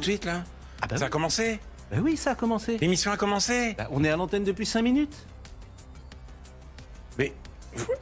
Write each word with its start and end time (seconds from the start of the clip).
de 0.00 0.04
suite 0.04 0.24
là 0.24 0.42
Ah 0.82 0.86
bah 0.88 0.96
Ça 0.96 1.04
a 1.06 1.08
commencé 1.08 1.60
Bah 1.92 1.98
oui, 2.02 2.16
ça 2.16 2.32
a 2.32 2.34
commencé. 2.34 2.76
L'émission 2.80 3.12
a 3.12 3.16
commencé 3.16 3.74
Bah, 3.78 3.86
on 3.92 4.02
est 4.02 4.10
à 4.10 4.16
l'antenne 4.16 4.42
depuis 4.44 4.66
5 4.66 4.82
minutes. 4.82 5.26
Mais. 7.18 7.32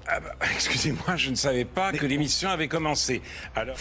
ah 0.09 0.21
bah, 0.21 0.35
Excusez-moi, 0.55 1.17
je 1.17 1.31
ne 1.31 1.35
savais 1.35 1.65
pas 1.65 1.93
que 1.93 2.07
l'émission 2.07 2.49
avait 2.51 2.69
commencé. 2.69 3.21
Alors. 3.55 3.77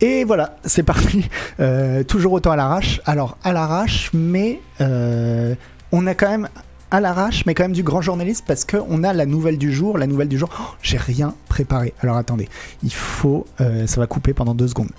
Et 0.00 0.24
voilà, 0.24 0.56
c'est 0.64 0.82
parti. 0.82 1.28
Euh, 1.60 2.02
toujours 2.04 2.32
autant 2.32 2.50
à 2.52 2.56
l'arrache. 2.56 3.00
Alors, 3.04 3.36
à 3.44 3.52
l'arrache, 3.52 4.10
mais 4.12 4.60
euh, 4.80 5.54
on 5.92 6.06
a 6.06 6.14
quand 6.14 6.30
même 6.30 6.48
à 6.90 7.00
l'arrache, 7.00 7.44
mais 7.44 7.54
quand 7.54 7.64
même 7.64 7.72
du 7.72 7.82
grand 7.82 8.00
journaliste 8.00 8.44
parce 8.46 8.64
qu'on 8.64 9.04
a 9.04 9.12
la 9.12 9.26
nouvelle 9.26 9.58
du 9.58 9.72
jour. 9.74 9.98
La 9.98 10.06
nouvelle 10.06 10.28
du 10.28 10.38
jour, 10.38 10.48
Oh, 10.58 10.74
j'ai 10.82 10.96
rien 10.96 11.34
préparé. 11.48 11.92
Alors 12.00 12.16
attendez, 12.16 12.48
il 12.82 12.92
faut. 12.92 13.46
euh, 13.60 13.86
ça 13.86 14.00
va 14.00 14.06
couper 14.06 14.32
pendant 14.32 14.54
deux 14.54 14.68
secondes. 14.68 14.90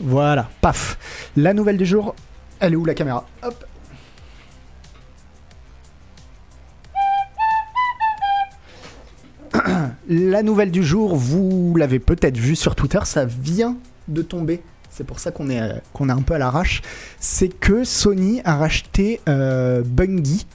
Voilà, 0.00 0.48
paf. 0.60 1.30
La 1.36 1.54
nouvelle 1.54 1.78
du 1.78 1.86
jour, 1.86 2.14
elle 2.60 2.74
est 2.74 2.76
où 2.76 2.84
la 2.84 2.94
caméra 2.94 3.26
Hop. 3.42 3.64
La 10.08 10.42
nouvelle 10.42 10.70
du 10.70 10.84
jour, 10.84 11.16
vous 11.16 11.74
l'avez 11.76 11.98
peut-être 11.98 12.36
vu 12.36 12.56
sur 12.56 12.74
Twitter, 12.74 13.00
ça 13.04 13.24
vient 13.24 13.76
de 14.08 14.22
tomber. 14.22 14.62
C'est 14.90 15.04
pour 15.04 15.18
ça 15.18 15.30
qu'on 15.30 15.50
est, 15.50 15.60
euh, 15.60 15.74
est 15.74 16.10
un 16.10 16.22
peu 16.22 16.34
à 16.34 16.38
l'arrache. 16.38 16.82
C'est 17.18 17.48
que 17.48 17.84
Sony 17.84 18.40
a 18.44 18.56
racheté 18.56 19.20
euh, 19.28 19.82
Bungie. 19.84 20.46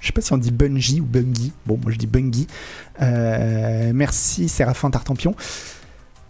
Je 0.00 0.08
sais 0.08 0.12
pas 0.12 0.20
si 0.20 0.32
on 0.32 0.38
dit 0.38 0.50
Bungie 0.50 1.00
ou 1.00 1.04
Bungie. 1.04 1.52
Bon, 1.66 1.78
moi 1.80 1.92
je 1.92 1.98
dis 1.98 2.06
Bungie. 2.06 2.46
Euh, 3.00 3.92
merci 3.94 4.48
Séraphin 4.48 4.90
Tartampion. 4.90 5.34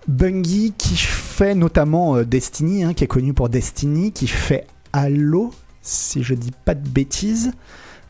Bungie 0.09 0.73
qui 0.77 0.97
fait 0.97 1.55
notamment 1.55 2.17
euh, 2.17 2.25
Destiny, 2.25 2.85
hein, 2.85 2.95
qui 2.95 3.05
est 3.05 3.09
connu 3.09 3.33
pour 3.33 3.49
Destiny, 3.49 4.13
qui 4.13 4.27
fait 4.27 4.67
Halo, 4.93 5.53
si 5.83 6.23
je 6.23 6.35
dis 6.35 6.53
pas 6.65 6.75
de 6.75 6.87
bêtises. 6.89 7.53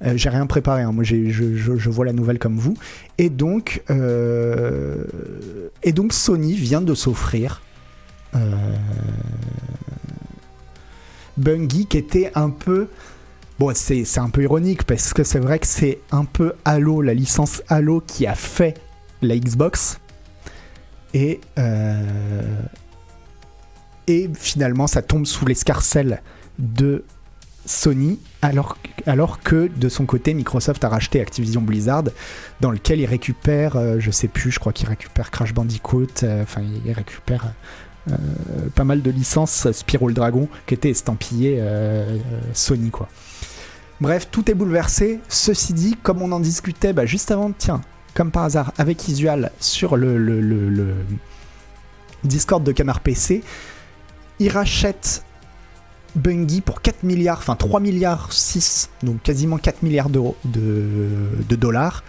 Euh, 0.04 0.14
j'ai 0.16 0.28
rien 0.28 0.46
préparé, 0.46 0.82
hein, 0.82 0.92
moi 0.92 1.04
je, 1.04 1.90
vois 1.90 2.04
la 2.04 2.12
nouvelle 2.12 2.38
comme 2.38 2.58
vous. 2.58 2.76
Et 3.18 3.30
donc, 3.30 3.82
euh, 3.90 5.04
Sony 6.10 6.54
vient 6.54 6.82
de 6.82 6.94
s'offrir 6.94 7.62
Bungie 11.36 11.86
qui 11.86 11.98
était 11.98 12.32
un 12.34 12.50
peu... 12.50 12.88
Bon, 13.60 13.72
c'est 13.72 14.18
un 14.18 14.30
peu 14.30 14.42
ironique 14.42 14.82
parce 14.82 15.12
que 15.14 15.22
c'est 15.22 15.38
vrai 15.38 15.60
que 15.60 15.66
c'est 15.68 16.00
un 16.10 16.24
peu 16.24 16.54
Halo, 16.64 17.00
la 17.00 17.14
licence 17.14 17.62
Halo 17.68 18.02
qui 18.04 18.26
a 18.26 18.34
fait 18.34 18.74
la 19.22 19.38
Xbox. 19.38 20.00
Et, 21.14 21.40
euh, 21.58 22.02
et 24.06 24.28
finalement, 24.34 24.86
ça 24.86 25.00
tombe 25.00 25.24
sous 25.24 25.46
l'escarcelle 25.46 26.20
de 26.58 27.04
Sony, 27.66 28.20
alors, 28.42 28.76
que 29.42 29.68
de 29.74 29.88
son 29.88 30.04
côté, 30.04 30.34
Microsoft 30.34 30.84
a 30.84 30.90
racheté 30.90 31.22
Activision 31.22 31.62
Blizzard, 31.62 32.04
dans 32.60 32.70
lequel 32.70 33.00
il 33.00 33.06
récupère, 33.06 33.76
euh, 33.76 33.96
je 34.00 34.10
sais 34.10 34.28
plus, 34.28 34.50
je 34.50 34.58
crois 34.58 34.74
qu'il 34.74 34.86
récupère 34.86 35.30
Crash 35.30 35.54
Bandicoot, 35.54 36.24
euh, 36.24 36.42
enfin, 36.42 36.60
il 36.84 36.92
récupère 36.92 37.54
euh, 38.10 38.16
pas 38.74 38.84
mal 38.84 39.00
de 39.00 39.10
licences, 39.10 39.70
Spyro 39.72 40.08
le 40.08 40.14
Dragon, 40.14 40.48
qui 40.66 40.74
était 40.74 40.90
estampillé 40.90 41.56
euh, 41.58 42.16
euh, 42.16 42.18
Sony, 42.52 42.90
quoi. 42.90 43.08
Bref, 44.00 44.28
tout 44.30 44.50
est 44.50 44.54
bouleversé. 44.54 45.20
Ceci 45.28 45.72
dit, 45.72 45.96
comme 46.02 46.20
on 46.20 46.32
en 46.32 46.40
discutait 46.40 46.92
bah, 46.92 47.06
juste 47.06 47.30
avant, 47.30 47.52
tiens, 47.56 47.80
comme 48.14 48.30
par 48.30 48.44
hasard, 48.44 48.72
avec 48.78 49.08
Isual 49.08 49.50
sur 49.60 49.96
le, 49.96 50.94
Discord 52.22 52.64
de 52.64 52.72
Canard 52.72 53.00
PC, 53.00 53.42
il 54.38 54.48
rachète 54.48 55.24
Bungie 56.14 56.60
pour 56.60 56.80
4 56.80 57.02
milliards, 57.02 57.38
enfin 57.38 57.56
3 57.56 57.80
milliards 57.80 58.32
6, 58.32 58.88
donc 59.02 59.20
quasiment 59.22 59.58
4 59.58 59.82
milliards 59.82 60.08
de, 60.08 60.34
dollars. 61.50 62.04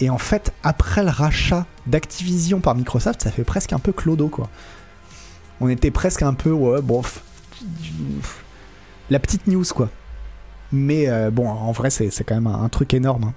Et 0.00 0.10
en 0.10 0.18
fait, 0.18 0.52
après 0.62 1.02
le 1.02 1.10
rachat 1.10 1.66
d'Activision 1.86 2.60
par 2.60 2.74
Microsoft, 2.74 3.22
ça 3.22 3.30
fait 3.30 3.44
presque 3.44 3.72
un 3.72 3.78
peu 3.78 3.92
clodo, 3.92 4.28
quoi. 4.28 4.50
On 5.60 5.70
était 5.70 5.90
presque 5.90 6.20
un 6.20 6.34
peu, 6.34 6.50
ouais, 6.50 6.82
bon, 6.82 7.02
la 9.08 9.18
petite 9.18 9.46
news, 9.46 9.64
quoi. 9.74 9.88
Mais 10.70 11.08
euh, 11.08 11.30
bon, 11.30 11.48
en 11.48 11.72
vrai, 11.72 11.88
c'est 11.88 12.10
quand 12.24 12.34
même 12.34 12.46
un, 12.46 12.62
un 12.62 12.68
truc 12.68 12.92
énorme. 12.92 13.24
hein. 13.24 13.34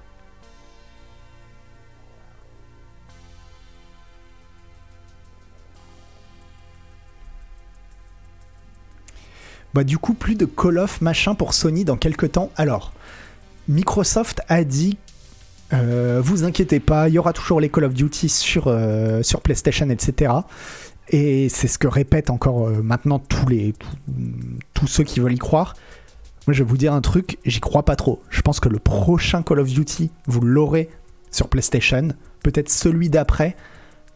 Bah 9.74 9.84
du 9.84 9.98
coup, 9.98 10.14
plus 10.14 10.34
de 10.34 10.46
Call 10.46 10.78
of 10.78 11.00
machin 11.00 11.34
pour 11.34 11.54
Sony 11.54 11.84
dans 11.84 11.96
quelques 11.96 12.32
temps. 12.32 12.50
Alors, 12.56 12.92
Microsoft 13.68 14.40
a 14.48 14.64
dit, 14.64 14.98
euh, 15.72 16.20
vous 16.22 16.44
inquiétez 16.44 16.80
pas, 16.80 17.08
il 17.08 17.14
y 17.14 17.18
aura 17.18 17.32
toujours 17.32 17.60
les 17.60 17.68
Call 17.68 17.84
of 17.84 17.94
Duty 17.94 18.28
sur, 18.28 18.66
euh, 18.66 19.22
sur 19.22 19.40
PlayStation, 19.40 19.88
etc. 19.90 20.32
Et 21.10 21.48
c'est 21.48 21.68
ce 21.68 21.78
que 21.78 21.86
répètent 21.86 22.30
encore 22.30 22.66
euh, 22.66 22.82
maintenant 22.82 23.20
tous, 23.20 23.46
les, 23.46 23.74
tous, 24.74 24.86
ceux 24.88 25.04
qui 25.04 25.20
veulent 25.20 25.34
y 25.34 25.38
croire. 25.38 25.74
Moi, 26.46 26.54
je 26.54 26.64
vais 26.64 26.68
vous 26.68 26.76
dire 26.76 26.92
un 26.92 27.00
truc, 27.00 27.38
j'y 27.44 27.60
crois 27.60 27.84
pas 27.84 27.94
trop. 27.94 28.22
Je 28.28 28.40
pense 28.40 28.58
que 28.58 28.68
le 28.68 28.80
prochain 28.80 29.42
Call 29.42 29.60
of 29.60 29.68
Duty, 29.68 30.10
vous 30.26 30.40
l'aurez 30.40 30.88
sur 31.30 31.48
PlayStation, 31.48 32.08
peut-être 32.42 32.70
celui 32.70 33.08
d'après, 33.08 33.54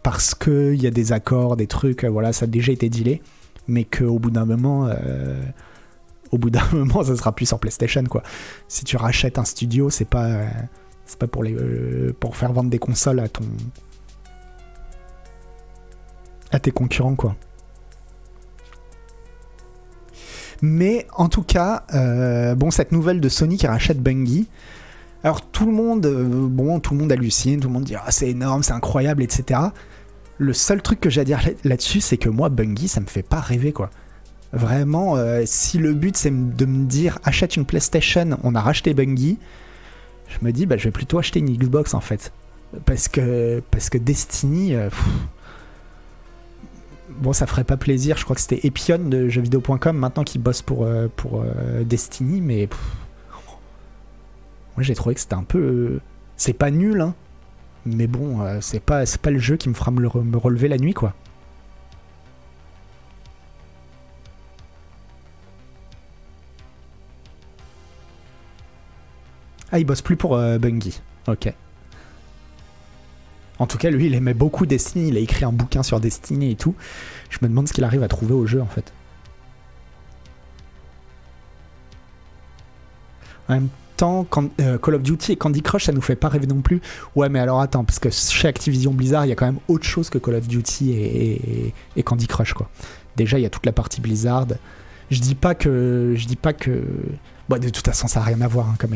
parce 0.02 0.34
qu'il 0.34 0.82
y 0.82 0.86
a 0.88 0.90
des 0.90 1.12
accords, 1.12 1.56
des 1.56 1.68
trucs, 1.68 2.04
voilà, 2.04 2.32
ça 2.32 2.44
a 2.44 2.48
déjà 2.48 2.72
été 2.72 2.88
dealé 2.88 3.22
mais 3.68 3.84
qu'au 3.84 4.18
bout 4.18 4.30
d'un 4.30 4.44
moment, 4.44 4.86
euh, 4.88 5.42
au 6.30 6.38
bout 6.38 6.50
d'un 6.50 6.66
moment, 6.72 7.02
ça 7.04 7.16
sera 7.16 7.32
plus 7.32 7.46
sur 7.46 7.58
PlayStation 7.58 8.04
quoi. 8.04 8.22
Si 8.68 8.84
tu 8.84 8.96
rachètes 8.96 9.38
un 9.38 9.44
studio, 9.44 9.90
c'est 9.90 10.04
pas, 10.04 10.26
euh, 10.26 10.46
c'est 11.06 11.18
pas 11.18 11.26
pour 11.26 11.42
les, 11.44 11.54
euh, 11.54 12.14
pour 12.18 12.36
faire 12.36 12.52
vendre 12.52 12.70
des 12.70 12.78
consoles 12.78 13.20
à 13.20 13.28
ton, 13.28 13.44
à 16.50 16.58
tes 16.58 16.70
concurrents 16.70 17.14
quoi. 17.14 17.36
Mais 20.62 21.06
en 21.14 21.28
tout 21.28 21.42
cas, 21.42 21.84
bon, 22.54 22.70
cette 22.70 22.90
nouvelle 22.90 23.20
de 23.20 23.28
Sony 23.28 23.58
qui 23.58 23.66
rachète 23.66 24.00
Bungie. 24.00 24.48
Alors 25.22 25.42
tout 25.42 25.66
le 25.66 25.72
monde, 25.72 26.06
bon, 26.06 26.80
tout 26.80 26.94
le 26.94 27.00
monde 27.00 27.12
hallucine, 27.12 27.60
tout 27.60 27.68
le 27.68 27.74
monde 27.74 27.84
dit 27.84 27.96
ah 27.96 28.10
c'est 28.10 28.30
énorme, 28.30 28.62
c'est 28.62 28.72
incroyable, 28.72 29.22
etc. 29.22 29.60
Le 30.38 30.52
seul 30.52 30.82
truc 30.82 31.00
que 31.00 31.10
j'ai 31.10 31.20
à 31.20 31.24
dire 31.24 31.40
là- 31.44 31.52
là-dessus, 31.64 32.00
c'est 32.00 32.16
que 32.16 32.28
moi, 32.28 32.48
Bungie, 32.48 32.88
ça 32.88 33.00
me 33.00 33.06
fait 33.06 33.22
pas 33.22 33.40
rêver, 33.40 33.72
quoi. 33.72 33.90
Vraiment, 34.52 35.16
euh, 35.16 35.42
si 35.46 35.78
le 35.78 35.94
but 35.94 36.16
c'est 36.16 36.30
de 36.30 36.64
me 36.64 36.86
dire 36.86 37.18
achète 37.24 37.56
une 37.56 37.64
PlayStation, 37.64 38.38
on 38.44 38.54
a 38.54 38.60
racheté 38.60 38.94
Bungie, 38.94 39.36
je 40.28 40.44
me 40.46 40.52
dis 40.52 40.64
bah 40.64 40.76
je 40.76 40.84
vais 40.84 40.90
plutôt 40.92 41.18
acheter 41.18 41.40
une 41.40 41.56
Xbox 41.56 41.92
en 41.92 42.00
fait, 42.00 42.32
parce 42.84 43.08
que 43.08 43.60
parce 43.72 43.90
que 43.90 43.98
Destiny, 43.98 44.76
euh, 44.76 44.90
bon 47.18 47.32
ça 47.32 47.46
ferait 47.48 47.64
pas 47.64 47.76
plaisir. 47.76 48.16
Je 48.16 48.22
crois 48.22 48.36
que 48.36 48.42
c'était 48.42 48.60
Epion 48.64 48.98
de 48.98 49.28
jeuxvideo.com 49.28 49.96
maintenant 49.96 50.22
qui 50.22 50.38
bosse 50.38 50.62
pour 50.62 50.84
euh, 50.86 51.08
Destiny, 51.84 52.40
mais 52.40 52.68
moi 54.76 54.84
j'ai 54.84 54.94
trouvé 54.94 55.16
que 55.16 55.20
c'était 55.20 55.34
un 55.34 55.42
peu, 55.42 55.98
c'est 56.36 56.52
pas 56.52 56.70
nul 56.70 57.00
hein, 57.00 57.14
mais 57.86 58.06
bon, 58.06 58.40
euh, 58.42 58.58
c'est 58.60 58.80
pas, 58.80 59.04
pas 59.22 59.30
le 59.30 59.38
jeu 59.38 59.56
qui 59.56 59.68
me 59.68 59.74
fera 59.74 59.90
me, 59.90 60.00
le 60.00 60.08
re- 60.08 60.22
me 60.22 60.36
relever 60.36 60.68
la 60.68 60.78
nuit, 60.78 60.94
quoi. 60.94 61.14
Ah, 69.72 69.78
il 69.78 69.84
bosse 69.84 70.02
plus 70.02 70.16
pour 70.16 70.36
euh, 70.36 70.58
Bungie. 70.58 71.00
Ok. 71.26 71.52
En 73.58 73.66
tout 73.66 73.78
cas, 73.78 73.90
lui, 73.90 74.06
il 74.06 74.14
aimait 74.14 74.34
beaucoup 74.34 74.66
Destiny. 74.66 75.08
Il 75.08 75.16
a 75.16 75.20
écrit 75.20 75.44
un 75.44 75.52
bouquin 75.52 75.82
sur 75.82 76.00
Destiny 76.00 76.52
et 76.52 76.56
tout. 76.56 76.74
Je 77.30 77.38
me 77.42 77.48
demande 77.48 77.68
ce 77.68 77.72
qu'il 77.72 77.84
arrive 77.84 78.02
à 78.02 78.08
trouver 78.08 78.34
au 78.34 78.46
jeu, 78.46 78.60
en 78.60 78.66
fait. 78.66 78.92
En 83.48 83.60
euh, 84.02 84.78
Call 84.78 84.94
of 84.94 85.02
Duty 85.02 85.32
et 85.32 85.36
Candy 85.36 85.62
Crush, 85.62 85.84
ça 85.84 85.92
nous 85.92 86.00
fait 86.00 86.16
pas 86.16 86.28
rêver 86.28 86.46
non 86.46 86.60
plus. 86.60 86.80
Ouais, 87.14 87.28
mais 87.28 87.38
alors 87.38 87.60
attends, 87.60 87.84
parce 87.84 87.98
que 87.98 88.10
chez 88.10 88.48
Activision 88.48 88.92
Blizzard, 88.92 89.26
il 89.26 89.28
y 89.28 89.32
a 89.32 89.34
quand 89.34 89.46
même 89.46 89.60
autre 89.68 89.84
chose 89.84 90.10
que 90.10 90.18
Call 90.18 90.34
of 90.34 90.48
Duty 90.48 90.92
et, 91.96 92.02
Candy 92.02 92.26
Crush, 92.26 92.54
quoi. 92.54 92.68
Déjà, 93.16 93.38
il 93.38 93.42
y 93.42 93.46
a 93.46 93.50
toute 93.50 93.66
la 93.66 93.72
partie 93.72 94.00
Blizzard. 94.00 94.46
Je 95.10 95.20
dis 95.20 95.34
pas 95.34 95.54
que, 95.54 96.14
je 96.16 96.26
dis 96.26 96.36
pas 96.36 96.52
que, 96.52 96.82
bon, 97.48 97.60
de 97.60 97.68
toute 97.68 97.86
façon, 97.86 98.08
ça 98.08 98.20
n'a 98.20 98.26
rien 98.26 98.40
à 98.40 98.48
voir 98.48 98.68
hein, 98.68 98.74
comme 98.78 98.94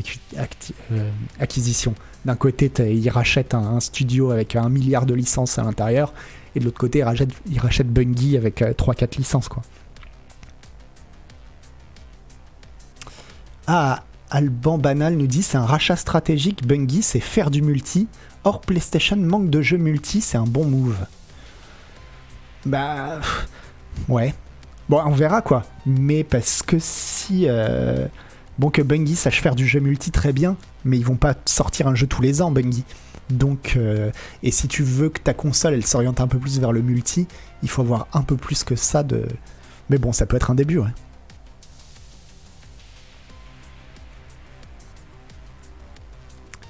euh, 0.92 1.10
acquisition. 1.38 1.94
D'un 2.24 2.34
côté, 2.34 2.70
ils 2.90 3.08
rachètent 3.10 3.54
un, 3.54 3.78
studio 3.80 4.32
avec 4.32 4.56
un 4.56 4.68
milliard 4.68 5.06
de 5.06 5.14
licences 5.14 5.58
à 5.58 5.62
l'intérieur, 5.62 6.12
et 6.56 6.60
de 6.60 6.64
l'autre 6.64 6.78
côté, 6.78 7.04
ils 7.46 7.60
rachètent, 7.60 7.92
Bungie 7.92 8.36
avec 8.36 8.60
3-4 8.60 9.18
licences, 9.18 9.48
quoi. 9.48 9.62
Ah, 13.70 14.02
Alban 14.30 14.78
Banal 14.78 15.14
nous 15.14 15.26
dit 15.26 15.42
c'est 15.42 15.58
un 15.58 15.64
rachat 15.64 15.96
stratégique. 15.96 16.66
Bungie, 16.66 17.02
c'est 17.02 17.20
faire 17.20 17.50
du 17.50 17.62
multi. 17.62 18.08
Or, 18.44 18.60
PlayStation 18.60 19.16
manque 19.16 19.50
de 19.50 19.62
jeux 19.62 19.78
multi, 19.78 20.20
c'est 20.20 20.38
un 20.38 20.44
bon 20.44 20.64
move. 20.64 20.96
Bah. 22.66 23.20
Ouais. 24.08 24.34
Bon, 24.88 25.02
on 25.04 25.12
verra 25.12 25.42
quoi. 25.42 25.64
Mais 25.86 26.24
parce 26.24 26.62
que 26.62 26.76
si. 26.78 27.44
Euh, 27.46 28.06
bon, 28.58 28.70
que 28.70 28.82
Bungie 28.82 29.16
sache 29.16 29.40
faire 29.42 29.54
du 29.54 29.66
jeu 29.66 29.80
multi 29.80 30.10
très 30.10 30.32
bien, 30.32 30.56
mais 30.84 30.98
ils 30.98 31.04
vont 31.04 31.16
pas 31.16 31.34
sortir 31.44 31.88
un 31.88 31.94
jeu 31.94 32.06
tous 32.06 32.22
les 32.22 32.42
ans, 32.42 32.50
Bungie. 32.50 32.84
Donc, 33.30 33.74
euh, 33.76 34.10
et 34.42 34.50
si 34.50 34.68
tu 34.68 34.82
veux 34.82 35.10
que 35.10 35.20
ta 35.20 35.34
console 35.34 35.74
elle 35.74 35.84
s'oriente 35.84 36.20
un 36.20 36.28
peu 36.28 36.38
plus 36.38 36.58
vers 36.60 36.72
le 36.72 36.80
multi, 36.80 37.26
il 37.62 37.68
faut 37.68 37.82
avoir 37.82 38.06
un 38.12 38.22
peu 38.22 38.36
plus 38.36 38.64
que 38.64 38.76
ça 38.76 39.02
de. 39.02 39.26
Mais 39.90 39.98
bon, 39.98 40.12
ça 40.12 40.26
peut 40.26 40.36
être 40.36 40.50
un 40.50 40.54
début, 40.54 40.78
ouais. 40.78 40.90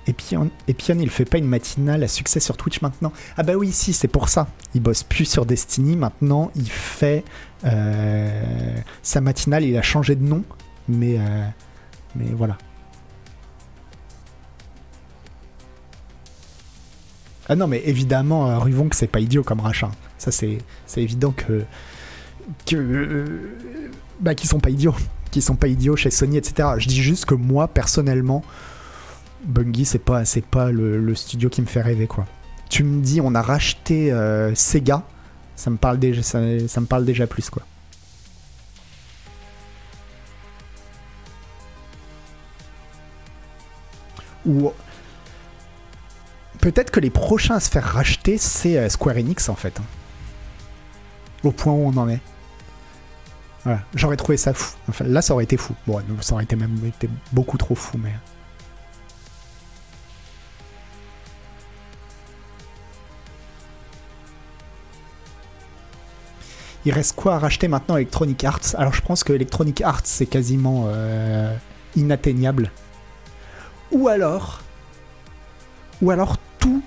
Et 0.09 0.15
Pion, 0.15 0.51
et 0.67 0.73
Pion, 0.73 0.97
il 0.99 1.11
fait 1.11 1.27
pas 1.27 1.37
une 1.37 1.47
matinale 1.47 2.03
à 2.03 2.09
succès 2.09 2.41
sur 2.41 2.57
Twitch 2.57 2.81
maintenant 2.81 3.13
Ah 3.37 3.43
bah 3.43 3.57
oui, 3.57 3.71
si, 3.73 3.93
c'est 3.93 4.09
pour 4.09 4.31
ça. 4.31 4.49
Il 4.75 4.81
bosse 4.81 5.03
plus 5.03 5.27
sur 5.27 5.45
Destiny, 5.45 5.97
maintenant 5.97 6.51
il 6.57 6.71
fait 6.71 7.25
euh, 7.67 8.75
sa 9.03 9.21
matinale, 9.21 9.65
il 9.65 9.77
a 9.77 9.83
changé 9.83 10.17
de 10.17 10.25
nom, 10.25 10.45
mais, 10.89 11.19
euh, 11.19 11.47
mais 12.17 12.25
voilà. 12.35 12.57
Ah 17.51 17.55
non, 17.55 17.67
mais 17.67 17.83
évidemment, 17.85 18.49
euh, 18.49 18.59
Ruvon, 18.59 18.89
que 18.89 18.97
c'est 18.97 19.09
pas 19.09 19.21
idiot 19.21 19.43
comme 19.43 19.61
rachat. 19.61 19.91
Ça, 20.17 20.31
c'est 20.31 20.59
évident 20.97 21.33
que. 21.33 21.65
que 22.65 23.55
bah, 24.21 24.35
qu'ils 24.35 24.49
sont 24.49 24.61
pas 24.61 24.71
idiots. 24.71 24.95
Qu'ils 25.31 25.43
sont 25.43 25.57
pas 25.57 25.69
idiots 25.69 25.97
chez 25.97 26.11
Sony, 26.11 26.39
etc. 26.39 26.71
Je 26.79 26.89
dis 26.89 27.03
juste 27.03 27.27
que 27.27 27.35
moi, 27.35 27.69
personnellement, 27.69 28.43
Bungie, 29.45 29.85
c'est 29.85 29.99
pas, 29.99 30.25
c'est 30.25 30.45
pas 30.45 30.71
le, 30.71 31.15
studio 31.15 31.49
qui 31.49 31.61
me 31.61 31.67
fait 31.67 31.83
rêver, 31.83 32.07
quoi. 32.07 32.27
Tu 32.69 32.85
me 32.85 33.01
dis, 33.01 33.21
on 33.21 33.35
a 33.35 33.43
racheté 33.43 34.13
euh, 34.13 34.55
Sega, 34.55 35.03
ça 35.57 35.71
me, 35.71 35.77
parle 35.77 35.99
déjà, 35.99 37.27
plus, 37.27 37.51
quoi. 37.51 37.63
Ou 44.47 44.73
peut-être 46.61 46.91
que 46.91 47.01
les 47.01 47.11
prochains 47.11 47.57
à 47.57 47.61
se 47.61 47.71
faire 47.71 47.85
racheter, 47.85 48.39
c'est 48.39 48.79
euh, 48.79 48.89
Square 48.89 49.17
Enix 49.17 49.49
en 49.49 49.55
fait. 49.55 49.79
Hein. 49.79 49.85
Au 51.45 51.51
point 51.51 51.73
où 51.73 51.87
on 51.87 51.97
en 51.97 52.09
est. 52.09 52.21
Voilà, 53.65 53.81
j'aurais 53.95 54.17
trouvé 54.17 54.39
ça 54.39 54.55
fou. 54.55 54.77
Enfin, 54.89 55.05
là, 55.07 55.21
ça 55.21 55.35
aurait 55.35 55.45
été 55.45 55.57
fou. 55.57 55.75
Bon, 55.87 56.01
ça 56.21 56.35
aurait 56.35 56.45
été 56.45 56.57
même 56.57 56.79
été 56.87 57.11
beaucoup 57.33 57.59
trop 57.59 57.75
fou, 57.75 57.99
mais. 57.99 58.13
Il 66.89 66.95
reste 66.95 67.17
quoi 67.17 67.35
à 67.35 67.39
racheter 67.39 67.69
maintenant 67.69 67.99
Electronic 67.99 68.43
Arts? 68.45 68.75
Alors 68.79 68.95
je 68.95 69.03
pense 69.03 69.23
que 69.23 69.35
Electronic 69.35 69.83
Arts 69.83 70.01
c'est 70.05 70.25
quasiment 70.25 70.87
euh, 70.87 71.55
inatteignable. 71.97 72.71
Ou 73.93 74.09
alors, 74.09 74.63
ou 76.01 76.11
alors 76.11 76.39
tout 76.59 76.83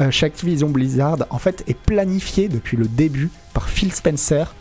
euh, 0.00 0.10
chez 0.10 0.26
Activision 0.26 0.68
Blizzard 0.68 1.18
en 1.30 1.38
fait 1.38 1.62
est 1.68 1.78
planifié 1.78 2.48
depuis 2.48 2.76
le 2.76 2.88
début 2.88 3.30
par 3.54 3.68
Phil 3.68 3.92
Spencer 3.92 4.52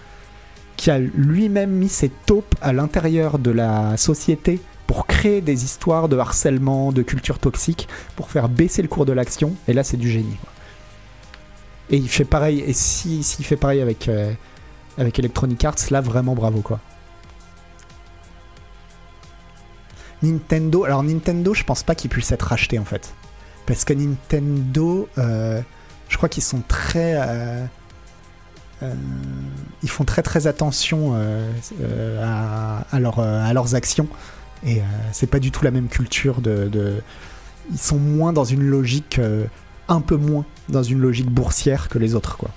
qui 0.78 0.92
a 0.92 1.00
lui-même 1.00 1.72
mis 1.72 1.90
ses 1.90 2.10
taupes 2.28 2.54
à 2.62 2.72
l'intérieur 2.72 3.40
de 3.40 3.50
la 3.50 3.98
société 3.98 4.62
pour 4.86 5.08
créer 5.08 5.42
des 5.42 5.64
histoires 5.64 6.10
de 6.10 6.18
harcèlement, 6.20 6.92
de 6.92 7.02
culture 7.02 7.40
toxique, 7.40 7.88
pour 8.16 8.30
faire 8.30 8.50
baisser 8.50 8.84
le 8.84 8.88
cours 8.88 9.08
de 9.08 9.14
l'action. 9.14 9.56
Et 9.68 9.74
là, 9.74 9.84
c'est 9.84 9.98
du 9.98 10.12
génie. 10.12 10.38
Et 11.90 11.98
il 11.98 12.08
fait 12.08 12.24
pareil. 12.24 12.60
Et 12.60 12.74
s'il 12.74 13.24
si, 13.24 13.44
fait 13.44 13.56
pareil 13.56 13.82
avec, 13.82 14.10
euh, 14.10 14.32
avec 14.98 15.20
Electronic 15.20 15.64
Arts, 15.66 15.76
là, 15.92 16.02
vraiment 16.02 16.36
bravo, 16.36 16.62
quoi. 16.62 16.80
Nintendo. 20.24 20.86
Alors, 20.86 21.04
Nintendo, 21.04 21.54
je 21.54 21.64
pense 21.64 21.84
pas 21.84 21.96
qu'il 21.96 22.10
puisse 22.10 22.32
être 22.32 22.44
racheté, 22.44 22.80
en 22.80 22.86
fait. 22.86 23.14
Parce 23.66 23.84
que 23.84 23.94
Nintendo, 23.94 25.10
euh, 25.18 25.62
je 26.10 26.18
crois 26.18 26.30
qu'ils 26.30 26.44
sont 26.44 26.62
très. 26.68 27.16
Euh, 27.18 27.66
euh, 28.84 28.94
ils 29.84 29.90
font 29.90 30.04
très 30.04 30.22
très 30.22 30.48
attention 30.48 31.16
à, 32.22 33.00
leurs 33.00 33.76
actions. 33.76 34.08
Et 34.66 34.82
c'est 35.12 35.28
pas 35.28 35.40
du 35.40 35.52
tout 35.52 35.64
la 35.64 35.72
même 35.72 35.88
culture 35.88 36.42
de, 36.42 37.02
Ils 37.72 37.78
sont 37.78 38.00
moins 38.00 38.34
dans 38.34 38.46
une 38.46 38.64
logique. 38.64 39.20
un 39.88 40.02
peu 40.02 40.16
moins 40.16 40.46
dans 40.70 40.84
une 40.84 41.00
logique 41.00 41.30
boursière 41.30 41.90
que 41.90 42.00
les 42.00 42.16
autres, 42.16 42.38
quoi. 42.38 42.50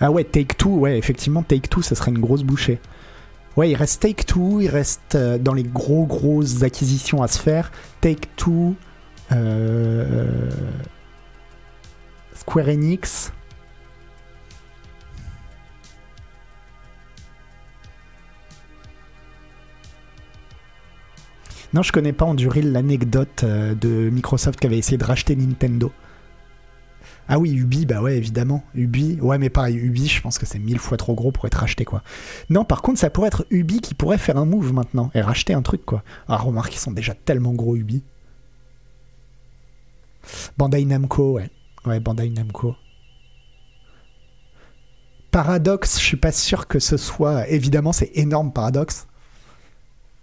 Ah 0.00 0.10
ouais, 0.10 0.24
Take 0.24 0.56
Two, 0.56 0.78
ouais, 0.78 0.98
effectivement, 0.98 1.42
Take 1.42 1.68
Two, 1.68 1.82
ça 1.82 1.94
serait 1.94 2.10
une 2.10 2.18
grosse 2.18 2.42
bouchée. 2.42 2.80
Ouais, 3.56 3.70
il 3.70 3.74
reste 3.74 4.02
Take 4.02 4.24
Two, 4.24 4.60
il 4.60 4.68
reste 4.68 5.14
euh, 5.14 5.38
dans 5.38 5.54
les 5.54 5.62
gros 5.62 6.04
grosses 6.04 6.62
acquisitions 6.62 7.22
à 7.22 7.28
se 7.28 7.38
faire. 7.38 7.72
Take 8.02 8.28
Two, 8.36 8.74
euh, 9.32 10.50
Square 12.34 12.68
Enix. 12.68 13.32
Non, 21.72 21.82
je 21.82 21.92
connais 21.92 22.12
pas 22.12 22.24
en 22.24 22.34
duril 22.34 22.72
l'anecdote 22.72 23.42
euh, 23.44 23.74
de 23.74 24.10
Microsoft 24.10 24.60
qui 24.60 24.66
avait 24.66 24.78
essayé 24.78 24.98
de 24.98 25.04
racheter 25.04 25.34
Nintendo. 25.34 25.92
Ah 27.28 27.38
oui, 27.38 27.52
Ubi, 27.52 27.86
bah 27.86 28.00
ouais, 28.00 28.16
évidemment. 28.16 28.62
Ubi, 28.74 29.18
ouais, 29.20 29.38
mais 29.38 29.50
pareil, 29.50 29.76
Ubi, 29.76 30.06
je 30.06 30.20
pense 30.20 30.38
que 30.38 30.46
c'est 30.46 30.60
mille 30.60 30.78
fois 30.78 30.96
trop 30.96 31.14
gros 31.14 31.32
pour 31.32 31.44
être 31.46 31.56
racheté, 31.56 31.84
quoi. 31.84 32.02
Non, 32.50 32.64
par 32.64 32.82
contre, 32.82 33.00
ça 33.00 33.10
pourrait 33.10 33.28
être 33.28 33.46
Ubi 33.50 33.80
qui 33.80 33.94
pourrait 33.94 34.18
faire 34.18 34.36
un 34.36 34.44
move 34.44 34.72
maintenant 34.72 35.10
et 35.14 35.20
racheter 35.20 35.52
un 35.52 35.62
truc, 35.62 35.84
quoi. 35.84 36.04
Ah, 36.28 36.36
remarque, 36.36 36.74
ils 36.74 36.78
sont 36.78 36.92
déjà 36.92 37.14
tellement 37.14 37.52
gros, 37.52 37.74
Ubi. 37.74 38.04
Bandai 40.56 40.84
Namco, 40.84 41.32
ouais. 41.32 41.50
Ouais, 41.84 42.00
Bandai 42.00 42.30
Namco. 42.30 42.76
Paradox, 45.32 45.98
je 45.98 46.04
suis 46.04 46.16
pas 46.16 46.32
sûr 46.32 46.66
que 46.66 46.78
ce 46.78 46.96
soit. 46.96 47.48
Évidemment, 47.48 47.92
c'est 47.92 48.10
énorme, 48.14 48.52
Paradox. 48.52 49.06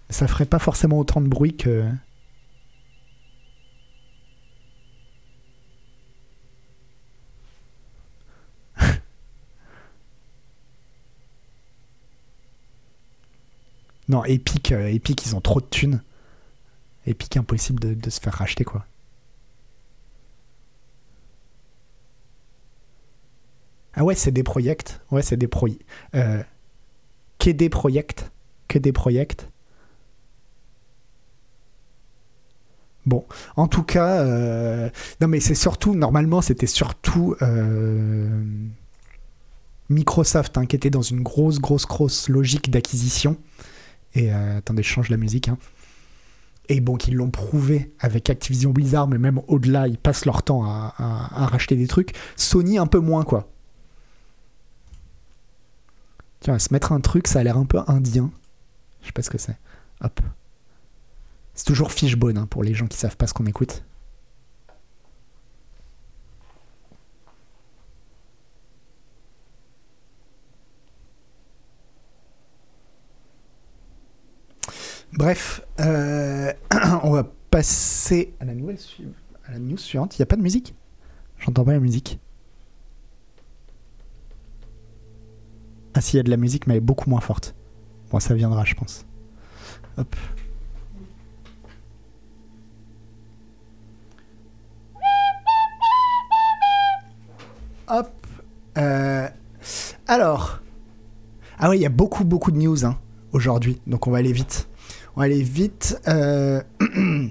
Ça 0.10 0.28
ferait 0.28 0.46
pas 0.46 0.60
forcément 0.60 1.00
autant 1.00 1.22
de 1.22 1.28
bruit 1.28 1.56
que. 1.56 1.86
Non, 14.10 14.24
Epic, 14.26 14.72
euh, 14.72 14.88
Epic, 14.88 15.26
ils 15.26 15.36
ont 15.36 15.42
trop 15.42 15.62
de 15.62 15.66
thunes. 15.66 16.02
Epic, 17.06 17.38
impossible 17.38 17.98
de, 17.98 18.10
se 18.10 18.20
faire 18.20 18.34
racheter, 18.34 18.64
quoi. 18.64 18.86
Ah 23.94 24.04
ouais, 24.04 24.16
c'est 24.16 24.32
des 24.32 24.44
projets. 24.44 24.78
Ouais, 25.12 25.22
c'est 25.22 25.38
des 25.38 25.48
projets. 25.48 25.80
Euh, 26.16 26.44
que 27.40 27.50
des 27.52 27.70
projets. 27.70 28.08
Que 28.68 28.80
des 28.80 28.92
projets. 28.92 29.28
Bon, 33.06 33.26
en 33.58 33.68
tout 33.68 33.84
cas, 33.84 34.22
euh, 34.22 34.90
non 35.20 35.28
mais 35.28 35.42
c'est 35.42 35.56
surtout, 35.56 35.94
normalement, 35.94 36.42
c'était 36.42 36.68
surtout 36.68 37.36
Microsoft 39.90 40.58
hein, 40.58 40.66
qui 40.66 40.78
était 40.78 40.90
dans 40.90 41.02
une 41.02 41.22
grosse, 41.22 41.60
grosse, 41.60 41.86
grosse 41.86 42.30
logique 42.30 42.72
d'acquisition. 42.72 43.38
Et 44.16 44.34
euh, 44.34 44.58
attendez, 44.58 44.84
je 44.84 44.88
change 44.88 45.10
la 45.10 45.18
musique. 45.18 45.50
Hein. 45.50 45.58
Et 46.70 46.80
bon, 46.80 46.96
qu'ils 46.96 47.16
l'ont 47.16 47.32
prouvé 47.32 47.94
avec 48.00 48.30
Activision 48.30 48.72
Blizzard, 48.72 49.08
mais 49.08 49.18
même 49.18 49.42
au-delà, 49.48 49.88
ils 49.88 49.98
passent 49.98 50.26
leur 50.26 50.44
temps 50.44 50.64
à, 50.66 50.94
racheter 51.48 51.76
des 51.76 51.88
trucs. 51.88 52.14
Sony, 52.36 52.78
un 52.78 52.88
peu 52.88 53.00
moins, 53.00 53.24
quoi. 53.24 53.50
Tiens, 56.40 56.60
se 56.60 56.74
mettre 56.74 56.92
un 56.92 57.00
truc, 57.00 57.28
ça 57.28 57.40
a 57.40 57.44
l'air 57.44 57.58
un 57.58 57.66
peu 57.66 57.80
indien. 57.88 58.32
Je 59.02 59.08
sais 59.08 59.12
pas 59.12 59.22
ce 59.22 59.30
que 59.30 59.38
c'est. 59.38 59.58
Hop. 60.02 60.22
C'est 61.54 61.66
toujours 61.66 61.92
fishbone 61.92 62.38
hein, 62.38 62.48
pour 62.48 62.64
les 62.64 62.74
gens 62.74 62.88
qui 62.88 62.98
savent 62.98 63.18
pas 63.18 63.28
ce 63.28 63.34
qu'on 63.34 63.46
écoute. 63.46 63.84
Bref, 75.16 75.62
euh, 75.80 76.52
on 77.04 77.12
va 77.12 77.24
passer 77.52 78.34
à 78.40 78.46
la, 78.46 78.56
nouvelle 78.56 78.78
à 79.46 79.52
la 79.52 79.60
news 79.60 79.78
suivante. 79.78 80.18
Il 80.18 80.22
n'y 80.22 80.24
a 80.24 80.26
pas 80.26 80.36
de 80.36 80.42
musique? 80.42 80.74
J'entends 81.38 81.64
pas 81.64 81.74
la 81.74 81.80
musique. 81.80 82.20
Ah 85.94 86.02
si, 86.02 86.18
y 86.18 86.20
a 86.20 86.24
de 86.24 86.32
la 86.32 86.38
musique, 86.38 86.66
mais 86.66 86.74
elle 86.74 86.80
est 86.80 86.82
beaucoup 86.82 87.12
moins 87.12 87.20
forte. 87.20 87.54
Bon, 88.10 88.20
ça 88.20 88.34
viendra, 88.34 88.66
je 88.66 88.74
pense. 88.74 89.06
Hop. 89.98 90.16
Hop. 97.88 98.12
Euh, 98.80 99.30
alors. 100.08 100.60
Ah 101.60 101.70
oui, 101.70 101.78
il 101.78 101.82
y 101.82 101.86
a 101.86 101.90
beaucoup, 101.90 102.24
beaucoup 102.24 102.52
de 102.52 102.58
news 102.58 102.84
hein, 102.84 102.98
aujourd'hui, 103.32 103.80
donc 103.86 104.08
on 104.08 104.12
va 104.12 104.18
aller 104.18 104.34
vite. 104.34 104.68
On 105.16 105.20
va 105.20 105.26
aller 105.26 105.44
vite. 105.44 106.00
euh, 106.08 106.62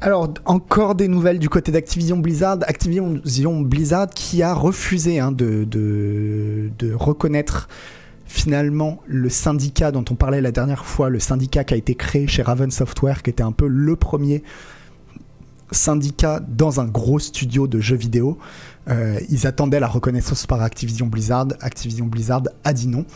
Alors, 0.00 0.34
encore 0.44 0.94
des 0.94 1.08
nouvelles 1.08 1.38
du 1.38 1.48
côté 1.48 1.72
d'Activision 1.72 2.18
Blizzard. 2.18 2.58
Activision 2.66 3.60
Blizzard 3.62 4.10
qui 4.10 4.42
a 4.42 4.52
refusé 4.52 5.18
hein, 5.18 5.32
de, 5.32 6.68
reconnaître 6.94 7.68
finalement 8.26 9.00
le 9.06 9.30
syndicat 9.30 9.92
dont 9.92 10.04
on 10.10 10.14
parlait 10.14 10.42
la 10.42 10.52
dernière 10.52 10.84
fois, 10.84 11.08
le 11.08 11.20
syndicat 11.20 11.64
qui 11.64 11.72
a 11.72 11.76
été 11.78 11.94
créé 11.94 12.26
chez 12.26 12.42
Raven 12.42 12.70
Software, 12.70 13.22
qui 13.22 13.30
était 13.30 13.42
un 13.42 13.52
peu 13.52 13.66
le 13.66 13.96
premier 13.96 14.42
syndicat 15.70 16.40
dans 16.46 16.80
un 16.80 16.86
gros 16.86 17.18
studio 17.18 17.66
de 17.66 17.80
jeux 17.80 17.96
vidéo. 17.96 18.38
Euh, 18.88 19.18
ils 19.30 19.46
attendaient 19.46 19.80
la 19.80 19.88
reconnaissance 19.88 20.46
par 20.46 20.60
Activision 20.60 21.06
Blizzard. 21.06 21.48
Activision 21.60 22.04
Blizzard 22.06 22.42
a 22.64 22.72
dit 22.74 22.88
non. 22.88 23.06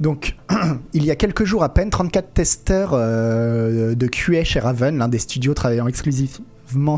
Donc, 0.00 0.36
il 0.92 1.04
y 1.04 1.10
a 1.10 1.16
quelques 1.16 1.44
jours 1.44 1.62
à 1.62 1.72
peine, 1.72 1.90
34 1.90 2.32
testeurs 2.32 2.90
euh, 2.92 3.94
de 3.94 4.06
QA 4.06 4.44
chez 4.44 4.60
Raven, 4.60 4.98
l'un 4.98 5.08
des 5.08 5.18
studios 5.18 5.54
travaillant 5.54 5.86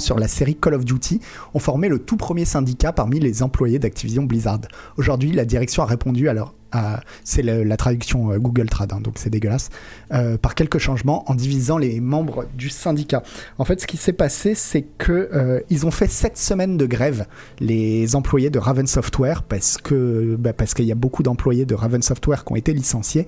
sur 0.00 0.18
la 0.18 0.28
série 0.28 0.56
Call 0.56 0.74
of 0.74 0.84
Duty, 0.84 1.20
ont 1.54 1.58
formé 1.58 1.88
le 1.88 1.98
tout 1.98 2.16
premier 2.16 2.44
syndicat 2.44 2.92
parmi 2.92 3.20
les 3.20 3.42
employés 3.42 3.78
d'Activision 3.78 4.24
Blizzard. 4.24 4.60
Aujourd'hui, 4.96 5.32
la 5.32 5.44
direction 5.44 5.82
a 5.82 5.86
répondu 5.86 6.28
à 6.28 6.32
leur 6.32 6.54
c'est 7.24 7.42
la 7.42 7.76
traduction 7.76 8.32
euh, 8.32 8.38
Google 8.38 8.68
Trad, 8.68 8.92
hein, 8.92 9.00
donc 9.00 9.14
c'est 9.16 9.30
dégueulasse, 9.30 9.70
euh, 10.12 10.36
par 10.36 10.54
quelques 10.54 10.78
changements 10.78 11.28
en 11.30 11.34
divisant 11.34 11.78
les 11.78 12.00
membres 12.00 12.46
du 12.56 12.68
syndicat. 12.68 13.22
En 13.58 13.64
fait, 13.64 13.80
ce 13.80 13.86
qui 13.86 13.96
s'est 13.96 14.12
passé, 14.12 14.54
c'est 14.54 14.82
que 14.82 15.30
euh, 15.32 15.60
ils 15.70 15.86
ont 15.86 15.90
fait 15.90 16.08
7 16.08 16.36
semaines 16.36 16.76
de 16.76 16.86
grève, 16.86 17.26
les 17.60 18.14
employés 18.16 18.50
de 18.50 18.58
Raven 18.58 18.86
Software, 18.86 19.42
parce 19.42 19.78
que 19.78 20.36
bah, 20.38 20.52
parce 20.52 20.74
qu'il 20.74 20.86
y 20.86 20.92
a 20.92 20.96
beaucoup 20.96 21.22
d'employés 21.22 21.64
de 21.64 21.74
Raven 21.74 22.02
Software 22.02 22.44
qui 22.44 22.52
ont 22.52 22.56
été 22.56 22.72
licenciés. 22.72 23.26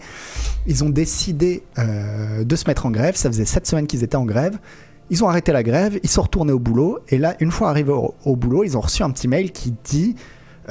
Ils 0.66 0.84
ont 0.84 0.90
décidé 0.90 1.62
de 1.76 2.56
se 2.56 2.64
mettre 2.66 2.86
en 2.86 2.90
grève. 2.90 3.16
Ça 3.16 3.30
faisait 3.30 3.44
7 3.44 3.66
semaines 3.66 3.86
qu'ils 3.86 4.04
étaient 4.04 4.16
en 4.16 4.24
grève. 4.24 4.58
Ils 5.10 5.24
ont 5.24 5.28
arrêté 5.28 5.52
la 5.52 5.62
grève, 5.62 5.98
ils 6.02 6.08
sont 6.08 6.22
retournés 6.22 6.52
au 6.52 6.58
boulot, 6.58 7.00
et 7.08 7.18
là, 7.18 7.36
une 7.40 7.50
fois 7.50 7.68
arrivés 7.68 7.92
au, 7.92 8.36
boulot, 8.36 8.64
ils 8.64 8.76
ont 8.76 8.80
reçu 8.80 9.02
un 9.02 9.10
petit 9.10 9.28
mail 9.28 9.50
qui 9.52 9.74
dit 9.84 10.14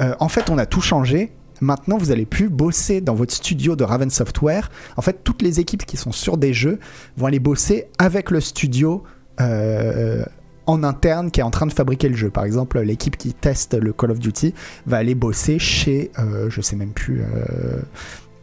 euh, 0.00 0.14
En 0.18 0.28
fait, 0.28 0.50
on 0.50 0.58
a 0.58 0.66
tout 0.66 0.80
changé. 0.80 1.32
Maintenant, 1.60 1.98
vous 1.98 2.10
allez 2.10 2.24
plus 2.24 2.48
bosser 2.48 3.02
dans 3.02 3.14
votre 3.14 3.34
studio 3.34 3.76
de 3.76 3.84
Raven 3.84 4.08
Software. 4.08 4.70
En 4.96 5.02
fait, 5.02 5.22
toutes 5.24 5.42
les 5.42 5.60
équipes 5.60 5.84
qui 5.84 5.98
sont 5.98 6.12
sur 6.12 6.38
des 6.38 6.54
jeux 6.54 6.78
vont 7.18 7.26
aller 7.26 7.38
bosser 7.38 7.88
avec 7.98 8.30
le 8.30 8.40
studio 8.40 9.02
euh, 9.40 10.24
en 10.66 10.84
interne 10.84 11.30
qui 11.30 11.40
est 11.40 11.42
en 11.42 11.50
train 11.50 11.66
de 11.66 11.72
fabriquer 11.72 12.08
le 12.08 12.16
jeu. 12.16 12.30
Par 12.30 12.44
exemple, 12.44 12.80
l'équipe 12.80 13.16
qui 13.18 13.34
teste 13.34 13.74
le 13.74 13.92
Call 13.92 14.12
of 14.12 14.20
Duty 14.20 14.54
va 14.86 14.98
aller 14.98 15.14
bosser 15.14 15.58
chez, 15.58 16.10
euh, 16.18 16.48
je 16.48 16.62
sais 16.62 16.76
même 16.76 16.92
plus 16.92 17.22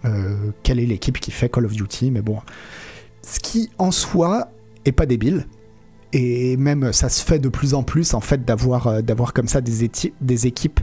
euh, 0.06 0.52
quelle 0.64 0.80
est 0.80 0.86
l'équipe 0.86 1.20
qui 1.20 1.32
fait 1.32 1.50
Call 1.50 1.66
of 1.66 1.74
Duty, 1.74 2.12
mais 2.12 2.22
bon, 2.22 2.40
ce 3.22 3.40
qui 3.40 3.72
en 3.78 3.92
soi 3.92 4.50
est 4.86 4.92
pas 4.92 5.06
débile. 5.06 5.48
Et 6.14 6.56
même 6.56 6.94
ça 6.94 7.10
se 7.10 7.24
fait 7.24 7.38
de 7.40 7.50
plus 7.50 7.74
en 7.74 7.84
plus 7.84 8.14
en 8.14 8.22
fait 8.22 8.46
d'avoir 8.46 8.88
euh, 8.88 9.02
d'avoir 9.02 9.34
comme 9.34 9.48
ça 9.48 9.60
des, 9.60 9.90
des 10.22 10.48
équipes 10.48 10.80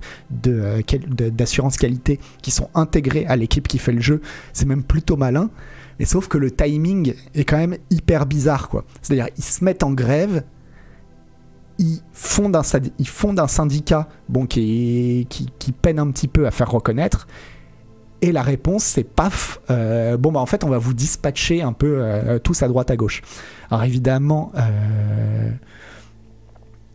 euh, 0.46 0.82
de- 1.08 1.30
d'assurance 1.30 1.78
qualité 1.78 2.20
qui 2.42 2.50
sont 2.50 2.68
intégrées 2.74 3.24
à 3.26 3.36
l'équipe 3.36 3.66
qui 3.66 3.78
fait 3.78 3.92
le 3.92 4.02
jeu. 4.02 4.20
C'est 4.52 4.66
même 4.66 4.82
plutôt 4.82 5.16
malin. 5.16 5.50
Mais 5.98 6.04
sauf 6.04 6.28
que 6.28 6.36
le 6.36 6.50
timing 6.50 7.14
est 7.34 7.44
quand 7.44 7.56
même 7.56 7.76
hyper 7.88 8.26
bizarre 8.26 8.68
quoi. 8.68 8.84
C'est-à-dire 9.00 9.28
ils 9.38 9.44
se 9.44 9.64
mettent 9.64 9.82
en 9.82 9.92
grève, 9.92 10.42
ils 11.78 12.00
fondent 12.12 12.56
un, 12.56 12.62
ils 12.98 13.08
fondent 13.08 13.40
un 13.40 13.48
syndicat 13.48 14.08
bon, 14.28 14.44
qui, 14.44 15.26
qui, 15.30 15.72
peine 15.72 15.98
un 15.98 16.10
petit 16.10 16.28
peu 16.28 16.46
à 16.46 16.50
faire 16.50 16.70
reconnaître. 16.70 17.26
Et 18.22 18.32
la 18.32 18.42
réponse, 18.42 18.84
c'est 18.84 19.04
paf, 19.04 19.60
euh, 19.70 20.16
bon, 20.16 20.32
bah 20.32 20.40
en 20.40 20.46
fait, 20.46 20.64
on 20.64 20.68
va 20.70 20.78
vous 20.78 20.94
dispatcher 20.94 21.60
un 21.60 21.74
peu 21.74 22.02
tous 22.42 22.62
à 22.62 22.68
droite 22.68 22.90
à 22.90 22.96
gauche. 22.96 23.20
Alors 23.70 23.84
évidemment, 23.84 24.52
euh, 24.56 25.50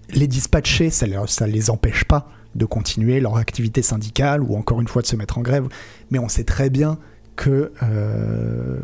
les 0.09 0.27
dispatcher, 0.27 0.89
ça, 0.89 1.05
ça 1.27 1.47
les 1.47 1.69
empêche 1.69 2.03
pas 2.03 2.29
de 2.55 2.65
continuer 2.65 3.19
leur 3.19 3.37
activité 3.37 3.81
syndicale 3.81 4.41
ou 4.41 4.55
encore 4.55 4.81
une 4.81 4.87
fois 4.87 5.01
de 5.01 5.07
se 5.07 5.15
mettre 5.15 5.37
en 5.37 5.41
grève. 5.41 5.67
Mais 6.09 6.19
on 6.19 6.29
sait 6.29 6.43
très 6.43 6.69
bien 6.69 6.97
que 7.35 7.71
euh, 7.83 8.79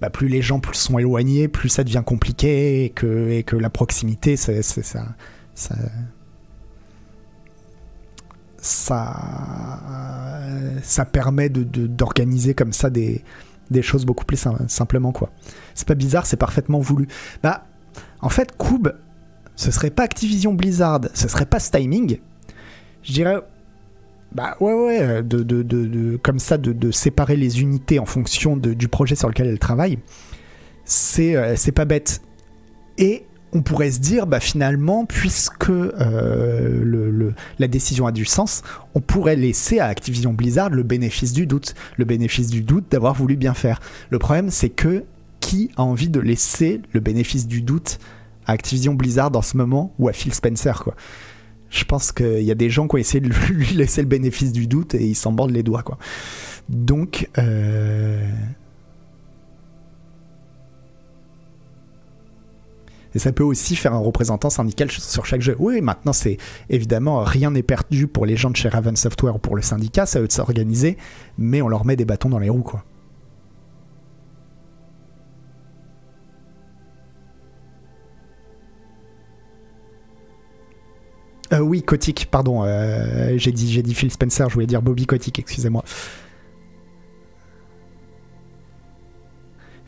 bah, 0.00 0.10
plus 0.10 0.28
les 0.28 0.42
gens 0.42 0.60
sont 0.72 0.98
éloignés, 0.98 1.48
plus 1.48 1.68
ça 1.68 1.84
devient 1.84 2.02
compliqué 2.04 2.84
et 2.84 2.90
que, 2.90 3.56
la 3.56 3.70
proximité, 3.70 4.36
ça, 4.36 4.52
ça, 8.60 11.04
permet 11.06 11.48
d'organiser 11.48 12.54
comme 12.54 12.72
ça 12.72 12.90
des, 12.90 13.24
des 13.70 13.82
choses 13.82 14.04
beaucoup 14.04 14.24
plus 14.24 14.36
sim- 14.36 14.56
simplement 14.68 15.12
quoi. 15.12 15.30
C'est 15.74 15.86
pas 15.86 15.94
bizarre, 15.94 16.26
c'est 16.26 16.36
parfaitement 16.36 16.80
voulu. 16.80 17.08
Bah, 17.42 17.66
en 18.20 18.28
fait, 18.28 18.56
Cube, 18.58 18.88
ce 19.56 19.70
serait 19.70 19.90
pas 19.90 20.04
Activision 20.04 20.54
Blizzard, 20.54 21.00
ce 21.14 21.28
serait 21.28 21.46
pas 21.46 21.58
ce 21.58 21.70
timing. 21.70 22.18
Je 23.02 23.12
dirais, 23.12 23.36
bah 24.32 24.56
ouais 24.60 24.74
ouais, 24.74 25.02
euh, 25.02 25.22
de, 25.22 25.42
de, 25.42 25.62
de, 25.62 26.16
comme 26.16 26.38
ça, 26.38 26.58
de, 26.58 26.90
séparer 26.90 27.36
les 27.36 27.62
unités 27.62 27.98
en 27.98 28.06
fonction 28.06 28.56
du 28.56 28.88
projet 28.88 29.14
sur 29.14 29.28
lequel 29.28 29.46
elles 29.46 29.58
travaillent, 29.58 29.98
c'est 30.84 31.36
euh, 31.36 31.54
c'est 31.56 31.72
pas 31.72 31.84
bête. 31.84 32.20
Et 32.98 33.24
on 33.52 33.62
pourrait 33.62 33.90
se 33.90 34.00
dire, 34.00 34.26
bah 34.26 34.40
finalement, 34.40 35.06
puisque 35.06 35.70
euh, 35.70 37.32
la 37.58 37.68
décision 37.68 38.06
a 38.06 38.12
du 38.12 38.24
sens, 38.24 38.62
on 38.94 39.00
pourrait 39.00 39.36
laisser 39.36 39.78
à 39.78 39.86
Activision 39.86 40.32
Blizzard 40.32 40.70
le 40.70 40.82
bénéfice 40.82 41.32
du 41.32 41.46
doute, 41.46 41.74
le 41.96 42.04
bénéfice 42.04 42.50
du 42.50 42.62
doute 42.62 42.84
d'avoir 42.90 43.14
voulu 43.14 43.36
bien 43.36 43.54
faire. 43.54 43.80
Le 44.10 44.18
problème, 44.18 44.50
c'est 44.50 44.70
que 44.70 45.04
qui 45.40 45.70
a 45.76 45.82
envie 45.82 46.08
de 46.08 46.20
laisser 46.20 46.82
le 46.92 47.00
bénéfice 47.00 47.46
du 47.46 47.62
doute 47.62 47.98
à 48.46 48.52
Activision 48.52 48.94
Blizzard 48.94 49.34
en 49.34 49.42
ce 49.42 49.56
moment 49.56 49.94
ou 49.98 50.08
à 50.08 50.12
Phil 50.12 50.34
Spencer, 50.34 50.82
quoi? 50.82 50.94
Je 51.70 51.84
pense 51.84 52.12
qu'il 52.12 52.42
y 52.42 52.50
a 52.50 52.54
des 52.54 52.70
gens 52.70 52.88
qui 52.88 52.94
ont 52.94 52.98
essayé 52.98 53.20
de 53.20 53.28
lui 53.50 53.74
laisser 53.74 54.00
le 54.00 54.08
bénéfice 54.08 54.52
du 54.52 54.66
doute 54.66 54.94
et 54.94 55.04
ils 55.04 55.14
s'en 55.14 55.32
bordent 55.32 55.50
les 55.50 55.62
doigts, 55.62 55.82
quoi. 55.82 55.98
Donc, 56.68 57.28
euh, 57.38 58.30
Et 63.14 63.18
ça 63.18 63.32
peut 63.32 63.44
aussi 63.44 63.76
faire 63.76 63.94
un 63.94 63.98
représentant 63.98 64.50
syndical 64.50 64.90
sur 64.90 65.24
chaque 65.26 65.40
jeu. 65.40 65.56
Oui, 65.58 65.80
maintenant, 65.80 66.12
c'est 66.12 66.36
évidemment, 66.68 67.22
rien 67.24 67.50
n'est 67.50 67.62
perdu 67.62 68.06
pour 68.06 68.26
les 68.26 68.36
gens 68.36 68.50
de 68.50 68.56
chez 68.56 68.68
Raven 68.68 68.96
Software 68.96 69.36
ou 69.36 69.38
pour 69.38 69.56
le 69.56 69.62
syndicat, 69.62 70.04
à 70.12 70.20
eux 70.20 70.26
de 70.26 70.32
s'organiser, 70.32 70.96
mais 71.38 71.62
on 71.62 71.68
leur 71.68 71.84
met 71.84 71.96
des 71.96 72.04
bâtons 72.04 72.28
dans 72.28 72.38
les 72.38 72.50
roues, 72.50 72.62
quoi. 72.62 72.84
Euh, 81.52 81.60
oui, 81.60 81.82
Kotick, 81.82 82.28
pardon, 82.30 82.62
euh, 82.64 83.32
j'ai 83.36 83.52
dit, 83.52 83.82
dit 83.82 83.94
Phil 83.94 84.12
Spencer, 84.12 84.48
je 84.50 84.54
voulais 84.54 84.66
dire 84.66 84.82
Bobby 84.82 85.06
Kotick, 85.06 85.38
excusez-moi. 85.38 85.82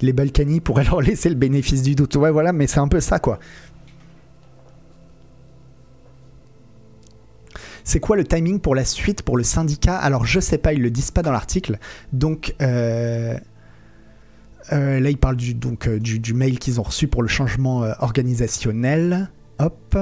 Les 0.02 0.12
Balkany 0.12 0.60
pourraient 0.60 0.84
leur 0.84 1.00
laisser 1.02 1.28
le 1.28 1.34
bénéfice 1.34 1.82
du 1.82 1.94
doute. 1.94 2.16
Ouais, 2.16 2.30
voilà, 2.30 2.52
mais 2.52 2.66
c'est 2.66 2.80
un 2.80 2.88
peu 2.88 3.00
ça, 3.00 3.18
quoi. 3.18 3.38
C'est 7.84 8.00
quoi 8.00 8.16
le 8.16 8.24
timing 8.24 8.60
pour 8.60 8.74
la 8.74 8.84
suite, 8.84 9.22
pour 9.22 9.36
le 9.36 9.42
syndicat? 9.42 9.96
Alors, 9.96 10.24
je 10.24 10.38
sais 10.38 10.58
pas, 10.58 10.72
ils 10.72 10.82
le 10.82 10.90
disent 10.90 11.10
pas 11.10 11.22
dans 11.22 11.32
l'article. 11.32 11.78
Donc, 12.12 12.54
euh, 12.62 13.36
euh, 14.72 15.00
là, 15.00 15.10
ils 15.10 15.18
parlent 15.18 15.36
du, 15.36 15.54
donc, 15.54 15.88
euh, 15.88 15.98
du, 15.98 16.34
mail 16.34 16.58
qu'ils 16.58 16.78
ont 16.78 16.84
reçu 16.84 17.08
pour 17.08 17.22
le 17.22 17.28
changement 17.28 17.80
organisationnel. 17.98 19.30
Hop. 19.58 19.96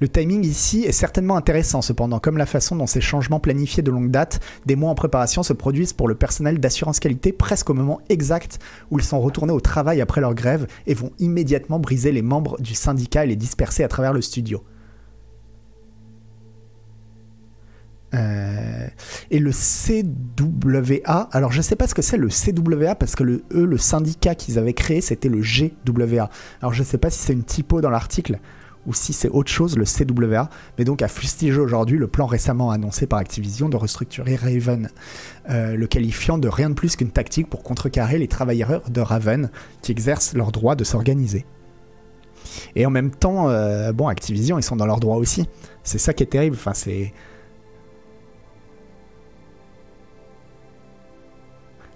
Le 0.00 0.08
timing 0.08 0.44
ici 0.44 0.84
est 0.84 0.92
certainement 0.92 1.36
intéressant 1.36 1.82
cependant, 1.82 2.18
comme 2.18 2.36
la 2.36 2.46
façon 2.46 2.76
dont 2.76 2.86
ces 2.86 3.00
changements 3.00 3.40
planifiés 3.40 3.82
de 3.82 3.90
longue 3.90 4.10
date, 4.10 4.40
des 4.66 4.76
mois 4.76 4.90
en 4.90 4.94
préparation, 4.94 5.42
se 5.42 5.52
produisent 5.52 5.92
pour 5.92 6.08
le 6.08 6.14
personnel 6.14 6.58
d'assurance 6.58 7.00
qualité 7.00 7.32
presque 7.32 7.70
au 7.70 7.74
moment 7.74 8.00
exact 8.08 8.58
où 8.90 8.98
ils 8.98 9.04
sont 9.04 9.20
retournés 9.20 9.52
au 9.52 9.60
travail 9.60 10.00
après 10.00 10.20
leur 10.20 10.34
grève 10.34 10.66
et 10.86 10.94
vont 10.94 11.12
immédiatement 11.18 11.78
briser 11.78 12.12
les 12.12 12.22
membres 12.22 12.60
du 12.60 12.74
syndicat 12.74 13.24
et 13.24 13.28
les 13.28 13.36
disperser 13.36 13.84
à 13.84 13.88
travers 13.88 14.12
le 14.12 14.22
studio. 14.22 14.62
Euh, 18.14 18.86
et 19.30 19.40
le 19.40 19.50
CWA, 19.50 21.28
alors 21.32 21.50
je 21.50 21.62
sais 21.62 21.74
pas 21.74 21.88
ce 21.88 21.94
que 21.94 22.02
c'est 22.02 22.16
le 22.16 22.28
CWA 22.28 22.94
parce 22.94 23.16
que 23.16 23.24
le, 23.24 23.42
eux, 23.52 23.64
le 23.64 23.78
syndicat 23.78 24.36
qu'ils 24.36 24.58
avaient 24.58 24.72
créé, 24.72 25.00
c'était 25.00 25.28
le 25.28 25.40
GWA. 25.40 26.30
Alors 26.60 26.72
je 26.72 26.82
sais 26.84 26.98
pas 26.98 27.10
si 27.10 27.18
c'est 27.18 27.32
une 27.32 27.42
typo 27.42 27.80
dans 27.80 27.90
l'article 27.90 28.38
ou 28.86 28.94
si 28.94 29.12
c'est 29.12 29.28
autre 29.28 29.50
chose, 29.50 29.76
le 29.76 29.84
CWA, 29.84 30.48
mais 30.78 30.84
donc 30.84 31.02
a 31.02 31.08
fustigé 31.08 31.58
aujourd'hui 31.58 31.98
le 31.98 32.06
plan 32.06 32.26
récemment 32.26 32.70
annoncé 32.70 33.06
par 33.06 33.18
Activision 33.18 33.68
de 33.68 33.76
restructurer 33.76 34.36
Raven, 34.36 34.90
euh, 35.50 35.76
le 35.76 35.86
qualifiant 35.86 36.38
de 36.38 36.48
rien 36.48 36.70
de 36.70 36.74
plus 36.74 36.96
qu'une 36.96 37.10
tactique 37.10 37.48
pour 37.48 37.62
contrecarrer 37.62 38.18
les 38.18 38.28
travailleurs 38.28 38.90
de 38.90 39.00
Raven 39.00 39.50
qui 39.82 39.92
exercent 39.92 40.34
leur 40.34 40.52
droit 40.52 40.74
de 40.74 40.84
s'organiser. 40.84 41.44
Et 42.76 42.86
en 42.86 42.90
même 42.90 43.10
temps, 43.10 43.48
euh, 43.48 43.92
bon, 43.92 44.08
Activision, 44.08 44.58
ils 44.58 44.62
sont 44.62 44.76
dans 44.76 44.86
leur 44.86 45.00
droit 45.00 45.16
aussi. 45.16 45.48
C'est 45.82 45.98
ça 45.98 46.12
qui 46.12 46.22
est 46.22 46.26
terrible. 46.26 46.56
Enfin, 46.56 46.74
c'est. 46.74 47.12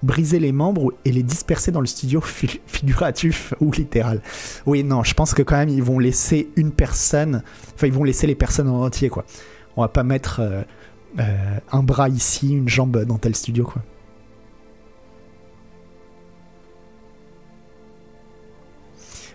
Briser 0.03 0.39
les 0.39 0.53
membres 0.53 0.93
et 1.05 1.13
les 1.13 1.23
disperser 1.23 1.71
dans 1.71 1.81
le 1.81 1.87
studio 1.87 2.21
figuratif 2.67 3.55
ou 3.61 3.73
littéral. 3.73 4.23
Oui, 4.67 4.85
non, 4.85 5.03
je 5.05 5.15
pense 5.15 5.35
que 5.35 5.43
quand 5.43 5.57
même 5.57 5.69
ils 5.69 5.83
vont 5.83 5.99
laisser 5.99 6.49
une 6.57 6.73
personne, 6.73 7.43
enfin 7.75 7.87
ils 7.87 7.93
vont 7.93 8.05
laisser 8.05 8.27
les 8.27 8.35
personnes 8.35 8.69
en 8.69 8.83
entier 8.83 9.09
quoi. 9.09 9.25
On 9.77 9.83
va 9.83 9.89
pas 9.89 10.03
mettre 10.03 10.41
euh, 10.41 10.63
euh, 11.19 11.59
un 11.71 11.83
bras 11.83 12.09
ici, 12.09 12.53
une 12.53 12.69
jambe 12.69 13.05
dans 13.05 13.19
tel 13.19 13.35
studio 13.35 13.65
quoi. 13.65 13.83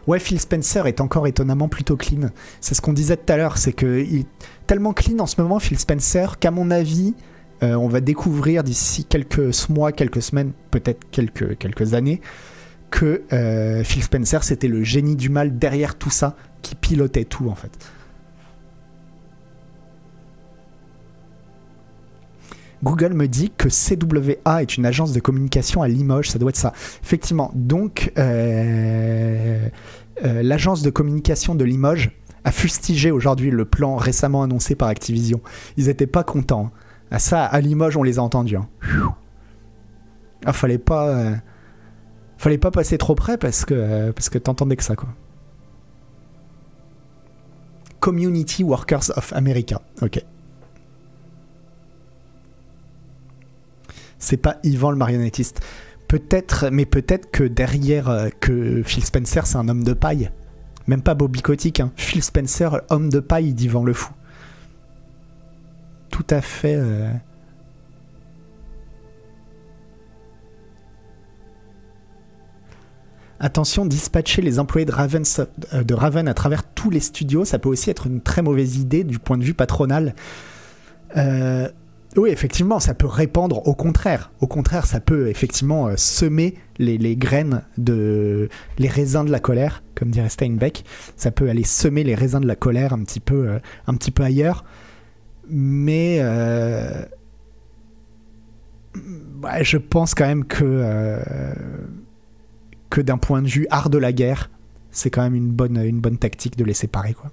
Ouais, 0.05 0.19
Phil 0.19 0.37
Spencer 0.37 0.85
est 0.85 0.99
encore 0.99 1.27
étonnamment 1.27 1.69
plutôt 1.69 1.95
clean. 1.95 2.29
C'est 2.59 2.75
ce 2.75 2.81
qu'on 2.81 2.91
disait 2.91 3.15
tout 3.15 3.31
à 3.31 3.37
l'heure, 3.37 3.57
c'est 3.57 3.71
que 3.71 4.03
il 4.03 4.21
est 4.21 4.27
tellement 4.67 4.91
clean 4.91 5.19
en 5.19 5.27
ce 5.27 5.41
moment, 5.41 5.59
Phil 5.59 5.79
Spencer, 5.79 6.39
qu'à 6.39 6.51
mon 6.51 6.71
avis, 6.71 7.13
euh, 7.63 7.75
on 7.75 7.87
va 7.87 8.01
découvrir 8.01 8.63
d'ici 8.63 9.05
quelques 9.05 9.69
mois, 9.69 9.91
quelques 9.91 10.21
semaines, 10.21 10.51
peut-être 10.69 11.05
quelques, 11.11 11.93
années, 11.93 12.19
que 12.91 13.23
euh, 13.31 13.83
Phil 13.83 14.03
Spencer, 14.03 14.43
c'était 14.43 14.67
le 14.67 14.83
génie 14.83 15.15
du 15.15 15.29
mal 15.29 15.57
derrière 15.57 15.95
tout 15.95 16.09
ça, 16.09 16.35
qui 16.61 16.75
pilotait 16.75 17.23
tout 17.23 17.49
en 17.49 17.55
fait. 17.55 17.71
Google 22.83 23.13
me 23.13 23.29
dit 23.29 23.49
que 23.55 23.69
CWA 23.69 24.61
est 24.61 24.75
une 24.75 24.85
agence 24.85 25.13
de 25.13 25.21
communication 25.21 25.81
à 25.81 25.87
Limoges, 25.87 26.31
ça 26.31 26.39
doit 26.39 26.49
être 26.49 26.57
ça. 26.57 26.73
Effectivement, 27.01 27.49
donc 27.55 28.11
euh, 28.17 29.69
l'agence 30.21 30.81
de 30.81 30.89
communication 30.89 31.55
de 31.55 31.63
Limoges 31.63 32.11
a 32.43 32.51
fustigé 32.51 33.09
aujourd'hui 33.09 33.51
le 33.51 33.63
plan 33.63 33.95
récemment 33.95 34.43
annoncé 34.43 34.75
par 34.75 34.89
Activision. 34.89 35.39
Ils 35.77 35.85
n'étaient 35.85 36.07
pas 36.07 36.25
contents. 36.25 36.71
À 37.13 37.19
ça, 37.19 37.45
à 37.45 37.61
Limoges, 37.61 37.95
on 37.95 38.03
les 38.03 38.17
a 38.17 38.23
entendus. 38.23 38.57
Hein. 38.57 38.67
Ah, 40.45 40.51
fallait 40.51 40.79
pas, 40.79 41.07
euh, 41.09 41.35
fallait 42.37 42.57
pas 42.57 42.71
passer 42.71 42.97
trop 42.97 43.15
près 43.15 43.37
parce 43.37 43.63
que 43.63 44.11
parce 44.11 44.29
que 44.29 44.37
t'entendais 44.37 44.75
que 44.75 44.83
ça 44.83 44.95
quoi. 44.95 45.07
Community 48.01 48.63
Workers 48.63 49.15
of 49.15 49.31
America. 49.33 49.79
Ok. 50.01 50.21
c'est 54.17 54.37
pas 54.37 54.57
Yvan 54.63 54.91
le 54.91 54.97
marionnettiste. 54.97 55.59
Peut-être, 56.07 56.69
mais 56.71 56.85
peut-être 56.85 57.29
que 57.29 57.43
derrière 57.43 58.09
euh, 58.09 58.29
que 58.39 58.81
Phil 58.83 59.03
Spencer, 59.03 59.45
c'est 59.45 59.57
un 59.57 59.67
homme 59.67 59.83
de 59.83 59.93
paille. 59.93 60.31
Même 60.87 61.01
pas 61.01 61.13
Bobby 61.13 61.41
Kotick, 61.41 61.79
hein. 61.79 61.91
Phil 61.95 62.23
Spencer, 62.23 62.81
homme 62.89 63.09
de 63.09 63.19
paille 63.19 63.53
d'Yvan 63.53 63.83
le 63.83 63.93
fou. 63.93 64.13
Tout 66.13 66.27
à 66.29 66.41
fait. 66.41 66.75
Euh, 66.75 67.11
Attention, 73.39 73.87
dispatcher 73.87 74.43
les 74.43 74.59
employés 74.59 74.85
de 74.85 74.91
Raven, 74.91 75.23
euh, 75.73 75.83
de 75.83 75.93
Raven 75.95 76.27
à 76.27 76.35
travers 76.35 76.63
tous 76.63 76.91
les 76.91 76.99
studios, 76.99 77.45
ça 77.45 77.57
peut 77.57 77.67
aussi 77.67 77.89
être 77.89 78.05
une 78.05 78.21
très 78.21 78.43
mauvaise 78.43 78.77
idée 78.77 79.03
du 79.03 79.17
point 79.17 79.39
de 79.39 79.43
vue 79.43 79.55
patronal. 79.55 80.13
Euh, 81.17 81.67
oui, 82.15 82.29
effectivement, 82.29 82.79
ça 82.79 82.93
peut 82.93 83.07
répandre 83.07 83.67
au 83.67 83.73
contraire. 83.73 84.31
Au 84.39 84.45
contraire, 84.45 84.85
ça 84.85 84.99
peut 84.99 85.29
effectivement 85.29 85.97
semer 85.97 86.59
les, 86.77 87.15
graines 87.15 87.63
de. 87.79 88.49
les 88.77 88.87
raisins 88.87 89.25
de 89.25 89.31
la 89.31 89.39
colère, 89.39 89.81
comme 89.95 90.11
dirait 90.11 90.29
Steinbeck. 90.29 90.85
Ça 91.17 91.31
peut 91.31 91.49
aller 91.49 91.63
semer 91.63 92.03
les 92.03 92.13
raisins 92.13 92.39
de 92.39 92.47
la 92.47 92.55
colère 92.55 92.93
un 92.93 93.03
petit 93.03 93.19
peu, 93.19 93.59
un 93.87 93.95
petit 93.95 94.11
peu 94.11 94.21
ailleurs. 94.21 94.63
Mais. 95.49 96.17
Euh, 96.19 97.05
je 99.61 99.77
pense 99.77 100.15
quand 100.15 100.27
même 100.27 100.45
que. 100.45 101.23
que 102.89 103.01
d'un 103.01 103.17
point 103.17 103.41
de 103.41 103.47
vue 103.47 103.67
art 103.69 103.89
de 103.89 103.97
la 103.97 104.13
guerre, 104.13 104.49
c'est 104.91 105.09
quand 105.09 105.23
même 105.23 105.35
une 105.35 105.51
bonne, 105.51 105.77
une 105.77 105.99
bonne 105.99 106.17
tactique 106.17 106.55
de 106.55 106.63
les 106.63 106.73
séparer, 106.73 107.13
quoi. 107.13 107.31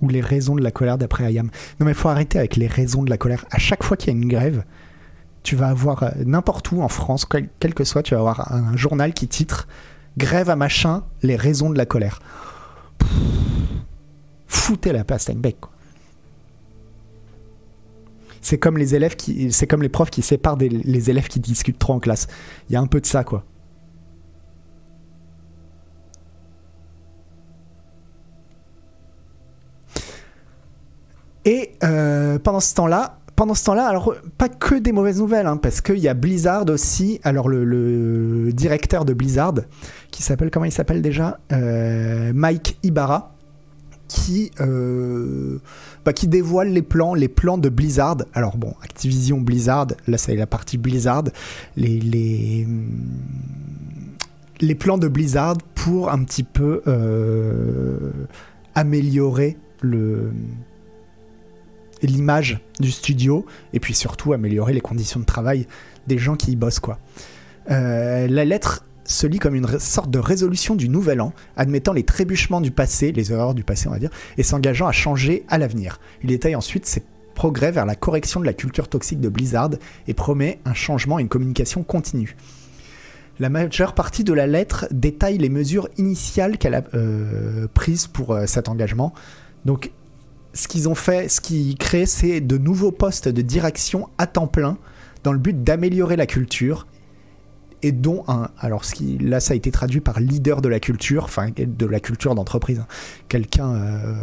Ou 0.00 0.08
les 0.08 0.20
raisons 0.20 0.54
de 0.56 0.62
la 0.62 0.70
colère 0.70 0.98
d'après 0.98 1.24
Ayam. 1.24 1.50
Non 1.80 1.86
mais 1.86 1.92
il 1.92 1.96
faut 1.96 2.08
arrêter 2.08 2.38
avec 2.38 2.56
les 2.56 2.66
raisons 2.66 3.02
de 3.02 3.10
la 3.10 3.18
colère. 3.18 3.44
À 3.50 3.58
chaque 3.58 3.82
fois 3.82 3.96
qu'il 3.96 4.12
y 4.12 4.16
a 4.16 4.20
une 4.20 4.28
grève, 4.28 4.64
tu 5.42 5.56
vas 5.56 5.68
avoir 5.68 6.02
euh, 6.02 6.10
n'importe 6.24 6.72
où 6.72 6.82
en 6.82 6.88
France, 6.88 7.26
quel, 7.26 7.74
que 7.74 7.84
soit, 7.84 8.02
tu 8.02 8.14
vas 8.14 8.20
avoir 8.20 8.52
un, 8.52 8.76
journal 8.76 9.12
qui 9.14 9.28
titre 9.28 9.68
Grève 10.16 10.48
à 10.48 10.56
machin, 10.56 11.02
les 11.22 11.36
raisons 11.36 11.70
de 11.70 11.78
la 11.78 11.86
colère. 11.86 12.20
foutez 14.46 14.92
la 14.92 15.04
passe 15.04 15.22
Steinbeck. 15.22 15.56
C'est 18.40 18.58
comme 18.58 18.78
c'est 19.50 19.66
comme 19.66 19.82
les 19.82 19.88
profs 19.88 20.10
qui 20.10 20.22
séparent 20.22 20.58
les 20.58 21.10
élèves 21.10 21.28
qui 21.28 21.40
discutent 21.40 21.78
trop 21.78 21.94
en 21.94 22.00
classe. 22.00 22.26
Il 22.68 22.74
y 22.74 22.76
a 22.76 22.80
un 22.80 22.86
peu 22.86 23.00
de 23.00 23.06
ça, 23.06 23.24
quoi. 23.24 23.44
Et 31.44 31.72
euh, 31.82 32.38
pendant 32.38 32.60
ce 32.60 32.74
temps-là, 32.74 33.18
pendant 33.36 33.54
ce 33.54 33.64
temps-là, 33.64 33.86
alors 33.86 34.14
pas 34.38 34.48
que 34.48 34.76
des 34.76 34.92
mauvaises 34.92 35.18
nouvelles, 35.18 35.46
hein, 35.46 35.56
parce 35.56 35.80
qu'il 35.80 35.98
y 35.98 36.08
a 36.08 36.14
Blizzard 36.14 36.66
aussi. 36.68 37.20
Alors 37.22 37.48
le, 37.48 38.50
directeur 38.52 39.04
de 39.04 39.12
Blizzard, 39.12 39.54
qui 40.10 40.22
s'appelle 40.22 40.50
comment 40.50 40.64
il 40.64 40.72
s'appelle 40.72 41.02
déjà, 41.02 41.38
euh, 41.52 42.32
Mike 42.34 42.78
Ibarra, 42.82 43.34
qui 44.08 44.52
euh, 44.60 45.58
bah, 46.04 46.12
qui 46.12 46.28
dévoile 46.28 46.68
les 46.68 46.82
plans, 46.82 47.14
les 47.14 47.28
plans 47.28 47.58
de 47.58 47.68
Blizzard. 47.68 48.18
Alors 48.32 48.56
bon, 48.56 48.74
Activision 48.82 49.40
Blizzard, 49.40 49.88
là 50.06 50.16
c'est 50.16 50.36
la 50.36 50.46
partie 50.46 50.78
Blizzard, 50.78 51.24
les, 51.76 52.00
les 52.00 52.66
les 54.60 54.74
plans 54.76 54.98
de 54.98 55.08
Blizzard 55.08 55.56
pour 55.74 56.10
un 56.10 56.22
petit 56.22 56.44
peu 56.44 56.80
améliorer 58.74 59.58
le 59.82 60.30
l'image 62.06 62.60
du 62.80 62.90
studio 62.90 63.46
et 63.72 63.80
puis 63.80 63.94
surtout 63.94 64.32
améliorer 64.32 64.72
les 64.72 64.80
conditions 64.80 65.20
de 65.20 65.24
travail 65.24 65.66
des 66.06 66.18
gens 66.18 66.36
qui 66.36 66.52
y 66.52 66.56
bossent 66.56 66.80
quoi. 66.80 66.98
Euh, 67.70 68.26
la 68.28 68.44
lettre 68.44 68.84
se 69.04 69.26
lit 69.26 69.38
comme 69.38 69.54
une 69.54 69.78
sorte 69.78 70.10
de 70.10 70.18
résolution 70.18 70.74
du 70.74 70.88
nouvel 70.88 71.20
an, 71.20 71.32
admettant 71.56 71.92
les 71.92 72.04
trébuchements 72.04 72.60
du 72.60 72.70
passé, 72.70 73.12
les 73.12 73.32
erreurs 73.32 73.54
du 73.54 73.64
passé 73.64 73.88
on 73.88 73.92
va 73.92 73.98
dire, 73.98 74.10
et 74.38 74.42
s'engageant 74.42 74.86
à 74.86 74.92
changer 74.92 75.44
à 75.48 75.58
l'avenir. 75.58 76.00
Il 76.22 76.28
détaille 76.28 76.56
ensuite 76.56 76.86
ses 76.86 77.02
progrès 77.34 77.72
vers 77.72 77.84
la 77.84 77.96
correction 77.96 78.40
de 78.40 78.46
la 78.46 78.52
culture 78.52 78.88
toxique 78.88 79.20
de 79.20 79.28
Blizzard 79.28 79.70
et 80.06 80.14
promet 80.14 80.60
un 80.64 80.74
changement 80.74 81.18
et 81.18 81.22
une 81.22 81.28
communication 81.28 81.82
continue. 81.82 82.36
La 83.40 83.48
majeure 83.48 83.94
partie 83.94 84.22
de 84.22 84.32
la 84.32 84.46
lettre 84.46 84.86
détaille 84.92 85.38
les 85.38 85.48
mesures 85.48 85.88
initiales 85.98 86.56
qu'elle 86.56 86.74
a 86.74 86.84
euh, 86.94 87.66
prises 87.74 88.06
pour 88.06 88.32
euh, 88.32 88.46
cet 88.46 88.68
engagement. 88.68 89.12
Donc 89.64 89.90
ce 90.54 90.68
qu'ils 90.68 90.88
ont 90.88 90.94
fait, 90.94 91.28
ce 91.28 91.40
qu'ils 91.40 91.76
créent, 91.76 92.06
c'est 92.06 92.40
de 92.40 92.56
nouveaux 92.56 92.92
postes 92.92 93.28
de 93.28 93.42
direction 93.42 94.08
à 94.18 94.26
temps 94.26 94.46
plein 94.46 94.78
dans 95.24 95.32
le 95.32 95.38
but 95.38 95.64
d'améliorer 95.64 96.16
la 96.16 96.26
culture 96.26 96.86
et 97.82 97.92
dont 97.92 98.24
un, 98.28 98.48
alors 98.58 98.82
là 99.20 99.40
ça 99.40 99.52
a 99.52 99.56
été 99.56 99.70
traduit 99.70 100.00
par 100.00 100.18
leader 100.18 100.62
de 100.62 100.68
la 100.68 100.80
culture, 100.80 101.24
enfin 101.24 101.48
de 101.54 101.86
la 101.86 102.00
culture 102.00 102.34
d'entreprise, 102.34 102.78
hein. 102.78 102.86
quelqu'un, 103.28 103.74
euh, 103.74 104.14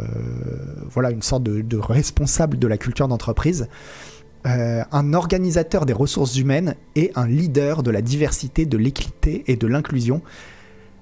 voilà, 0.90 1.12
une 1.12 1.22
sorte 1.22 1.44
de, 1.44 1.76
responsable 1.76 2.58
de 2.58 2.66
la 2.66 2.76
culture 2.76 3.06
d'entreprise, 3.06 3.68
euh, 4.46 4.82
un 4.90 5.14
organisateur 5.14 5.86
des 5.86 5.92
ressources 5.92 6.36
humaines 6.36 6.74
et 6.96 7.12
un 7.14 7.28
leader 7.28 7.84
de 7.84 7.92
la 7.92 8.02
diversité, 8.02 8.66
de 8.66 8.76
l'équité 8.76 9.44
et 9.46 9.54
de 9.54 9.68
l'inclusion, 9.68 10.22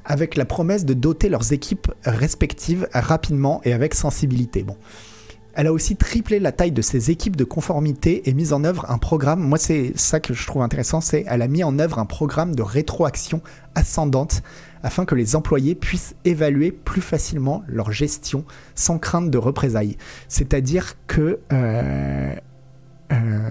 avec 0.04 0.36
la 0.36 0.44
promesse 0.44 0.84
de 0.84 0.92
doter 0.92 1.30
leurs 1.30 1.54
équipes 1.54 1.90
respectives 2.04 2.88
rapidement 2.92 3.62
et 3.64 3.72
avec 3.72 3.94
sensibilité. 3.94 4.64
Bon. 4.64 4.76
Elle 5.54 5.66
a 5.66 5.72
aussi 5.72 5.96
triplé 5.96 6.38
la 6.38 6.52
taille 6.52 6.72
de 6.72 6.82
ses 6.82 7.10
équipes 7.10 7.36
de 7.36 7.44
conformité 7.44 8.28
et 8.28 8.34
mis 8.34 8.52
en 8.52 8.64
œuvre 8.64 8.90
un 8.90 8.98
programme. 8.98 9.40
Moi, 9.40 9.58
c'est 9.58 9.92
ça 9.96 10.20
que 10.20 10.32
je 10.34 10.46
trouve 10.46 10.62
intéressant, 10.62 11.00
c'est 11.00 11.24
elle 11.26 11.42
a 11.42 11.48
mis 11.48 11.64
en 11.64 11.78
œuvre 11.78 11.98
un 11.98 12.06
programme 12.06 12.54
de 12.54 12.62
rétroaction 12.62 13.42
ascendante 13.74 14.42
afin 14.82 15.04
que 15.04 15.14
les 15.14 15.36
employés 15.36 15.74
puissent 15.74 16.14
évaluer 16.24 16.72
plus 16.72 17.02
facilement 17.02 17.62
leur 17.66 17.92
gestion 17.92 18.44
sans 18.74 18.98
crainte 18.98 19.30
de 19.30 19.38
représailles. 19.38 19.96
C'est-à-dire 20.28 20.94
que 21.06 21.40
euh, 21.52 22.34
euh, 23.12 23.50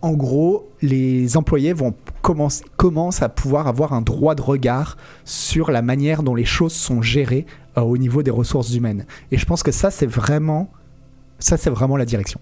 en 0.00 0.12
gros, 0.12 0.68
les 0.80 1.36
employés 1.36 1.72
vont 1.72 1.94
commencer, 2.22 2.64
commencent 2.76 3.22
à 3.22 3.28
pouvoir 3.28 3.66
avoir 3.66 3.92
un 3.92 4.02
droit 4.02 4.34
de 4.34 4.42
regard 4.42 4.96
sur 5.24 5.70
la 5.70 5.82
manière 5.82 6.22
dont 6.22 6.34
les 6.34 6.44
choses 6.44 6.72
sont 6.72 7.02
gérées 7.02 7.46
euh, 7.78 7.82
au 7.82 7.96
niveau 7.96 8.22
des 8.22 8.30
ressources 8.30 8.74
humaines. 8.74 9.06
Et 9.30 9.38
je 9.38 9.46
pense 9.46 9.62
que 9.62 9.72
ça, 9.72 9.90
c'est 9.90 10.06
vraiment, 10.06 10.70
ça, 11.38 11.56
c'est 11.56 11.70
vraiment 11.70 11.96
la 11.96 12.04
direction. 12.04 12.40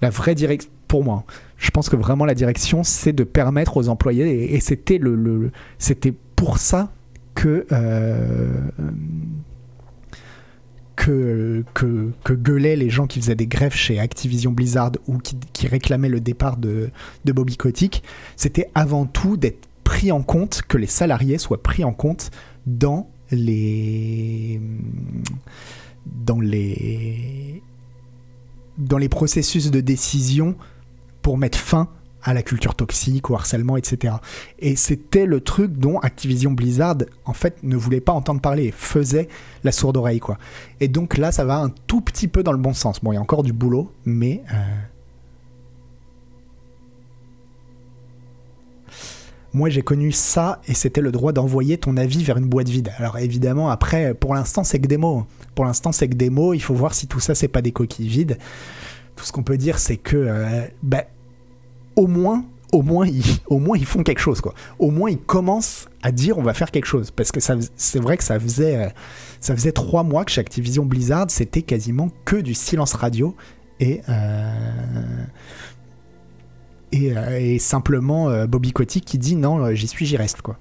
La 0.00 0.10
vraie 0.10 0.34
direction, 0.34 0.70
pour 0.86 1.04
moi, 1.04 1.24
je 1.56 1.70
pense 1.70 1.88
que 1.88 1.96
vraiment 1.96 2.24
la 2.24 2.34
direction, 2.34 2.84
c'est 2.84 3.12
de 3.12 3.24
permettre 3.24 3.76
aux 3.76 3.88
employés, 3.88 4.54
et, 4.54 4.60
c'était 4.60 4.98
le 4.98 5.50
c'était 5.78 6.14
pour 6.36 6.58
ça 6.58 6.90
que 7.34 7.66
euh, 7.72 8.52
que, 10.96 11.64
que, 11.74 12.10
que, 12.24 12.32
gueulaient 12.32 12.76
les 12.76 12.90
gens 12.90 13.06
qui 13.06 13.20
faisaient 13.20 13.36
des 13.36 13.46
grèves 13.46 13.74
chez 13.74 14.00
Activision 14.00 14.50
Blizzard 14.50 14.92
ou 15.06 15.18
qui, 15.18 15.36
qui 15.52 15.68
réclamaient 15.68 16.08
le 16.08 16.20
départ 16.20 16.56
de, 16.56 16.90
de 17.24 17.32
Bobby 17.32 17.56
Kotick, 17.56 18.02
c'était 18.36 18.70
avant 18.74 19.06
tout 19.06 19.36
d'être 19.36 19.68
pris 19.84 20.10
en 20.10 20.22
compte, 20.22 20.62
que 20.66 20.76
les 20.76 20.86
salariés 20.86 21.38
soient 21.38 21.62
pris 21.62 21.84
en 21.84 21.92
compte 21.92 22.30
dans 22.66 23.08
les 23.30 24.60
dans 26.06 26.40
les 26.40 27.62
dans 28.78 28.98
les 28.98 29.08
processus 29.08 29.70
de 29.70 29.80
décision 29.80 30.56
pour 31.22 31.36
mettre 31.36 31.58
fin 31.58 31.88
à 32.22 32.34
la 32.34 32.42
culture 32.42 32.74
toxique, 32.74 33.30
au 33.30 33.34
harcèlement, 33.34 33.76
etc. 33.76 34.14
Et 34.58 34.76
c'était 34.76 35.24
le 35.24 35.40
truc 35.40 35.72
dont 35.72 35.98
Activision 35.98 36.50
Blizzard, 36.50 36.96
en 37.24 37.32
fait, 37.32 37.62
ne 37.62 37.76
voulait 37.76 38.00
pas 38.00 38.12
entendre 38.12 38.40
parler, 38.40 38.72
faisait 38.72 39.28
la 39.64 39.72
sourde 39.72 39.96
oreille, 39.96 40.18
quoi. 40.18 40.36
Et 40.80 40.88
donc 40.88 41.16
là, 41.16 41.32
ça 41.32 41.44
va 41.44 41.58
un 41.58 41.70
tout 41.86 42.00
petit 42.00 42.28
peu 42.28 42.42
dans 42.42 42.52
le 42.52 42.58
bon 42.58 42.74
sens. 42.74 43.00
Bon, 43.02 43.12
il 43.12 43.14
y 43.14 43.18
a 43.18 43.20
encore 43.20 43.42
du 43.42 43.52
boulot, 43.52 43.92
mais... 44.04 44.42
Euh, 44.52 44.56
moi, 49.58 49.68
j'ai 49.70 49.82
connu 49.82 50.12
ça, 50.12 50.60
et 50.68 50.74
c'était 50.74 51.00
le 51.00 51.10
droit 51.10 51.32
d'envoyer 51.32 51.78
ton 51.78 51.96
avis 51.96 52.22
vers 52.22 52.36
une 52.36 52.46
boîte 52.46 52.68
vide. 52.68 52.92
Alors 52.96 53.18
évidemment, 53.18 53.70
après, 53.70 54.14
pour 54.14 54.34
l'instant, 54.34 54.62
c'est 54.62 54.78
que 54.78 54.86
des 54.86 54.96
mots. 54.96 55.26
Pour 55.56 55.64
l'instant, 55.64 55.90
c'est 55.90 56.08
que 56.08 56.14
des 56.14 56.30
mots. 56.30 56.54
Il 56.54 56.60
faut 56.60 56.74
voir 56.74 56.94
si 56.94 57.08
tout 57.08 57.18
ça, 57.18 57.34
c'est 57.34 57.48
pas 57.48 57.60
des 57.60 57.72
coquilles 57.72 58.08
vides. 58.08 58.38
Tout 59.16 59.24
ce 59.24 59.32
qu'on 59.32 59.42
peut 59.42 59.58
dire, 59.58 59.80
c'est 59.80 59.96
que... 59.96 60.16
Euh, 60.16 60.64
bah, 60.84 61.04
au 61.96 62.06
moins, 62.06 62.44
au 62.70 62.82
moins, 62.82 63.04
ils, 63.08 63.24
au 63.48 63.58
moins 63.58 63.76
ils 63.76 63.84
font 63.84 64.04
quelque 64.04 64.20
chose, 64.20 64.40
quoi. 64.40 64.54
Au 64.78 64.92
moins, 64.92 65.10
ils 65.10 65.18
commencent 65.18 65.88
à 66.02 66.12
dire 66.12 66.38
on 66.38 66.42
va 66.42 66.54
faire 66.54 66.70
quelque 66.70 66.86
chose. 66.86 67.10
Parce 67.10 67.32
que 67.32 67.40
c'est 67.40 67.98
vrai 67.98 68.16
que 68.16 68.22
ça 68.22 68.38
faisait, 68.38 68.76
euh, 68.76 68.88
ça 69.40 69.56
faisait 69.56 69.72
trois 69.72 70.04
mois 70.04 70.24
que 70.24 70.30
chez 70.30 70.40
Activision 70.40 70.84
Blizzard, 70.84 71.26
c'était 71.30 71.62
quasiment 71.62 72.10
que 72.24 72.36
du 72.36 72.54
silence 72.54 72.94
radio 72.94 73.34
et. 73.80 74.02
Euh, 74.08 75.24
et, 76.92 77.16
euh, 77.16 77.38
et, 77.38 77.58
simplement 77.58 78.46
Bobby 78.46 78.72
Kotick 78.72 79.04
qui 79.04 79.18
dit 79.18 79.36
non, 79.36 79.74
j'y 79.74 79.88
suis, 79.88 80.06
j'y 80.06 80.16
reste, 80.16 80.42
quoi. 80.42 80.58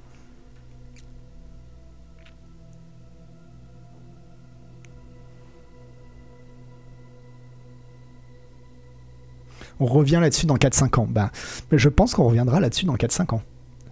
on 9.79 9.85
revient 9.85 10.19
là-dessus 10.21 10.45
dans 10.45 10.55
4-5 10.55 10.99
ans. 10.99 11.07
Bah, 11.09 11.31
je 11.71 11.89
pense 11.89 12.13
qu'on 12.13 12.25
reviendra 12.25 12.59
là-dessus 12.59 12.85
dans 12.85 12.95
4-5 12.95 13.35
ans. 13.35 13.41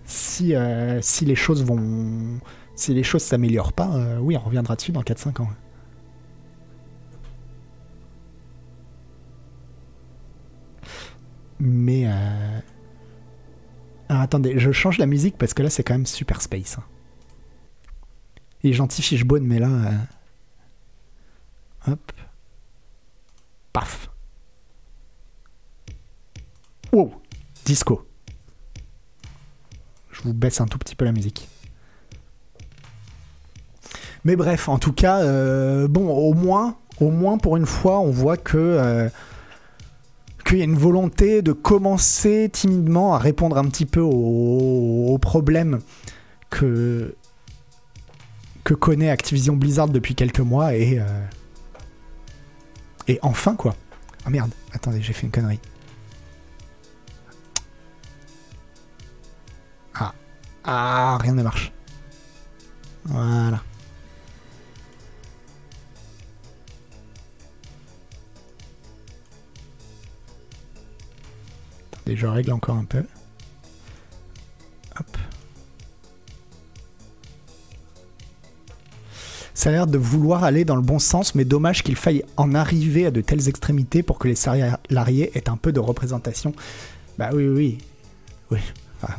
Si, 0.06 0.56
euh, 0.56 1.02
les 1.22 1.36
choses 1.36 1.64
vont. 1.64 2.40
Si 2.76 2.94
les 2.94 3.04
choses 3.04 3.24
s'améliorent 3.24 3.74
pas, 3.74 3.90
euh, 3.94 4.18
oui, 4.20 4.36
on 4.38 4.42
reviendra 4.42 4.76
dessus 4.76 4.92
dans 4.92 5.02
4-5 5.02 5.42
ans. 5.42 5.48
Mais. 11.60 12.04
Euh... 12.08 12.60
Alors 14.10 14.22
attendez, 14.22 14.60
je 14.60 14.72
change 14.72 14.98
la 14.98 15.06
musique 15.06 15.38
parce 15.38 15.54
que 15.54 15.64
là 15.64 15.70
c'est 15.70 15.84
quand 15.84 15.94
même 15.94 16.06
super 16.06 16.42
space. 16.42 16.78
Hein. 16.78 16.84
Il 18.64 18.74
gentil 18.74 19.02
Fishbone, 19.02 19.46
mais 19.46 19.60
là. 19.60 19.70
Euh, 21.88 21.92
hop. 21.92 22.12
Paf. 23.74 24.10
Wow, 26.92 27.14
disco. 27.66 28.08
Je 30.12 30.22
vous 30.24 30.34
baisse 30.34 30.62
un 30.62 30.66
tout 30.66 30.78
petit 30.78 30.96
peu 30.96 31.06
la 31.06 31.12
musique. 31.12 31.48
Mais 34.24 34.36
bref, 34.36 34.70
en 34.70 34.80
tout 34.80 34.94
cas, 34.94 35.22
euh, 35.22 35.88
bon, 35.88 36.10
au 36.10 36.34
moins, 36.34 36.78
au 37.00 37.12
moins 37.12 37.38
pour 37.38 37.58
une 37.58 37.68
fois, 37.68 38.00
on 38.00 38.10
voit 38.10 38.38
que 38.38 38.58
euh, 38.58 39.10
qu'il 40.46 40.60
y 40.60 40.62
a 40.62 40.66
une 40.66 40.78
volonté 40.78 41.42
de 41.42 41.52
commencer 41.52 42.50
timidement 42.52 43.16
à 43.16 43.18
répondre 43.18 43.58
un 43.58 43.66
petit 43.66 43.86
peu 43.86 44.02
aux, 44.02 45.18
problèmes 45.22 45.80
que 46.50 47.16
que 48.64 48.74
connaît 48.74 49.10
Activision 49.10 49.56
Blizzard 49.56 49.90
depuis 49.90 50.16
quelques 50.16 50.40
mois 50.40 50.76
et 50.76 51.00
euh, 51.00 51.26
et 53.08 53.20
enfin 53.22 53.56
quoi. 53.56 53.76
Ah 54.26 54.30
merde, 54.30 54.52
attendez, 54.72 55.02
j'ai 55.02 55.14
fait 55.14 55.26
une 55.26 55.32
connerie. 55.32 55.60
Ah, 60.68 61.18
rien 61.22 61.34
ne 61.34 61.44
marche. 61.44 61.72
Voilà. 63.04 63.62
Attendez, 72.06 72.18
je 72.18 72.28
règle 72.28 72.52
encore 72.52 72.76
un 72.76 72.86
peu. 72.86 73.04
Hop. 75.00 75.18
Ça 79.56 79.70
a 79.70 79.72
l'air 79.72 79.88
de 79.88 79.98
vouloir 79.98 80.44
aller 80.44 80.66
dans 80.66 80.76
le 80.76 80.84
bon 80.84 81.00
sens, 81.00 81.34
mais 81.34 81.46
dommage 81.46 81.82
qu'il 81.82 81.96
faille 81.96 82.24
en 82.38 82.54
arriver 82.54 83.08
à 83.08 83.12
de 83.12 83.22
telles 83.22 83.50
extrémités 83.50 84.04
pour 84.04 84.20
que 84.20 84.28
les 84.28 84.36
salariés 84.36 85.32
aient 85.34 85.50
un 85.50 85.58
peu 85.58 85.72
de 85.72 85.80
représentation. 85.80 86.54
Bah 87.18 87.30
oui, 87.34 87.48
oui, 87.48 87.78
oui. 88.52 88.60
oui. 89.04 89.10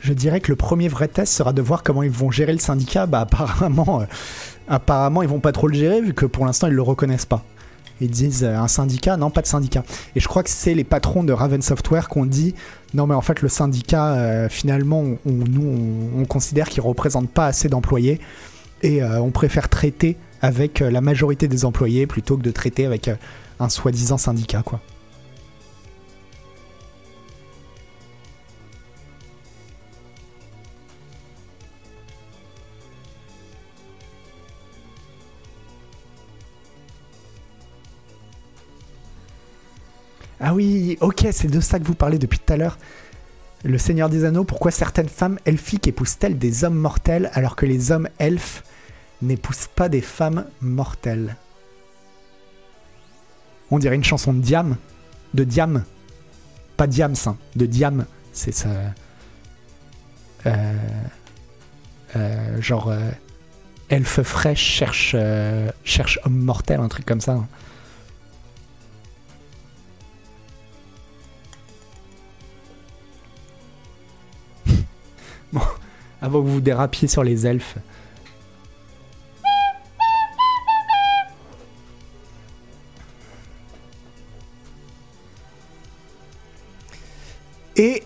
je 0.00 0.12
dirais 0.12 0.40
que 0.40 0.50
le 0.50 0.56
premier 0.56 0.88
vrai 0.88 1.08
test 1.08 1.32
sera 1.32 1.52
de 1.52 1.62
voir 1.62 1.82
comment 1.82 2.02
ils 2.02 2.10
vont 2.10 2.30
gérer 2.30 2.52
le 2.52 2.58
syndicat. 2.58 3.06
Bah 3.06 3.20
apparemment, 3.20 4.02
euh, 4.02 4.06
apparemment 4.68 5.22
ils 5.22 5.28
vont 5.28 5.40
pas 5.40 5.52
trop 5.52 5.68
le 5.68 5.74
gérer 5.74 6.00
vu 6.02 6.12
que 6.12 6.26
pour 6.26 6.44
l'instant 6.44 6.66
ils 6.66 6.74
le 6.74 6.82
reconnaissent 6.82 7.24
pas. 7.24 7.44
Ils 8.00 8.10
disent 8.10 8.44
euh, 8.44 8.56
un 8.56 8.68
syndicat, 8.68 9.16
non 9.16 9.30
pas 9.30 9.42
de 9.42 9.46
syndicat. 9.46 9.84
Et 10.16 10.20
je 10.20 10.28
crois 10.28 10.42
que 10.42 10.50
c'est 10.50 10.74
les 10.74 10.84
patrons 10.84 11.24
de 11.24 11.32
Raven 11.32 11.62
Software 11.62 12.08
qui 12.08 12.18
ont 12.18 12.26
dit 12.26 12.54
non 12.92 13.06
mais 13.06 13.14
en 13.14 13.20
fait 13.20 13.42
le 13.42 13.48
syndicat 13.48 14.14
euh, 14.14 14.48
finalement 14.48 15.02
on, 15.26 15.32
nous 15.32 16.10
on, 16.16 16.24
considère 16.24 16.68
qu'il 16.68 16.82
représente 16.82 17.28
pas 17.28 17.46
assez 17.46 17.68
d'employés 17.68 18.20
et 18.82 19.02
on 19.02 19.30
préfère 19.30 19.70
traiter 19.70 20.18
avec 20.42 20.80
la 20.80 21.00
majorité 21.00 21.48
des 21.48 21.64
employés 21.64 22.06
plutôt 22.06 22.36
que 22.36 22.42
de 22.42 22.50
traiter 22.50 22.84
avec 22.84 23.10
un 23.58 23.68
soi-disant 23.70 24.18
syndicat 24.18 24.62
quoi. 24.62 24.80
Ah 40.46 40.52
oui, 40.52 40.98
ok, 41.00 41.26
c'est 41.32 41.48
de 41.48 41.58
ça 41.58 41.78
que 41.78 41.84
vous 41.84 41.94
parlez 41.94 42.18
depuis 42.18 42.38
tout 42.38 42.52
à 42.52 42.58
l'heure. 42.58 42.76
Le 43.64 43.78
Seigneur 43.78 44.10
des 44.10 44.26
Anneaux, 44.26 44.44
pourquoi 44.44 44.70
certaines 44.70 45.08
femmes 45.08 45.38
elfiques 45.46 45.88
épousent-elles 45.88 46.36
des 46.36 46.64
hommes 46.64 46.76
mortels 46.76 47.30
alors 47.32 47.56
que 47.56 47.64
les 47.64 47.92
hommes 47.92 48.10
elfes 48.18 48.62
n'épousent 49.22 49.70
pas 49.74 49.88
des 49.88 50.02
femmes 50.02 50.44
mortelles? 50.60 51.36
On 53.70 53.78
dirait 53.78 53.94
une 53.94 54.04
chanson 54.04 54.34
de 54.34 54.42
Diam. 54.42 54.76
De 55.32 55.44
Diam. 55.44 55.82
Pas 56.76 56.88
Diams, 56.88 57.14
hein, 57.24 57.38
de 57.56 57.64
Diam. 57.64 58.04
C'est 58.34 58.52
ça. 58.52 58.68
Euh, 60.44 60.74
euh, 62.16 62.60
genre. 62.60 62.90
Euh, 62.90 63.10
elfe 63.88 64.20
fraîche 64.20 64.60
cherche, 64.60 65.16
cherche 65.84 66.18
homme 66.24 66.36
mortel, 66.36 66.80
un 66.80 66.88
truc 66.88 67.06
comme 67.06 67.22
ça. 67.22 67.32
Hein. 67.32 67.48
Avant 76.22 76.42
que 76.42 76.48
vous 76.48 76.60
dérapiez 76.60 77.08
sur 77.08 77.24
les 77.24 77.46
elfes. 77.46 77.76
Et 87.76 88.02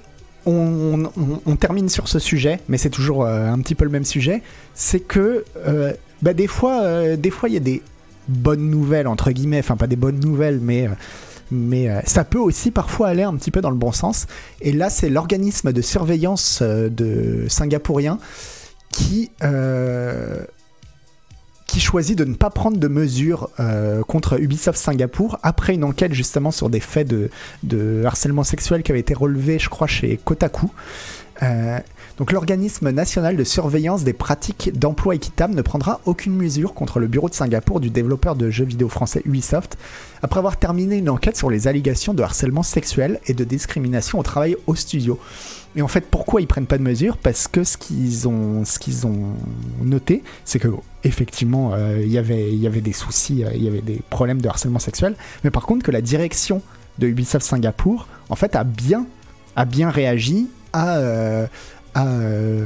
on, 0.46 1.56
termine 1.60 1.88
sur 1.88 2.08
ce 2.08 2.18
sujet, 2.18 2.60
mais 2.68 2.78
c'est 2.78 2.90
toujours 2.90 3.24
euh, 3.24 3.50
un 3.50 3.58
petit 3.58 3.74
peu 3.74 3.84
le 3.84 3.90
même 3.90 4.04
sujet, 4.04 4.42
c'est 4.74 5.00
que 5.00 5.44
euh, 5.66 5.92
bah, 6.22 6.32
des 6.32 6.46
fois, 6.46 6.82
euh, 6.82 7.16
des 7.16 7.30
fois 7.30 7.48
il 7.48 7.54
y 7.54 7.58
a 7.58 7.60
des 7.60 7.82
bonnes 8.28 8.70
nouvelles 8.70 9.06
entre 9.06 9.30
guillemets, 9.30 9.58
enfin 9.58 9.76
pas 9.76 9.86
des 9.86 9.96
bonnes 9.96 10.20
nouvelles, 10.20 10.60
mais 10.62 10.88
mais 11.50 11.88
euh, 11.88 12.00
ça 12.04 12.24
peut 12.24 12.38
aussi 12.38 12.70
parfois 12.70 13.08
aller 13.08 13.22
un 13.22 13.34
petit 13.36 13.50
peu 13.50 13.60
dans 13.60 13.70
le 13.70 13.76
bon 13.76 13.92
sens. 13.92 14.26
Et 14.60 14.72
là, 14.72 14.90
c'est 14.90 15.08
l'organisme 15.08 15.72
de 15.72 15.82
surveillance 15.82 16.60
euh, 16.62 16.88
de 16.88 17.46
singapourien 17.48 18.18
qui 18.92 19.30
euh, 19.42 20.44
qui 21.66 21.80
choisit 21.80 22.16
de 22.16 22.24
ne 22.24 22.34
pas 22.34 22.48
prendre 22.48 22.78
de 22.78 22.88
mesures 22.88 23.50
contre 24.06 24.40
Ubisoft 24.40 24.78
Singapour 24.78 25.38
après 25.42 25.74
une 25.74 25.84
enquête 25.84 26.14
justement 26.14 26.50
sur 26.50 26.70
des 26.70 26.80
faits 26.80 27.06
de, 27.06 27.28
de 27.62 28.04
harcèlement 28.06 28.42
sexuel 28.42 28.82
qui 28.82 28.90
avait 28.90 29.00
été 29.00 29.12
relevé, 29.12 29.58
je 29.58 29.68
crois, 29.68 29.86
chez 29.86 30.18
Kotaku. 30.24 30.70
Donc 32.18 32.32
l'organisme 32.32 32.90
national 32.90 33.36
de 33.36 33.44
surveillance 33.44 34.02
des 34.02 34.12
pratiques 34.12 34.76
d'emploi 34.76 35.14
équitable 35.14 35.54
ne 35.54 35.62
prendra 35.62 36.00
aucune 36.04 36.34
mesure 36.34 36.74
contre 36.74 36.98
le 36.98 37.06
bureau 37.06 37.28
de 37.28 37.34
Singapour 37.34 37.78
du 37.78 37.90
développeur 37.90 38.34
de 38.34 38.50
jeux 38.50 38.64
vidéo 38.64 38.88
français 38.88 39.22
Ubisoft 39.24 39.78
après 40.20 40.38
avoir 40.38 40.56
terminé 40.56 40.96
une 40.96 41.08
enquête 41.10 41.36
sur 41.36 41.48
les 41.48 41.68
allégations 41.68 42.14
de 42.14 42.22
harcèlement 42.22 42.64
sexuel 42.64 43.20
et 43.26 43.34
de 43.34 43.44
discrimination 43.44 44.18
au 44.18 44.24
travail 44.24 44.56
au 44.66 44.74
studio. 44.74 45.18
Et 45.76 45.82
en 45.82 45.86
fait, 45.86 46.06
pourquoi 46.10 46.40
ils 46.40 46.48
prennent 46.48 46.66
pas 46.66 46.78
de 46.78 46.82
mesures 46.82 47.16
Parce 47.18 47.46
que 47.46 47.62
ce 47.62 47.76
qu'ils 47.76 48.26
ont, 48.26 48.64
ce 48.64 48.80
qu'ils 48.80 49.06
ont 49.06 49.34
noté, 49.84 50.24
c'est 50.44 50.58
que 50.58 50.68
effectivement, 51.04 51.72
euh, 51.74 52.02
il 52.02 52.10
y 52.10 52.18
avait, 52.18 52.52
il 52.52 52.58
y 52.58 52.66
avait 52.66 52.80
des 52.80 52.92
soucis, 52.92 53.44
euh, 53.44 53.50
il 53.54 53.62
y 53.62 53.68
avait 53.68 53.82
des 53.82 54.00
problèmes 54.10 54.40
de 54.40 54.48
harcèlement 54.48 54.80
sexuel, 54.80 55.14
mais 55.44 55.50
par 55.50 55.66
contre 55.66 55.84
que 55.84 55.92
la 55.92 56.00
direction 56.00 56.62
de 56.98 57.06
Ubisoft 57.06 57.46
Singapour, 57.46 58.08
en 58.28 58.34
fait, 58.34 58.56
a 58.56 58.64
bien, 58.64 59.06
a 59.54 59.64
bien 59.64 59.88
réagi, 59.88 60.48
a, 60.72 60.96
euh, 60.98 61.46
a, 61.94 62.06
euh, 62.06 62.64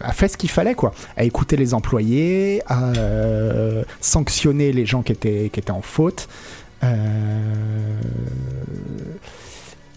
a 0.00 0.12
fait 0.12 0.28
ce 0.28 0.36
qu'il 0.36 0.50
fallait, 0.50 0.74
quoi, 0.74 0.92
a 1.16 1.24
écouté 1.24 1.56
les 1.56 1.74
employés, 1.74 2.62
a 2.66 2.92
euh, 2.96 3.82
sanctionné 4.00 4.72
les 4.72 4.86
gens 4.86 5.02
qui 5.02 5.12
étaient, 5.12 5.50
qui 5.52 5.60
étaient 5.60 5.70
en 5.70 5.82
faute. 5.82 6.28
Euh, 6.82 8.00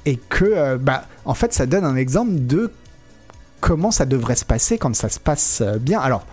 et 0.06 0.18
que, 0.18 0.76
bah, 0.78 1.06
en 1.24 1.34
fait, 1.34 1.54
ça 1.54 1.66
donne 1.66 1.86
un 1.86 1.96
exemple 1.96 2.34
de 2.36 2.72
comment 3.62 3.92
ça 3.92 4.06
devrait 4.06 4.36
se 4.36 4.44
passer 4.44 4.78
quand 4.78 4.94
ça 4.96 5.08
se 5.08 5.20
passe 5.20 5.64
bien. 5.80 6.02
Alors, 6.02 6.26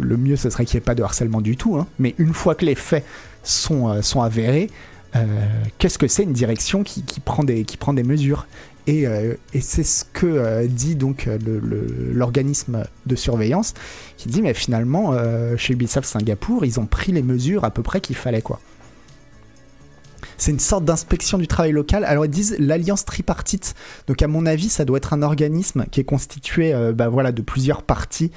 le 0.00 0.16
mieux, 0.16 0.34
ce 0.34 0.50
serait 0.50 0.64
qu'il 0.64 0.78
n'y 0.78 0.82
ait 0.82 0.84
pas 0.84 0.96
de 0.96 1.04
harcèlement 1.04 1.40
du 1.40 1.56
tout, 1.56 1.76
hein, 1.76 1.86
mais 2.00 2.16
une 2.18 2.34
fois 2.34 2.56
que 2.56 2.64
les 2.64 2.74
faits 2.74 3.04
sont, 3.44 4.02
sont 4.02 4.22
avérés, 4.22 4.70
qu'est-ce 5.78 5.98
que 5.98 6.08
c'est 6.08 6.24
une 6.24 6.32
direction 6.32 6.82
qui, 6.82 7.04
qui 7.04 7.20
prend, 7.20 7.44
des, 7.44 7.64
qui 7.64 7.76
prend 7.76 7.92
des 7.92 8.02
mesures? 8.02 8.48
Et, 8.86 9.06
euh, 9.06 9.34
et 9.54 9.60
c'est 9.60 9.84
ce 9.84 10.04
que 10.04 10.26
euh, 10.26 10.66
dit 10.66 10.96
donc 10.96 11.28
euh, 11.28 11.38
l'organisme 12.12 12.84
de 13.06 13.16
surveillance 13.16 13.74
qui 14.16 14.28
dit 14.28 14.42
mais 14.42 14.54
finalement 14.54 15.12
chez 15.56 15.74
Ubisoft 15.74 16.08
Singapour 16.08 16.64
ils 16.64 16.80
ont 16.80 16.86
pris 16.86 17.12
les 17.12 17.22
mesures 17.22 17.64
à 17.64 17.70
peu 17.70 17.82
près 17.82 18.00
qu'il 18.00 18.16
fallait 18.16 18.42
quoi. 18.42 18.60
C'est 20.38 20.50
une 20.50 20.60
sorte 20.60 20.84
d'inspection 20.84 21.38
du 21.38 21.46
travail 21.46 21.70
local. 21.70 22.04
Alors 22.04 22.24
ils 22.24 22.30
disent 22.30 22.56
l'alliance 22.58 23.04
tripartite. 23.04 23.74
Donc 24.08 24.22
à 24.22 24.26
mon 24.26 24.44
avis, 24.44 24.68
ça 24.70 24.84
doit 24.84 24.96
être 24.96 25.12
un 25.12 25.22
organisme 25.22 25.84
qui 25.90 26.00
est 26.00 26.04
constitué 26.04 26.74
bah, 26.94 27.08
voilà, 27.08 27.30
de 27.30 27.42
plusieurs 27.42 27.82
parties. 27.82 28.32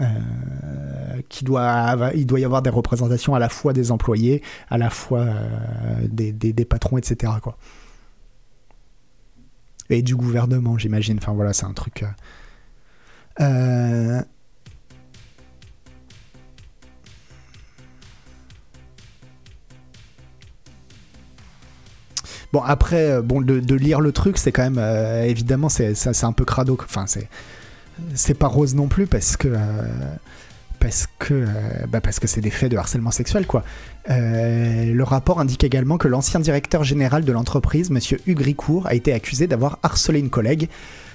Euh, 0.00 0.06
qui 1.28 1.44
doit, 1.44 1.96
il 2.14 2.26
doit 2.26 2.40
y 2.40 2.44
avoir 2.44 2.62
des 2.62 2.70
représentations 2.70 3.34
à 3.34 3.38
la 3.38 3.48
fois 3.48 3.72
des 3.72 3.92
employés, 3.92 4.42
à 4.68 4.78
la 4.78 4.90
fois 4.90 5.20
euh, 5.20 6.06
des, 6.08 6.32
des- 6.32 6.64
patrons, 6.64 6.98
etc. 6.98 7.32
Et 9.90 10.02
du 10.02 10.16
gouvernement, 10.16 10.78
j'imagine. 10.78 11.18
Enfin 11.18 11.32
voilà, 11.32 11.52
c'est 11.52 11.66
un 11.66 11.72
truc. 11.74 12.04
euh, 13.40 14.22
Bon 22.52 22.62
après, 22.62 23.20
bon 23.22 23.40
de, 23.40 23.58
de 23.60 23.74
lire 23.74 24.00
le 24.00 24.12
truc, 24.12 24.38
c'est 24.38 24.52
quand 24.52 24.68
même 24.70 25.24
évidemment 25.24 25.68
c'est 25.68 26.24
un 26.24 26.32
peu 26.32 26.44
crado. 26.44 26.78
Enfin 26.82 27.04
c'est 27.06 27.28
c'est 28.14 28.34
pas 28.34 28.46
rose 28.46 28.74
non 28.74 28.88
plus 28.88 29.06
parce 29.06 29.36
que 29.36 29.48
euh, 29.48 29.58
parce 30.80 31.06
que 31.18 31.34
euh, 31.34 31.46
bah, 31.88 32.00
parce 32.00 32.18
que 32.20 32.26
c'est 32.26 32.40
des 32.40 32.50
faits 32.50 32.70
de 32.70 32.76
harcèlement 32.76 33.10
sexuel 33.10 33.46
quoi. 33.46 33.64
Euh, 34.10 34.92
le 34.92 35.04
rapport 35.04 35.40
indique 35.40 35.64
également 35.64 35.98
que 35.98 36.08
l'ancien 36.08 36.40
directeur 36.40 36.84
général 36.84 37.24
de 37.24 37.32
l'entreprise, 37.32 37.90
Monsieur 37.90 38.20
Hugues 38.26 38.42
Ricourt, 38.42 38.86
a 38.86 38.94
été 38.94 39.12
accusé 39.12 39.46
d'avoir 39.46 39.78
harcelé 39.82 40.18
une 40.18 40.30
collègue. 40.30 40.68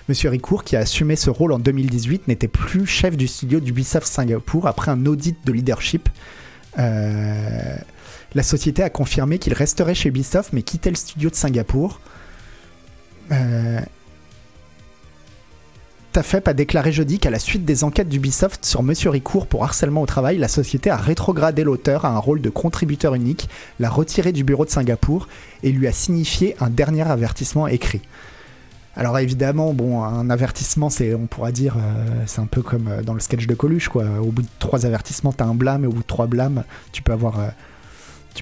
Monsieur 0.08 0.30
Ricourt, 0.32 0.64
qui 0.64 0.76
a 0.76 0.80
assumé 0.80 1.16
ce 1.16 1.30
rôle 1.30 1.52
en 1.52 1.60
2018, 1.60 2.28
n'était 2.28 2.48
plus 2.48 2.88
chef 2.88 3.16
du 3.16 3.28
studio 3.28 3.60
d'Ubisoft 3.60 4.08
Singapour 4.08 4.66
après 4.66 4.90
un 4.90 5.06
audit 5.06 5.38
de 5.46 5.52
leadership. 5.52 6.10
La 8.36 8.44
société 8.44 8.82
a 8.84 8.90
confirmé 8.90 9.38
qu'il 9.38 9.54
resterait 9.54 9.96
chez 9.96 10.10
Ubisoft 10.10 10.54
mais 10.54 10.62
quittait 10.62 10.90
le 10.90 10.96
studio 10.96 11.30
de 11.30 11.36
Singapour. 11.36 12.00
Euh, 13.32 13.80
TAFEP 16.12 16.48
a 16.48 16.54
déclaré 16.54 16.92
jeudi 16.92 17.20
qu'à 17.20 17.30
la 17.30 17.38
suite 17.38 17.66
des 17.66 17.84
enquêtes 17.84 18.10
d'Ubisoft 18.10 18.66
sur 18.66 18.82
Monsieur 18.82 19.12
Ricourt 19.12 19.46
pour 19.46 19.64
harcèlement 19.64 20.02
au 20.02 20.08
travail, 20.08 20.40
la 20.40 20.48
société 20.48 20.90
a 20.90 20.98
rétrogradé 20.98 21.64
l'auteur 21.64 22.04
à 22.04 22.10
un 22.10 22.18
rôle 22.18 22.42
de 22.42 22.50
contributeur 22.50 23.14
unique, 23.14 23.48
l'a 23.80 23.92
retiré 23.92 24.32
du 24.32 24.44
bureau 24.44 24.66
de 24.66 24.72
Singapour 24.72 25.28
et 25.62 25.72
lui 25.72 25.86
a 25.88 25.92
signifié 25.92 26.56
un 26.62 26.72
dernier 26.72 27.04
avertissement 27.04 27.68
écrit. 27.68 28.02
Alors 28.96 29.20
évidemment, 29.20 29.72
bon, 29.74 30.04
un 30.04 30.32
avertissement, 30.32 30.90
c'est, 30.90 31.14
on 31.14 31.28
pourra 31.28 31.52
dire, 31.52 31.76
euh, 31.78 32.24
c'est 32.26 32.42
un 32.42 32.48
peu 32.48 32.64
comme 32.64 32.88
euh, 32.88 33.04
dans 33.04 33.14
le 33.14 33.20
sketch 33.20 33.46
de 33.46 33.54
Coluche, 33.54 33.88
quoi. 33.88 34.04
Au 34.20 34.32
bout 34.32 34.42
de 34.42 34.48
trois 34.58 34.88
avertissements, 34.88 35.32
t'as 35.32 35.46
un 35.46 35.54
blâme, 35.54 35.84
et 35.84 35.88
au 35.88 35.92
bout 35.92 36.02
de 36.02 36.08
trois 36.08 36.26
blâmes, 36.26 36.64
tu 36.92 37.04
peux 37.04 37.14
avoir, 37.14 37.40
euh, 37.40 37.50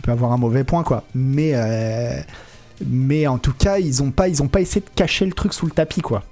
un 0.07 0.37
mauvais 0.37 0.63
point, 0.63 0.83
quoi. 0.83 1.03
Mais, 1.13 1.53
mais 2.85 3.27
en 3.27 3.37
tout 3.37 3.53
cas, 3.53 3.77
ils 3.77 4.01
ont 4.01 4.11
pas, 4.11 4.29
ils 4.29 4.41
ont 4.41 4.47
pas 4.47 4.61
essayé 4.61 4.81
de 4.81 4.89
cacher 4.95 5.25
le 5.25 5.33
truc 5.33 5.53
sous 5.53 5.65
le 5.65 5.71
tapis, 5.73 6.01
quoi. 6.01 6.23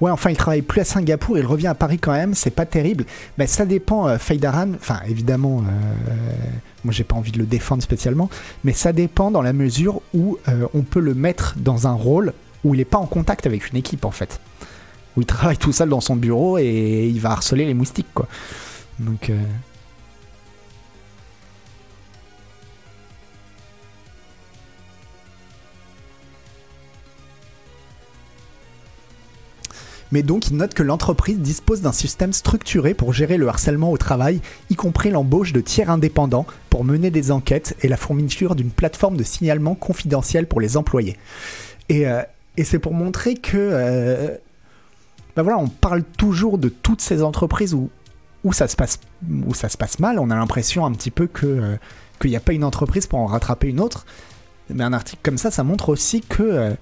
Ouais, 0.00 0.10
enfin, 0.10 0.30
il 0.30 0.36
travaille 0.36 0.62
plus 0.62 0.80
à 0.80 0.84
Singapour, 0.84 1.38
il 1.38 1.46
revient 1.46 1.66
à 1.66 1.74
Paris 1.74 1.98
quand 1.98 2.12
même, 2.12 2.34
c'est 2.34 2.50
pas 2.50 2.66
terrible. 2.66 3.04
Ben, 3.36 3.48
ça 3.48 3.66
dépend, 3.66 4.06
euh, 4.06 4.16
enfin, 4.16 5.00
évidemment, 5.08 5.58
euh, 5.58 6.32
moi 6.84 6.92
j'ai 6.92 7.04
pas 7.04 7.16
envie 7.16 7.32
de 7.32 7.38
le 7.38 7.46
défendre 7.46 7.82
spécialement, 7.82 8.30
mais 8.62 8.72
ça 8.72 8.92
dépend 8.92 9.30
dans 9.30 9.42
la 9.42 9.52
mesure 9.52 10.00
où 10.14 10.38
euh, 10.48 10.66
on 10.72 10.82
peut 10.82 11.00
le 11.00 11.14
mettre 11.14 11.54
dans 11.58 11.88
un 11.88 11.92
rôle 11.92 12.32
où 12.64 12.74
il 12.74 12.80
est 12.80 12.84
pas 12.84 12.98
en 12.98 13.06
contact 13.06 13.46
avec 13.46 13.70
une 13.70 13.76
équipe, 13.76 14.04
en 14.04 14.10
fait. 14.10 14.40
Où 15.16 15.22
il 15.22 15.26
travaille 15.26 15.56
tout 15.56 15.72
seul 15.72 15.88
dans 15.88 16.00
son 16.00 16.14
bureau 16.14 16.58
et 16.58 17.08
il 17.08 17.20
va 17.20 17.32
harceler 17.32 17.64
les 17.66 17.74
moustiques, 17.74 18.12
quoi. 18.14 18.28
Donc. 19.00 19.32
Mais 30.12 30.22
donc, 30.22 30.48
il 30.48 30.56
note 30.56 30.74
que 30.74 30.82
l'entreprise 30.82 31.38
dispose 31.38 31.82
d'un 31.82 31.92
système 31.92 32.32
structuré 32.32 32.94
pour 32.94 33.12
gérer 33.12 33.36
le 33.36 33.48
harcèlement 33.48 33.92
au 33.92 33.98
travail, 33.98 34.40
y 34.70 34.74
compris 34.74 35.10
l'embauche 35.10 35.52
de 35.52 35.60
tiers 35.60 35.90
indépendants 35.90 36.46
pour 36.70 36.84
mener 36.84 37.10
des 37.10 37.30
enquêtes 37.30 37.76
et 37.82 37.88
la 37.88 37.96
fourniture 37.96 38.54
d'une 38.54 38.70
plateforme 38.70 39.16
de 39.16 39.24
signalement 39.24 39.74
confidentiel 39.74 40.46
pour 40.46 40.60
les 40.60 40.76
employés. 40.76 41.16
Et, 41.88 42.06
euh, 42.06 42.22
c'est 42.64 42.80
pour 42.80 42.92
montrer 42.92 43.36
que, 43.36 44.38
ben 45.38 45.44
voilà, 45.44 45.58
on 45.58 45.68
parle 45.68 46.02
toujours 46.02 46.58
de 46.58 46.68
toutes 46.68 47.00
ces 47.00 47.22
entreprises 47.22 47.72
où, 47.72 47.90
où, 48.42 48.52
ça, 48.52 48.66
se 48.66 48.74
passe, 48.74 48.98
où 49.46 49.54
ça 49.54 49.68
se 49.68 49.76
passe 49.76 50.00
mal. 50.00 50.18
On 50.18 50.30
a 50.30 50.34
l'impression 50.34 50.84
un 50.84 50.90
petit 50.90 51.12
peu 51.12 51.28
que 51.28 51.46
euh, 51.46 51.76
qu'il 52.20 52.30
n'y 52.30 52.36
a 52.36 52.40
pas 52.40 52.52
une 52.52 52.64
entreprise 52.64 53.06
pour 53.06 53.20
en 53.20 53.26
rattraper 53.26 53.68
une 53.68 53.78
autre. 53.78 54.04
Mais 54.68 54.82
un 54.82 54.92
article 54.92 55.20
comme 55.22 55.38
ça, 55.38 55.52
ça 55.52 55.62
montre 55.62 55.90
aussi 55.90 56.22
que 56.22 56.74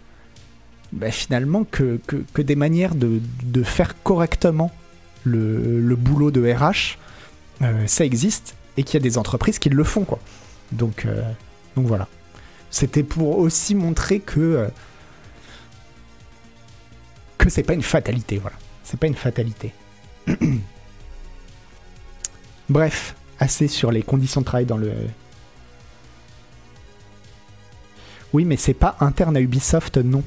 bah, 0.93 1.11
finalement 1.11 1.65
que, 1.65 2.01
des 2.37 2.57
manières 2.57 2.95
de, 2.95 3.21
faire 3.63 4.01
correctement 4.03 4.71
le, 5.25 5.81
le 5.81 5.97
boulot 5.97 6.31
de 6.31 6.53
RH, 6.53 6.99
euh, 7.63 7.87
ça 7.87 8.05
existe 8.05 8.55
et 8.77 8.83
qu'il 8.83 8.95
y 8.95 9.03
a 9.03 9.03
des 9.03 9.19
entreprises 9.19 9.59
qui 9.59 9.71
le 9.71 9.85
font 9.85 10.05
quoi. 10.05 10.19
Donc, 10.73 11.05
euh, 11.07 11.23
voilà. 11.75 12.09
C'était 12.71 13.03
pour 13.03 13.39
aussi 13.39 13.75
montrer 13.75 14.21
que 14.21 14.41
euh, 14.41 14.69
que 17.39 17.49
c'est 17.49 17.63
pas 17.63 17.75
une 17.75 17.83
fatalité, 17.83 18.39
voilà. 18.39 18.57
C'est 18.83 18.99
pas 18.99 19.07
une 19.07 19.15
fatalité. 19.15 19.73
Bref, 22.69 23.15
assez 23.39 23.69
sur 23.69 23.93
les 23.93 24.03
conditions 24.03 24.41
de 24.41 24.47
travail 24.47 24.67
dans 24.67 24.77
le. 24.77 24.93
Oui, 28.33 28.45
mais 28.45 28.57
c'est 28.57 28.75
pas 28.75 28.97
interne 29.01 29.37
à 29.37 29.41
Ubisoft, 29.41 29.99
non 29.99 30.23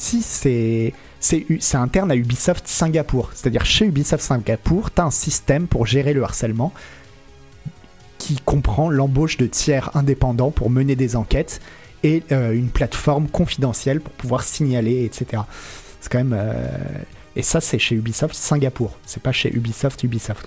Si, 0.00 0.22
c'est 0.22 0.94
c'est 1.20 1.76
interne 1.76 2.10
à 2.10 2.16
Ubisoft 2.16 2.66
Singapour. 2.66 3.30
C'est-à-dire 3.34 3.66
chez 3.66 3.84
Ubisoft 3.84 4.24
Singapour, 4.24 4.90
tu 4.90 5.02
as 5.02 5.04
un 5.04 5.10
système 5.10 5.66
pour 5.66 5.84
gérer 5.86 6.14
le 6.14 6.24
harcèlement 6.24 6.72
qui 8.16 8.36
comprend 8.36 8.88
l'embauche 8.88 9.36
de 9.36 9.44
tiers 9.44 9.94
indépendants 9.94 10.52
pour 10.52 10.70
mener 10.70 10.96
des 10.96 11.16
enquêtes 11.16 11.60
et 12.02 12.22
euh, 12.32 12.52
une 12.52 12.70
plateforme 12.70 13.28
confidentielle 13.28 14.00
pour 14.00 14.14
pouvoir 14.14 14.42
signaler, 14.42 15.04
etc. 15.04 15.42
C'est 16.00 16.10
quand 16.10 16.18
même... 16.24 16.32
euh, 16.34 16.78
Et 17.36 17.42
ça, 17.42 17.60
c'est 17.60 17.78
chez 17.78 17.94
Ubisoft 17.94 18.34
Singapour. 18.34 18.96
C'est 19.04 19.22
pas 19.22 19.32
chez 19.32 19.54
Ubisoft 19.54 20.02
Ubisoft. 20.02 20.46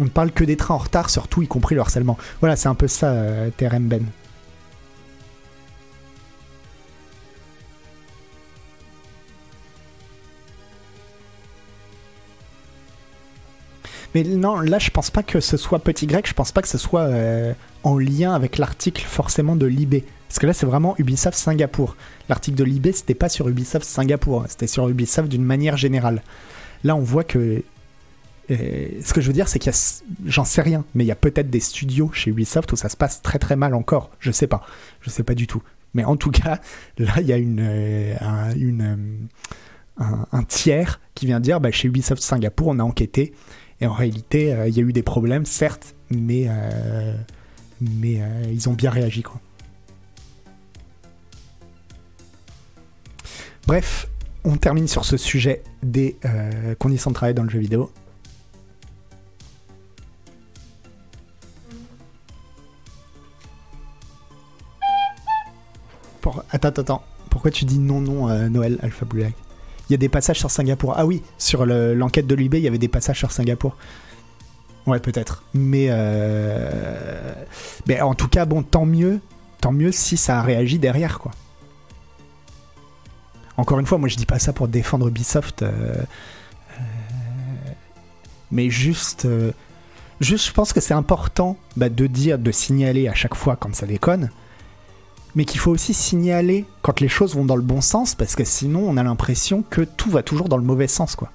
On 0.00 0.04
ne 0.04 0.08
parle 0.08 0.32
que 0.32 0.44
des 0.44 0.56
trains 0.56 0.76
en 0.76 0.78
retard, 0.78 1.10
surtout 1.10 1.42
y 1.42 1.46
compris 1.46 1.74
le 1.74 1.82
harcèlement. 1.82 2.16
Voilà, 2.40 2.56
c'est 2.56 2.68
un 2.68 2.74
peu 2.74 2.88
ça, 2.88 3.08
euh, 3.08 3.50
TRM 3.58 3.88
Ben. 3.88 4.06
Mais 14.18 14.24
non, 14.24 14.58
là, 14.58 14.80
je 14.80 14.90
pense 14.90 15.10
pas 15.12 15.22
que 15.22 15.38
ce 15.38 15.56
soit 15.56 15.78
Petit 15.78 16.08
Grec, 16.08 16.26
je 16.26 16.34
pense 16.34 16.50
pas 16.50 16.60
que 16.60 16.66
ce 16.66 16.76
soit 16.76 17.02
euh, 17.02 17.52
en 17.84 17.98
lien 17.98 18.34
avec 18.34 18.58
l'article 18.58 19.04
forcément 19.04 19.54
de 19.54 19.66
Libé. 19.66 20.04
Parce 20.26 20.40
que 20.40 20.46
là, 20.46 20.52
c'est 20.52 20.66
vraiment 20.66 20.96
Ubisoft 20.98 21.38
Singapour. 21.38 21.96
L'article 22.28 22.56
de 22.56 22.64
Libé, 22.64 22.90
c'était 22.90 23.14
pas 23.14 23.28
sur 23.28 23.48
Ubisoft 23.48 23.86
Singapour, 23.86 24.44
c'était 24.48 24.66
sur 24.66 24.88
Ubisoft 24.88 25.28
d'une 25.28 25.44
manière 25.44 25.76
générale. 25.76 26.24
Là, 26.82 26.96
on 26.96 27.00
voit 27.00 27.22
que. 27.22 27.62
euh, 28.50 28.88
ce 29.04 29.12
que 29.12 29.20
je 29.20 29.28
veux 29.28 29.32
dire, 29.32 29.46
c'est 29.46 29.60
qu'il 29.60 29.70
y 29.70 29.74
a. 29.74 30.02
J'en 30.26 30.44
sais 30.44 30.62
rien, 30.62 30.84
mais 30.96 31.04
il 31.04 31.06
y 31.06 31.12
a 31.12 31.16
peut-être 31.16 31.48
des 31.48 31.60
studios 31.60 32.10
chez 32.12 32.30
Ubisoft 32.30 32.72
où 32.72 32.76
ça 32.76 32.88
se 32.88 32.96
passe 32.96 33.22
très 33.22 33.38
très 33.38 33.54
mal 33.54 33.72
encore. 33.72 34.10
Je 34.18 34.32
sais 34.32 34.48
pas. 34.48 34.66
Je 35.00 35.10
sais 35.10 35.22
pas 35.22 35.34
du 35.34 35.46
tout. 35.46 35.62
Mais 35.94 36.02
en 36.04 36.16
tout 36.16 36.32
cas, 36.32 36.58
là, 36.98 37.20
il 37.20 37.26
y 37.28 37.32
a 37.32 37.36
une, 37.36 37.60
euh, 37.60 38.16
un 39.96 40.42
tiers 40.42 41.00
qui 41.14 41.26
vient 41.26 41.38
dire 41.38 41.60
bah, 41.60 41.70
chez 41.70 41.86
Ubisoft 41.86 42.20
Singapour, 42.20 42.66
on 42.66 42.80
a 42.80 42.82
enquêté. 42.82 43.32
Et 43.80 43.86
en 43.86 43.92
réalité, 43.92 44.52
euh, 44.52 44.68
il 44.68 44.76
y 44.76 44.80
a 44.80 44.82
eu 44.82 44.92
des 44.92 45.02
problèmes, 45.02 45.44
certes, 45.44 45.94
mais, 46.10 46.46
euh, 46.48 47.14
mais 47.80 48.20
euh, 48.20 48.44
ils 48.50 48.68
ont 48.68 48.72
bien 48.72 48.90
réagi. 48.90 49.22
Quoi. 49.22 49.40
Bref, 53.66 54.08
on 54.44 54.56
termine 54.56 54.88
sur 54.88 55.04
ce 55.04 55.16
sujet 55.16 55.62
des 55.82 56.16
conditions 56.78 57.10
de 57.10 57.14
travail 57.14 57.34
dans 57.34 57.42
le 57.42 57.50
jeu 57.50 57.58
vidéo. 57.58 57.92
Attends, 66.50 66.68
attends, 66.68 66.82
attends. 66.82 67.02
Pourquoi 67.30 67.50
tu 67.50 67.64
dis 67.64 67.78
non, 67.78 68.00
non, 68.00 68.28
euh, 68.28 68.48
Noël 68.48 68.78
Alpha 68.82 69.04
Blue 69.04 69.20
Light 69.20 69.36
Il 69.88 69.92
y 69.92 69.94
a 69.94 69.98
des 69.98 70.08
passages 70.08 70.38
sur 70.38 70.50
Singapour. 70.50 70.94
Ah 70.96 71.06
oui, 71.06 71.22
sur 71.38 71.64
le- 71.66 71.94
l'enquête 71.94 72.26
de 72.26 72.34
l'UB, 72.34 72.54
il 72.54 72.60
y 72.62 72.68
avait 72.68 72.78
des 72.78 72.88
passages 72.88 73.18
sur 73.18 73.32
Singapour. 73.32 73.76
Ouais, 74.86 75.00
peut-être. 75.00 75.42
Mais, 75.54 75.86
euh, 75.90 77.34
mais 77.86 78.00
en 78.00 78.14
tout 78.14 78.28
cas, 78.28 78.44
bon, 78.44 78.62
tant 78.62 78.86
mieux, 78.86 79.20
tant 79.60 79.72
mieux 79.72 79.92
si 79.92 80.16
ça 80.16 80.38
a 80.38 80.42
réagi 80.42 80.78
derrière, 80.78 81.18
quoi. 81.18 81.32
Encore 83.56 83.80
une 83.80 83.86
fois, 83.86 83.98
moi 83.98 84.08
je 84.08 84.16
dis 84.16 84.26
pas 84.26 84.38
ça 84.38 84.52
pour 84.52 84.68
défendre 84.68 85.08
Ubisoft, 85.08 85.62
euh, 85.62 85.68
euh, 86.78 86.82
mais 88.52 88.70
juste, 88.70 89.26
juste, 90.20 90.46
je 90.46 90.52
pense 90.52 90.72
que 90.72 90.80
c'est 90.80 90.94
important 90.94 91.56
bah, 91.76 91.88
de 91.88 92.06
dire, 92.06 92.38
de 92.38 92.52
signaler 92.52 93.08
à 93.08 93.14
chaque 93.14 93.34
fois 93.34 93.56
quand 93.56 93.74
ça 93.74 93.84
déconne, 93.86 94.30
mais 95.34 95.44
qu'il 95.44 95.60
faut 95.60 95.70
aussi 95.70 95.94
signaler 95.94 96.64
quand 96.82 97.00
les 97.00 97.08
choses 97.08 97.34
vont 97.34 97.44
dans 97.44 97.56
le 97.56 97.62
bon 97.62 97.80
sens, 97.80 98.14
parce 98.14 98.34
que 98.34 98.44
sinon 98.44 98.80
on 98.88 98.96
a 98.96 99.02
l'impression 99.02 99.62
que 99.62 99.82
tout 99.82 100.10
va 100.10 100.22
toujours 100.22 100.48
dans 100.48 100.56
le 100.56 100.64
mauvais 100.64 100.88
sens, 100.88 101.16
quoi. 101.16 101.30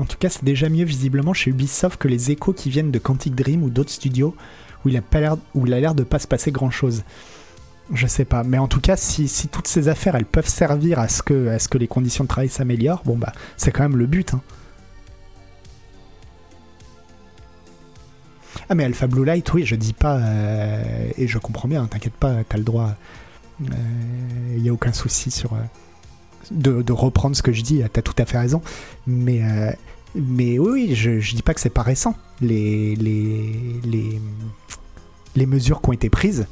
En 0.00 0.04
tout 0.04 0.16
cas, 0.16 0.28
c'est 0.28 0.44
déjà 0.44 0.68
mieux 0.68 0.84
visiblement 0.84 1.34
chez 1.34 1.50
Ubisoft 1.50 2.00
que 2.00 2.06
les 2.06 2.30
échos 2.30 2.52
qui 2.52 2.70
viennent 2.70 2.92
de 2.92 3.00
Quantic 3.00 3.34
Dream 3.34 3.64
ou 3.64 3.68
d'autres 3.68 3.90
studios 3.90 4.34
où 4.84 4.88
il 4.88 4.96
a 4.96 5.80
l'air 5.80 5.94
de 5.96 6.04
pas 6.04 6.20
se 6.20 6.28
passer 6.28 6.52
grand 6.52 6.70
chose. 6.70 7.02
Je 7.92 8.06
sais 8.06 8.26
pas, 8.26 8.44
mais 8.44 8.58
en 8.58 8.68
tout 8.68 8.80
cas, 8.80 8.96
si, 8.96 9.28
si 9.28 9.48
toutes 9.48 9.66
ces 9.66 9.88
affaires 9.88 10.14
elles 10.14 10.26
peuvent 10.26 10.48
servir 10.48 10.98
à 10.98 11.08
ce 11.08 11.22
que, 11.22 11.48
à 11.48 11.58
ce 11.58 11.68
que 11.68 11.78
les 11.78 11.88
conditions 11.88 12.24
de 12.24 12.28
travail 12.28 12.50
s'améliorent, 12.50 13.02
bon 13.04 13.16
bah 13.16 13.32
c'est 13.56 13.70
quand 13.72 13.82
même 13.82 13.96
le 13.96 14.06
but. 14.06 14.34
hein. 14.34 14.42
Ah 18.68 18.74
mais 18.74 18.84
Alpha 18.84 19.06
Blue 19.06 19.24
Light, 19.24 19.50
oui, 19.54 19.64
je 19.64 19.74
dis 19.74 19.94
pas, 19.94 20.18
euh, 20.18 21.10
et 21.16 21.26
je 21.26 21.38
comprends 21.38 21.68
bien, 21.68 21.82
hein, 21.84 21.86
t'inquiète 21.90 22.12
pas, 22.14 22.44
t'as 22.46 22.58
le 22.58 22.64
droit, 22.64 22.94
il 23.60 24.62
n'y 24.62 24.68
a 24.68 24.72
aucun 24.72 24.92
souci 24.92 25.30
sur 25.30 25.54
euh, 25.54 25.58
de, 26.50 26.82
de 26.82 26.92
reprendre 26.92 27.34
ce 27.34 27.42
que 27.42 27.52
je 27.52 27.62
dis, 27.62 27.82
t'as 27.90 28.02
tout 28.02 28.14
à 28.18 28.26
fait 28.26 28.38
raison, 28.38 28.60
mais, 29.06 29.42
euh, 29.42 29.72
mais 30.14 30.58
oui, 30.58 30.94
je, 30.94 31.20
je 31.20 31.34
dis 31.34 31.42
pas 31.42 31.54
que 31.54 31.60
c'est 31.60 31.70
pas 31.70 31.82
récent, 31.82 32.14
les, 32.42 32.94
les, 32.96 33.80
les, 33.84 34.20
les 35.34 35.46
mesures 35.46 35.80
qui 35.80 35.88
ont 35.88 35.94
été 35.94 36.10
prises, 36.10 36.46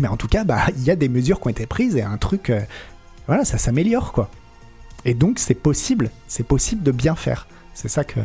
mais 0.00 0.08
en 0.08 0.16
tout 0.16 0.28
cas, 0.28 0.44
bah, 0.44 0.66
il 0.76 0.82
y 0.82 0.90
a 0.90 0.96
des 0.96 1.08
mesures 1.08 1.40
qui 1.40 1.46
ont 1.46 1.50
été 1.50 1.66
prises 1.66 1.96
et 1.96 2.02
un 2.02 2.16
truc, 2.16 2.50
euh, 2.50 2.60
voilà, 3.26 3.44
ça 3.44 3.58
s'améliore 3.58 4.12
quoi. 4.12 4.30
Et 5.04 5.14
donc 5.14 5.38
c'est 5.38 5.54
possible, 5.54 6.10
c'est 6.26 6.46
possible 6.46 6.82
de 6.82 6.90
bien 6.90 7.14
faire, 7.14 7.46
c'est 7.74 7.88
ça 7.88 8.04
que... 8.04 8.20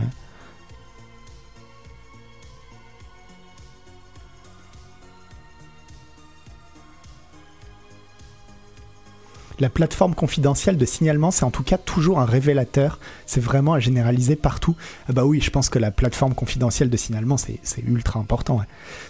La 9.59 9.69
plateforme 9.69 10.15
confidentielle 10.15 10.75
de 10.75 10.85
signalement, 10.85 11.31
c'est 11.31 11.45
en 11.45 11.51
tout 11.51 11.63
cas 11.63 11.77
toujours 11.77 12.19
un 12.19 12.25
révélateur. 12.25 12.99
C'est 13.25 13.39
vraiment 13.39 13.71
à 13.71 13.79
généraliser 13.79 14.35
partout. 14.35 14.75
Ah 15.07 15.13
bah 15.13 15.23
oui, 15.23 15.39
je 15.39 15.49
pense 15.49 15.69
que 15.69 15.79
la 15.79 15.91
plateforme 15.91 16.35
confidentielle 16.35 16.89
de 16.89 16.97
signalement, 16.97 17.37
c'est 17.37 17.61
ultra 17.87 18.19
important. 18.19 18.59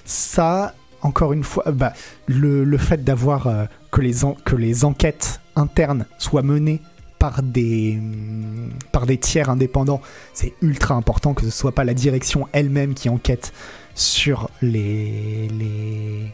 Ça, 0.06 0.76
encore 1.06 1.34
une 1.34 1.44
fois, 1.44 1.64
bah, 1.72 1.94
le, 2.28 2.64
le 2.64 2.78
fait 2.78 3.04
d'avoir 3.04 3.48
euh, 3.48 3.66
que, 3.92 4.02
les 4.02 4.14
que 4.44 4.56
les 4.56 4.84
enquêtes 4.86 5.40
internes 5.56 6.06
soient 6.18 6.42
menées 6.44 6.82
par 7.20 7.42
des, 7.42 7.98
hum, 7.98 8.72
par 8.92 9.06
des 9.06 9.18
tiers 9.18 9.50
indépendants, 9.50 10.02
c'est 10.34 10.54
ultra 10.62 10.96
important 10.96 11.34
que 11.34 11.44
ce 11.46 11.50
soit 11.52 11.72
pas 11.74 11.84
la 11.86 11.94
direction 11.94 12.48
elle-même 12.52 12.94
qui 12.94 13.08
enquête 13.10 13.54
sur 13.94 14.50
les, 14.62 15.48
les, 15.50 16.32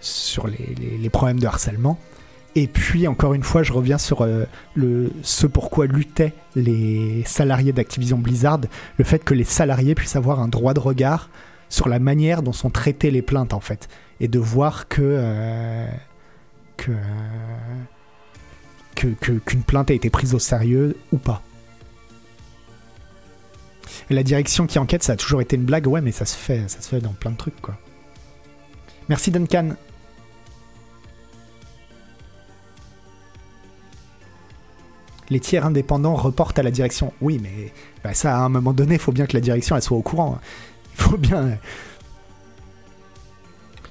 sur 0.00 0.46
les, 0.46 0.74
les- 0.78 0.98
les 0.98 1.10
problèmes 1.10 1.38
de 1.40 1.46
harcèlement. 1.46 1.98
Et 2.54 2.66
puis, 2.66 3.08
encore 3.08 3.32
une 3.32 3.42
fois, 3.44 3.62
je 3.62 3.72
reviens 3.72 3.96
sur 3.96 4.20
euh, 4.22 4.44
le, 4.74 5.10
ce 5.22 5.46
pourquoi 5.46 5.86
luttaient 5.86 6.34
les 6.54 7.22
salariés 7.24 7.72
d'Activision 7.72 8.18
Blizzard, 8.18 8.60
le 8.98 9.04
fait 9.04 9.24
que 9.24 9.32
les 9.32 9.44
salariés 9.44 9.94
puissent 9.94 10.16
avoir 10.16 10.38
un 10.40 10.48
droit 10.48 10.74
de 10.74 10.80
regard 10.80 11.30
sur 11.72 11.88
la 11.88 11.98
manière 11.98 12.42
dont 12.42 12.52
sont 12.52 12.68
traitées 12.68 13.10
les 13.10 13.22
plaintes, 13.22 13.54
en 13.54 13.60
fait. 13.60 13.88
Et 14.20 14.28
de 14.28 14.38
voir 14.38 14.88
que... 14.88 15.00
euh, 15.02 15.88
que 16.76 16.92
euh, 16.92 16.94
que- 18.94 19.38
qu'une 19.38 19.62
plainte 19.62 19.90
a 19.90 19.94
été 19.94 20.10
prise 20.10 20.34
au 20.34 20.38
sérieux 20.38 20.96
ou 21.12 21.16
pas. 21.18 21.42
La 24.10 24.22
direction 24.22 24.66
qui 24.66 24.78
enquête, 24.78 25.02
ça 25.02 25.14
a 25.14 25.16
toujours 25.16 25.40
été 25.40 25.56
une 25.56 25.64
blague, 25.64 25.86
ouais, 25.86 26.02
mais 26.02 26.12
ça 26.12 26.26
se 26.26 26.36
fait, 26.36 26.68
ça 26.68 26.80
se 26.82 26.88
fait 26.88 27.00
dans 27.00 27.12
plein 27.14 27.30
de 27.30 27.36
trucs, 27.36 27.60
quoi. 27.60 27.76
Merci 29.08 29.30
Duncan. 29.30 29.70
Les 35.30 35.40
tiers 35.40 35.64
indépendants 35.64 36.14
reportent 36.14 36.58
à 36.58 36.62
la 36.62 36.70
direction. 36.70 37.14
Oui, 37.22 37.40
mais 37.42 37.72
bah, 38.04 38.12
ça, 38.12 38.36
à 38.36 38.40
un 38.40 38.50
moment 38.50 38.74
donné, 38.74 38.94
il 38.94 39.00
faut 39.00 39.12
bien 39.12 39.26
que 39.26 39.32
la 39.34 39.40
direction 39.40 39.74
elle 39.74 39.82
soit 39.82 39.96
au 39.96 40.02
courant. 40.02 40.38
Il 40.98 41.02
faut 41.02 41.16
bien. 41.18 41.58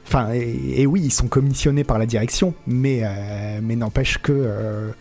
Enfin, 0.08 0.32
et, 0.34 0.86
oui, 0.86 1.02
ils 1.06 1.12
sont 1.12 1.28
commissionnés 1.28 1.86
par 1.86 1.98
la 1.98 2.06
direction, 2.06 2.54
mais, 2.68 3.02
euh, 3.04 3.62
n'empêche 3.62 4.18
que. 4.18 4.32
euh, 4.34 4.92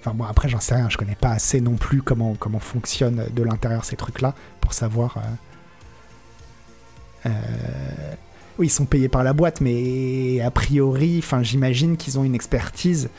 Enfin, 0.00 0.14
bon, 0.14 0.24
après, 0.24 0.48
j'en 0.48 0.60
sais 0.60 0.76
rien, 0.76 0.88
je 0.88 0.96
connais 0.96 1.16
pas 1.16 1.30
assez 1.30 1.60
non 1.60 1.74
plus 1.74 2.00
comment, 2.00 2.34
comment 2.38 2.60
fonctionnent 2.60 3.26
de 3.34 3.42
l'intérieur 3.42 3.84
ces 3.84 3.96
trucs-là 3.96 4.34
pour 4.60 4.72
savoir. 4.72 5.16
euh, 5.18 5.20
euh, 7.30 8.14
oui, 8.58 8.68
ils 8.68 8.70
sont 8.70 8.86
payés 8.86 9.08
par 9.08 9.24
la 9.24 9.32
boîte, 9.32 9.60
mais 9.60 10.40
a 10.40 10.50
priori, 10.50 11.16
enfin, 11.18 11.42
j'imagine 11.42 11.96
qu'ils 11.96 12.18
ont 12.18 12.24
une 12.24 12.34
expertise 12.36 13.10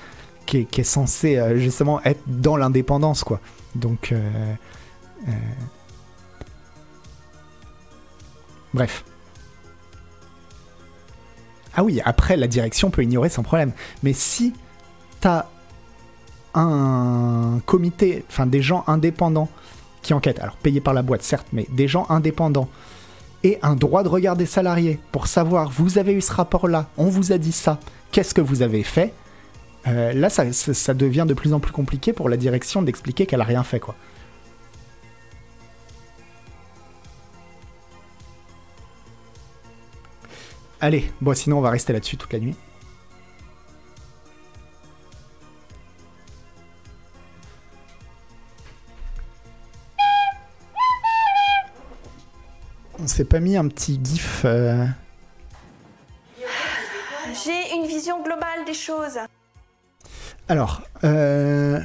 qui 0.46 0.60
est, 0.60 0.66
qui 0.66 0.82
est 0.82 0.86
censée 0.86 1.38
euh, 1.38 1.58
justement 1.60 2.02
être 2.04 2.22
dans 2.26 2.58
l'indépendance, 2.58 3.24
quoi. 3.24 3.40
Donc. 3.76 4.12
euh, 4.14 4.54
Bref. 8.78 9.04
Ah 11.76 11.84
oui, 11.84 12.00
après, 12.06 12.38
la 12.38 12.46
direction 12.48 12.92
peut 12.92 13.02
ignorer 13.02 13.30
sans 13.30 13.42
problème. 13.42 13.72
Mais 14.04 14.14
si 14.14 14.54
t'as 15.20 15.46
un 16.54 17.60
comité, 17.66 18.24
enfin 18.30 18.46
des 18.46 18.62
gens 18.62 18.84
indépendants 18.86 19.50
qui 20.04 20.14
enquêtent, 20.14 20.40
alors 20.40 20.58
payés 20.58 20.80
par 20.80 20.94
la 20.94 21.02
boîte, 21.02 21.24
certes, 21.24 21.48
mais 21.54 21.66
des 21.72 21.88
gens 21.88 22.06
indépendants 22.10 22.70
et 23.44 23.58
un 23.64 23.76
droit 23.76 24.04
de 24.04 24.10
regard 24.10 24.36
des 24.36 24.46
salariés 24.46 25.00
pour 25.12 25.26
savoir 25.26 25.72
vous 25.72 25.98
avez 25.98 26.14
eu 26.14 26.22
ce 26.22 26.34
rapport-là, 26.34 26.88
on 26.98 27.06
vous 27.06 27.32
a 27.32 27.40
dit 27.40 27.52
ça, 27.52 27.80
qu'est-ce 28.12 28.36
que 28.36 28.42
vous 28.42 28.62
avez 28.62 28.84
fait 28.84 29.12
euh, 29.88 30.14
Là, 30.14 30.30
ça, 30.30 30.54
ça- 30.54 30.76
ça 30.76 30.94
devient 30.94 31.26
de 31.28 31.34
plus 31.34 31.52
en 31.54 31.60
plus 31.60 31.72
compliqué 31.74 32.14
pour 32.14 32.30
la 32.30 32.38
direction 32.38 32.84
d'expliquer 32.84 33.26
qu'elle 33.26 33.42
a 33.42 33.46
rien 33.46 33.64
fait, 33.64 33.80
quoi. 33.80 33.96
Allez, 40.80 41.12
bon, 41.22 41.34
sinon 41.34 41.58
on 41.58 41.62
va 41.62 41.72
rester 41.72 41.92
là-dessus 41.94 42.18
toute 42.18 42.32
la 42.34 42.40
nuit. 42.40 42.56
On 53.00 53.08
s'est 53.08 53.26
pas 53.26 53.40
mis 53.40 53.56
un 53.58 53.68
petit 53.68 54.00
gif. 54.04 54.42
euh, 54.46 54.86
J'ai 57.46 57.76
une 57.76 57.86
vision 57.86 58.22
globale 58.24 58.66
des 58.66 58.74
choses. 58.74 59.20
Alors, 60.50 60.82
euh... 61.04 61.80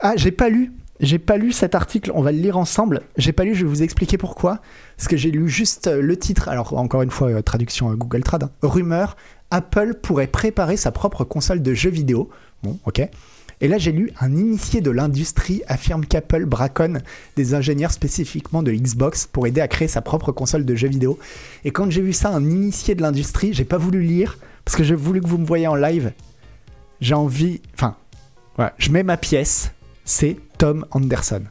ah, 0.00 0.12
j'ai 0.16 0.30
pas 0.32 0.48
lu. 0.48 0.72
J'ai 1.00 1.18
pas 1.18 1.36
lu 1.36 1.52
cet 1.52 1.74
article, 1.74 2.10
on 2.14 2.22
va 2.22 2.32
le 2.32 2.38
lire 2.38 2.56
ensemble. 2.56 3.02
J'ai 3.16 3.32
pas 3.32 3.44
lu, 3.44 3.54
je 3.54 3.64
vais 3.64 3.68
vous 3.70 3.82
expliquer 3.82 4.16
pourquoi. 4.16 4.60
Parce 4.96 5.08
que 5.08 5.16
j'ai 5.16 5.30
lu 5.30 5.48
juste 5.48 5.88
euh, 5.88 6.00
le 6.00 6.16
titre. 6.16 6.48
Alors, 6.48 6.76
encore 6.78 7.02
une 7.02 7.10
fois, 7.10 7.28
euh, 7.28 7.42
traduction 7.42 7.90
à 7.90 7.94
Google 7.94 8.22
Trad. 8.22 8.44
hein. 8.44 8.50
Rumeur 8.62 9.16
Apple 9.50 9.94
pourrait 10.02 10.26
préparer 10.26 10.76
sa 10.76 10.90
propre 10.92 11.24
console 11.24 11.62
de 11.62 11.74
jeux 11.74 11.90
vidéo. 11.90 12.30
Bon, 12.62 12.78
ok. 12.86 13.08
Et 13.60 13.68
là, 13.68 13.78
j'ai 13.78 13.92
lu 13.92 14.10
un 14.20 14.32
initié 14.32 14.80
de 14.80 14.90
l'industrie 14.90 15.62
affirme 15.66 16.04
qu'Apple 16.04 16.44
braconne 16.44 17.00
des 17.36 17.54
ingénieurs 17.54 17.92
spécifiquement 17.92 18.62
de 18.62 18.72
Xbox 18.72 19.26
pour 19.26 19.46
aider 19.46 19.60
à 19.60 19.68
créer 19.68 19.88
sa 19.88 20.02
propre 20.02 20.32
console 20.32 20.64
de 20.64 20.74
jeux 20.74 20.88
vidéo. 20.88 21.18
Et 21.64 21.70
quand 21.70 21.90
j'ai 21.90 22.02
vu 22.02 22.12
ça, 22.12 22.30
un 22.30 22.42
initié 22.42 22.94
de 22.94 23.02
l'industrie, 23.02 23.54
j'ai 23.54 23.64
pas 23.64 23.78
voulu 23.78 24.02
lire 24.02 24.38
parce 24.64 24.76
que 24.76 24.84
j'ai 24.84 24.94
voulu 24.94 25.20
que 25.20 25.26
vous 25.26 25.38
me 25.38 25.46
voyez 25.46 25.66
en 25.66 25.74
live. 25.74 26.12
J'ai 27.00 27.14
envie. 27.14 27.60
Enfin, 27.74 27.96
voilà, 28.56 28.74
je 28.78 28.90
mets 28.90 29.02
ma 29.02 29.16
pièce, 29.16 29.72
c'est 30.06 30.38
Tom 30.56 30.86
Anderson. 30.92 31.42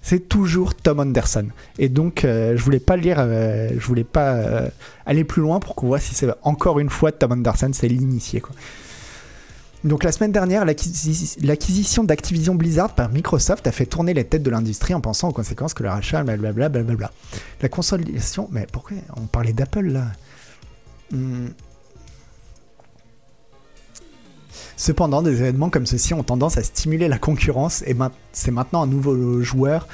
C'est 0.00 0.28
toujours 0.28 0.74
Tom 0.74 1.00
Anderson. 1.00 1.48
Et 1.78 1.88
donc, 1.88 2.24
euh, 2.24 2.56
je 2.56 2.62
voulais 2.62 2.78
pas 2.78 2.96
lire, 2.96 3.16
euh, 3.18 3.70
je 3.76 3.84
voulais 3.84 4.04
pas 4.04 4.34
euh, 4.34 4.68
aller 5.04 5.24
plus 5.24 5.42
loin 5.42 5.58
pour 5.58 5.74
qu'on 5.74 5.88
voit 5.88 5.98
si 5.98 6.14
c'est 6.14 6.28
encore 6.42 6.78
une 6.78 6.88
fois 6.88 7.10
Tom 7.10 7.32
Anderson, 7.32 7.70
c'est 7.72 7.88
l'initié. 7.88 8.40
Donc, 9.84 10.04
la 10.04 10.12
semaine 10.12 10.32
dernière, 10.32 10.64
l'acquisi- 10.64 11.36
l'acquisition 11.42 12.04
d'Activision 12.04 12.54
Blizzard 12.54 12.94
par 12.94 13.10
Microsoft 13.10 13.66
a 13.66 13.72
fait 13.72 13.86
tourner 13.86 14.14
les 14.14 14.24
têtes 14.24 14.42
de 14.42 14.50
l'industrie 14.50 14.94
en 14.94 15.00
pensant 15.00 15.28
aux 15.28 15.32
conséquences 15.32 15.74
que 15.74 15.82
le 15.82 15.88
rachat, 15.90 16.22
blablabla, 16.22 16.68
blablabla. 16.68 17.12
La 17.60 17.68
consolidation. 17.68 18.48
Mais 18.50 18.66
pourquoi 18.72 18.96
on 19.16 19.26
parlait 19.26 19.52
d'Apple 19.52 19.88
là? 19.88 20.06
Hmm. 21.12 21.48
Cependant, 24.78 25.22
des 25.22 25.32
événements 25.32 25.70
comme 25.70 25.86
ceci 25.86 26.14
ont 26.14 26.22
tendance 26.22 26.56
à 26.56 26.62
stimuler 26.62 27.08
la 27.08 27.18
concurrence 27.18 27.82
et 27.82 27.96
c'est 28.32 28.52
maintenant 28.52 28.82
un 28.82 28.86
nouveau 28.86 29.42
joueur. 29.42 29.88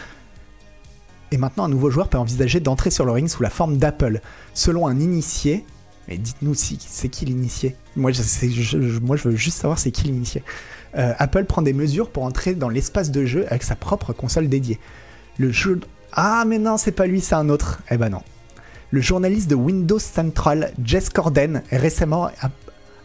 Peut 1.30 2.18
envisager 2.18 2.60
d'entrer 2.60 2.90
sur 2.90 3.06
le 3.06 3.10
ring 3.10 3.26
sous 3.26 3.42
la 3.42 3.48
forme 3.48 3.78
d'Apple. 3.78 4.20
Selon 4.52 4.86
un 4.86 5.00
initié, 5.00 5.64
mais 6.06 6.18
dites-nous 6.18 6.52
si 6.52 6.78
c'est 6.86 7.08
qui 7.08 7.24
l'initié? 7.24 7.76
Moi, 7.96 8.12
je, 8.12 9.28
veux 9.28 9.36
juste 9.36 9.58
savoir 9.58 9.78
c'est 9.78 9.90
qui 9.90 10.04
l'initié. 10.04 10.42
Euh, 10.96 11.14
Apple 11.18 11.46
prend 11.46 11.62
des 11.62 11.72
mesures 11.72 12.10
pour 12.10 12.24
entrer 12.24 12.54
dans 12.54 12.68
l'espace 12.68 13.10
de 13.10 13.24
jeu 13.24 13.46
avec 13.48 13.62
sa 13.62 13.76
propre 13.76 14.12
console 14.12 14.50
dédiée. 14.50 14.78
Le. 15.38 15.50
Ah, 16.12 16.44
mais 16.46 16.58
non, 16.58 16.76
c'est 16.76 16.92
pas 16.92 17.06
lui, 17.06 17.22
c'est 17.22 17.34
un 17.34 17.48
autre. 17.48 17.80
Eh 17.90 17.96
ben 17.96 18.10
non. 18.10 18.22
Le 18.90 19.00
journaliste 19.00 19.48
de 19.48 19.54
Windows 19.54 19.98
Central, 19.98 20.74
Jess 20.84 21.08
Corden, 21.08 21.62
est 21.70 21.78
récemment 21.78 22.28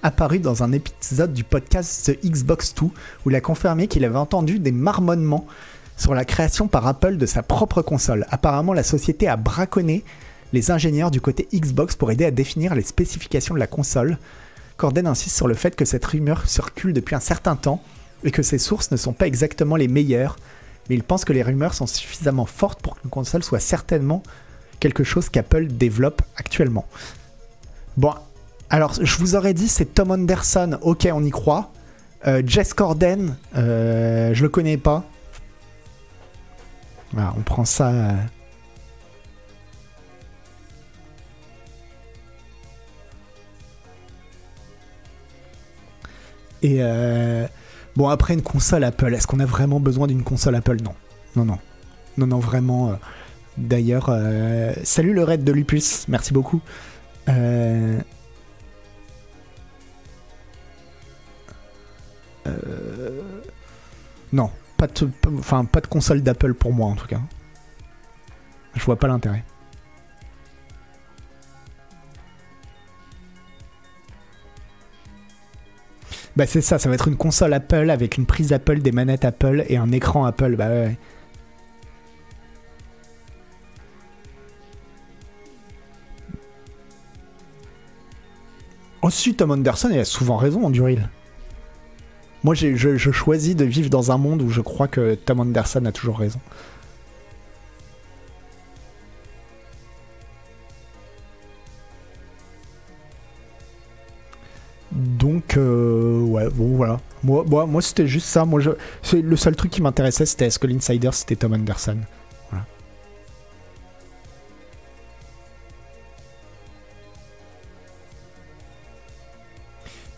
apparu 0.03 0.39
dans 0.39 0.63
un 0.63 0.71
épisode 0.71 1.33
du 1.33 1.43
podcast 1.43 2.05
The 2.05 2.25
Xbox 2.25 2.73
2 2.75 2.85
où 2.85 3.29
il 3.29 3.35
a 3.35 3.41
confirmé 3.41 3.87
qu'il 3.87 4.05
avait 4.05 4.17
entendu 4.17 4.59
des 4.59 4.71
marmonnements 4.71 5.45
sur 5.97 6.13
la 6.13 6.25
création 6.25 6.67
par 6.67 6.87
Apple 6.87 7.17
de 7.17 7.25
sa 7.25 7.43
propre 7.43 7.81
console. 7.81 8.25
Apparemment, 8.29 8.73
la 8.73 8.83
société 8.83 9.27
a 9.27 9.35
braconné 9.35 10.03
les 10.53 10.71
ingénieurs 10.71 11.11
du 11.11 11.21
côté 11.21 11.47
Xbox 11.53 11.95
pour 11.95 12.11
aider 12.11 12.25
à 12.25 12.31
définir 12.31 12.73
les 12.75 12.81
spécifications 12.81 13.53
de 13.53 13.59
la 13.59 13.67
console. 13.67 14.17
Corden 14.77 15.07
insiste 15.07 15.35
sur 15.35 15.47
le 15.47 15.53
fait 15.53 15.75
que 15.75 15.85
cette 15.85 16.05
rumeur 16.05 16.47
circule 16.47 16.93
depuis 16.93 17.15
un 17.15 17.19
certain 17.19 17.55
temps 17.55 17.83
et 18.23 18.31
que 18.31 18.43
ses 18.43 18.57
sources 18.57 18.91
ne 18.91 18.97
sont 18.97 19.13
pas 19.13 19.27
exactement 19.27 19.75
les 19.75 19.87
meilleures, 19.87 20.37
mais 20.89 20.95
il 20.95 21.03
pense 21.03 21.25
que 21.25 21.33
les 21.33 21.43
rumeurs 21.43 21.73
sont 21.73 21.87
suffisamment 21.87 22.45
fortes 22.45 22.81
pour 22.81 22.99
qu'une 22.99 23.09
console 23.09 23.43
soit 23.43 23.59
certainement 23.59 24.23
quelque 24.79 25.03
chose 25.03 25.29
qu'Apple 25.29 25.67
développe 25.67 26.21
actuellement. 26.37 26.85
Bon, 27.97 28.13
alors 28.70 28.93
je 29.01 29.17
vous 29.17 29.36
aurais 29.36 29.53
dit 29.53 29.67
c'est 29.67 29.93
Tom 29.95 30.11
Anderson, 30.11 30.78
ok 30.82 31.07
on 31.11 31.24
y 31.24 31.32
croit. 31.32 31.72
Euh, 32.28 32.43
Jess 32.45 32.74
Corden, 32.74 33.38
euh, 33.55 34.34
je 34.34 34.43
le 34.43 34.49
connais 34.49 34.78
pas. 34.78 35.05
Voilà, 37.13 37.34
on 37.38 37.41
prend 37.41 37.65
ça. 37.65 37.88
euh. 37.89 38.11
Et 46.61 46.78
euh, 46.82 47.47
bon 47.95 48.09
après 48.09 48.34
une 48.34 48.41
console 48.41 48.84
Apple, 48.84 49.13
est-ce 49.13 49.26
qu'on 49.28 49.39
a 49.39 49.45
vraiment 49.45 49.80
besoin 49.80 50.07
d'une 50.07 50.24
console 50.24 50.55
Apple? 50.55 50.78
Non, 50.84 50.93
non, 51.38 51.45
non, 51.45 51.59
non, 52.17 52.28
non 52.28 52.39
vraiment. 52.39 52.99
D'ailleurs, 53.57 54.09
salut 54.84 55.13
le 55.13 55.24
raid 55.24 55.43
de 55.43 55.51
Lupus, 55.51 56.05
merci 56.07 56.34
beaucoup. 56.34 56.61
Non, 64.31 64.51
pas 64.77 64.87
de, 64.87 65.05
p- 65.05 65.29
enfin, 65.37 65.65
pas 65.65 65.81
de 65.81 65.87
console 65.87 66.21
d'Apple 66.21 66.53
pour 66.53 66.73
moi 66.73 66.87
en 66.87 66.95
tout 66.95 67.07
cas. 67.07 67.21
Je 68.75 68.83
vois 68.83 68.97
pas 68.97 69.07
l'intérêt. 69.07 69.43
Bah 76.35 76.45
c'est 76.45 76.61
ça, 76.61 76.79
ça 76.79 76.87
va 76.89 76.95
être 76.95 77.07
une 77.07 77.17
console 77.17 77.53
Apple 77.53 77.89
avec 77.89 78.17
une 78.17 78.25
prise 78.25 78.53
Apple, 78.53 78.79
des 78.79 78.91
manettes 78.91 79.25
Apple 79.25 79.65
et 79.67 79.77
un 79.77 79.91
écran 79.91 80.25
Apple. 80.25 80.55
Bah 80.55 80.69
ouais. 80.69 80.97
Ensuite, 89.01 89.37
Tom 89.37 89.51
Anderson, 89.51 89.89
il 89.91 89.99
a 89.99 90.05
souvent 90.05 90.37
raison 90.37 90.65
en 90.65 90.69
Duril. 90.69 91.09
Moi, 92.43 92.55
je, 92.55 92.75
je 92.75 93.11
choisis 93.11 93.55
de 93.55 93.65
vivre 93.65 93.89
dans 93.89 94.11
un 94.11 94.17
monde 94.17 94.41
où 94.41 94.49
je 94.49 94.61
crois 94.61 94.87
que 94.87 95.15
Tom 95.15 95.41
Anderson 95.41 95.85
a 95.85 95.91
toujours 95.91 96.19
raison. 96.19 96.39
Donc, 104.91 105.57
euh, 105.57 106.21
ouais, 106.21 106.49
bon, 106.49 106.75
voilà. 106.75 106.99
Moi, 107.23 107.43
moi, 107.47 107.65
moi 107.65 107.81
c'était 107.81 108.07
juste 108.07 108.27
ça. 108.27 108.45
Moi, 108.45 108.59
je, 108.61 108.71
le 109.17 109.35
seul 109.35 109.55
truc 109.55 109.71
qui 109.71 109.81
m'intéressait, 109.81 110.25
c'était 110.25 110.45
est-ce 110.47 110.59
que 110.59 110.67
l'insider 110.67 111.09
c'était 111.11 111.35
Tom 111.35 111.53
Anderson. 111.53 111.97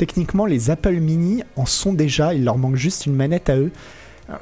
Techniquement, 0.02 0.47
les 0.47 0.72
Apple 0.72 0.95
Mini 0.95 1.43
en 1.56 1.68
sont 1.68 1.93
déjà. 1.93 2.34
Il 2.34 2.43
leur 2.43 2.58
manque 2.58 2.76
juste 2.76 3.06
une 3.06 3.14
manette 3.14 3.52
à 3.52 3.58
eux. 3.58 3.72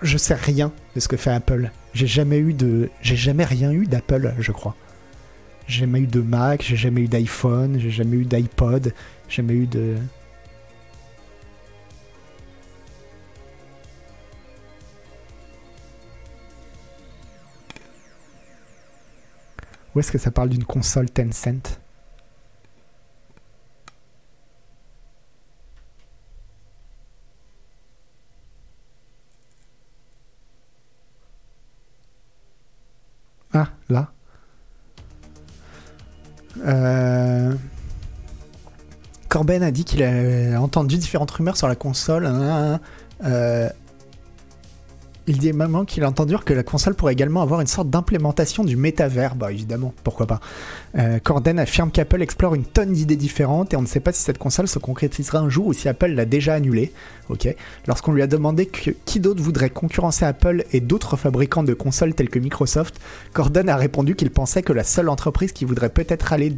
Je 0.02 0.18
sais 0.18 0.34
rien 0.34 0.72
de 0.96 1.02
ce 1.02 1.10
que 1.10 1.18
fait 1.18 1.32
Apple. 1.32 1.70
J'ai 1.94 2.08
jamais 2.08 2.38
eu 2.38 2.54
de, 2.54 2.90
j'ai 3.02 3.18
jamais 3.18 3.44
rien 3.44 3.74
eu 3.74 3.86
d'Apple, 3.86 4.34
je 4.40 4.54
crois. 4.54 4.74
J'ai 5.68 5.82
jamais 5.82 6.00
eu 6.00 6.08
de 6.08 6.22
Mac, 6.22 6.64
j'ai 6.66 6.78
jamais 6.78 7.02
eu 7.02 7.08
d'iPhone, 7.10 7.78
j'ai 7.78 7.92
jamais 7.92 8.16
eu 8.16 8.24
d'iPod, 8.24 8.94
jamais 9.28 9.54
eu 9.54 9.68
de. 9.68 9.98
Où 19.94 20.00
est-ce 20.00 20.14
que 20.14 20.18
ça 20.18 20.32
parle 20.32 20.48
d'une 20.48 20.64
console 20.64 21.10
Tencent? 21.10 21.82
Ah, 33.54 33.70
là. 33.90 34.12
Euh, 36.66 37.54
Corben 39.28 39.64
a 39.64 39.72
dit 39.72 39.86
qu'il 39.86 40.04
a 40.04 40.60
entendu 40.62 40.98
différentes 40.98 41.32
rumeurs 41.32 41.58
sur 41.58 41.68
la 41.68 41.76
console. 41.76 42.26
hein, 42.26 42.80
euh, 43.24 43.70
il 45.30 45.38
dit 45.38 45.54
même 45.54 45.86
qu'il 45.86 46.04
a 46.04 46.10
entendu 46.10 46.36
que 46.44 46.56
la 46.56 46.64
console 46.64 46.96
pourrait 46.96 47.14
également 47.14 47.44
avoir 47.44 47.62
une 47.62 47.68
sorte 47.68 47.88
d'implémentation 47.88 48.64
du 48.64 48.76
métavers. 48.76 49.36
Bah 49.36 49.52
évidemment, 49.52 49.94
pourquoi 50.04 50.26
pas. 50.26 50.40
Euh, 50.98 51.20
Corden 51.20 51.60
affirme 51.60 51.92
qu'Apple 51.92 52.24
explore 52.24 52.56
une 52.56 52.66
tonne 52.66 52.94
d'idées 52.94 53.16
différentes 53.16 53.72
et 53.72 53.78
on 53.78 53.84
ne 53.84 53.88
sait 53.88 54.00
pas 54.00 54.12
si 54.12 54.24
cette 54.24 54.40
console 54.40 54.68
se 54.68 54.80
concrétisera 54.80 55.38
un 55.38 55.48
jour 55.48 55.68
ou 55.68 55.74
si 55.74 55.88
Apple 55.88 56.08
l'a 56.08 56.26
déjà 56.26 56.56
annulée. 56.56 56.92
Lorsqu'on 57.86 58.12
lui 58.12 58.24
a 58.24 58.28
demandé 58.28 58.68
qui 59.06 59.20
d'autre 59.20 59.44
voudrait 59.44 59.70
concurrencer 59.70 60.26
Apple 60.26 60.64
et 60.74 60.80
d'autres 60.80 61.16
fabricants 61.16 61.62
de 61.62 61.76
consoles 61.76 62.16
tels 62.16 62.30
que 62.30 62.40
Microsoft, 62.40 63.00
Corden 63.34 63.70
a 63.70 63.76
répondu 63.76 64.16
qu'il 64.16 64.32
pensait 64.32 64.64
que 64.64 64.74
la 64.74 64.84
seule 64.84 65.10
entreprise 65.10 65.52
qui 65.52 65.64
voudrait 65.64 65.90
peut-être 65.90 66.34
aller 66.34 66.58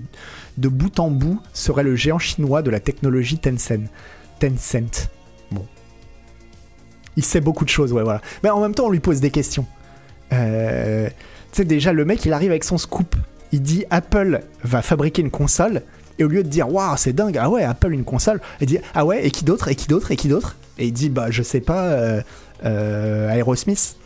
de 0.57 0.69
bout 0.69 0.97
en 1.01 1.11
bout 1.11 1.41
serait 1.51 1.83
le 1.83 1.97
géant 1.97 2.19
chinois 2.19 2.61
de 2.61 2.69
la 2.69 2.79
technologie 2.79 3.37
Tencent. 3.37 3.89
Tencent. 4.39 5.09
Il 7.17 7.23
sait 7.23 7.41
beaucoup 7.41 7.65
de 7.65 7.69
choses, 7.69 7.91
ouais, 7.93 8.03
voilà. 8.03 8.21
Mais 8.43 8.49
en 8.49 8.61
même 8.61 8.73
temps, 8.73 8.85
on 8.85 8.89
lui 8.89 8.99
pose 8.99 9.19
des 9.19 9.31
questions. 9.31 9.65
Euh, 10.33 11.07
tu 11.07 11.13
sais, 11.53 11.65
déjà, 11.65 11.93
le 11.93 12.05
mec, 12.05 12.25
il 12.25 12.33
arrive 12.33 12.51
avec 12.51 12.63
son 12.63 12.77
scoop. 12.77 13.15
Il 13.51 13.61
dit 13.61 13.85
Apple 13.89 14.41
va 14.63 14.81
fabriquer 14.81 15.21
une 15.21 15.31
console. 15.31 15.81
Et 16.19 16.23
au 16.23 16.27
lieu 16.27 16.43
de 16.43 16.49
dire 16.49 16.71
Waouh, 16.71 16.95
c'est 16.97 17.13
dingue, 17.13 17.37
ah 17.37 17.49
ouais, 17.49 17.63
Apple 17.63 17.93
une 17.93 18.03
console, 18.03 18.41
il 18.59 18.67
dit 18.67 18.77
Ah 18.93 19.05
ouais, 19.05 19.25
et 19.25 19.31
qui 19.31 19.43
d'autre, 19.43 19.69
et 19.69 19.75
qui 19.75 19.87
d'autre, 19.87 20.11
et 20.11 20.15
qui 20.15 20.27
d'autre? 20.27 20.55
Et 20.77 20.87
il 20.87 20.93
dit 20.93 21.09
Bah, 21.09 21.31
je 21.31 21.41
sais 21.41 21.61
pas, 21.61 21.85
euh, 21.85 22.21
euh, 22.63 23.29
Aerosmith, 23.29 23.97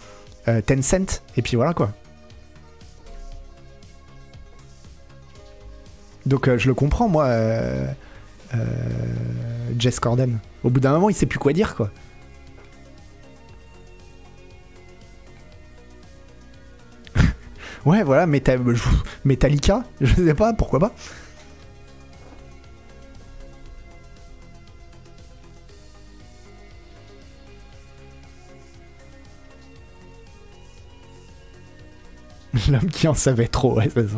Tencent, 0.66 1.22
et 1.36 1.41
puis 1.41 1.56
voilà 1.56 1.74
quoi. 1.74 1.91
Donc 6.26 6.56
je 6.56 6.68
le 6.68 6.74
comprends, 6.74 7.10
moi, 7.10 7.30
Jess 9.78 9.99
Corden. 9.99 10.39
Au 10.64 10.70
bout 10.70 10.80
d'un 10.80 10.91
moment, 10.91 11.10
il 11.10 11.16
sait 11.16 11.26
plus 11.26 11.39
quoi 11.39 11.53
dire, 11.53 11.76
quoi. 11.76 11.91
Ouais, 17.86 18.04
voilà, 18.04 18.26
Meta- 18.28 18.58
Metallica, 19.26 19.84
je 20.02 20.14
sais 20.16 20.34
pas, 20.34 20.54
pourquoi 20.54 20.80
pas. 20.80 20.94
L'homme 32.70 32.90
qui 32.90 33.08
en 33.08 33.14
savait 33.14 33.48
trop, 33.48 33.76
ouais, 33.78 33.90
c'est 33.94 34.08
ça. 34.08 34.18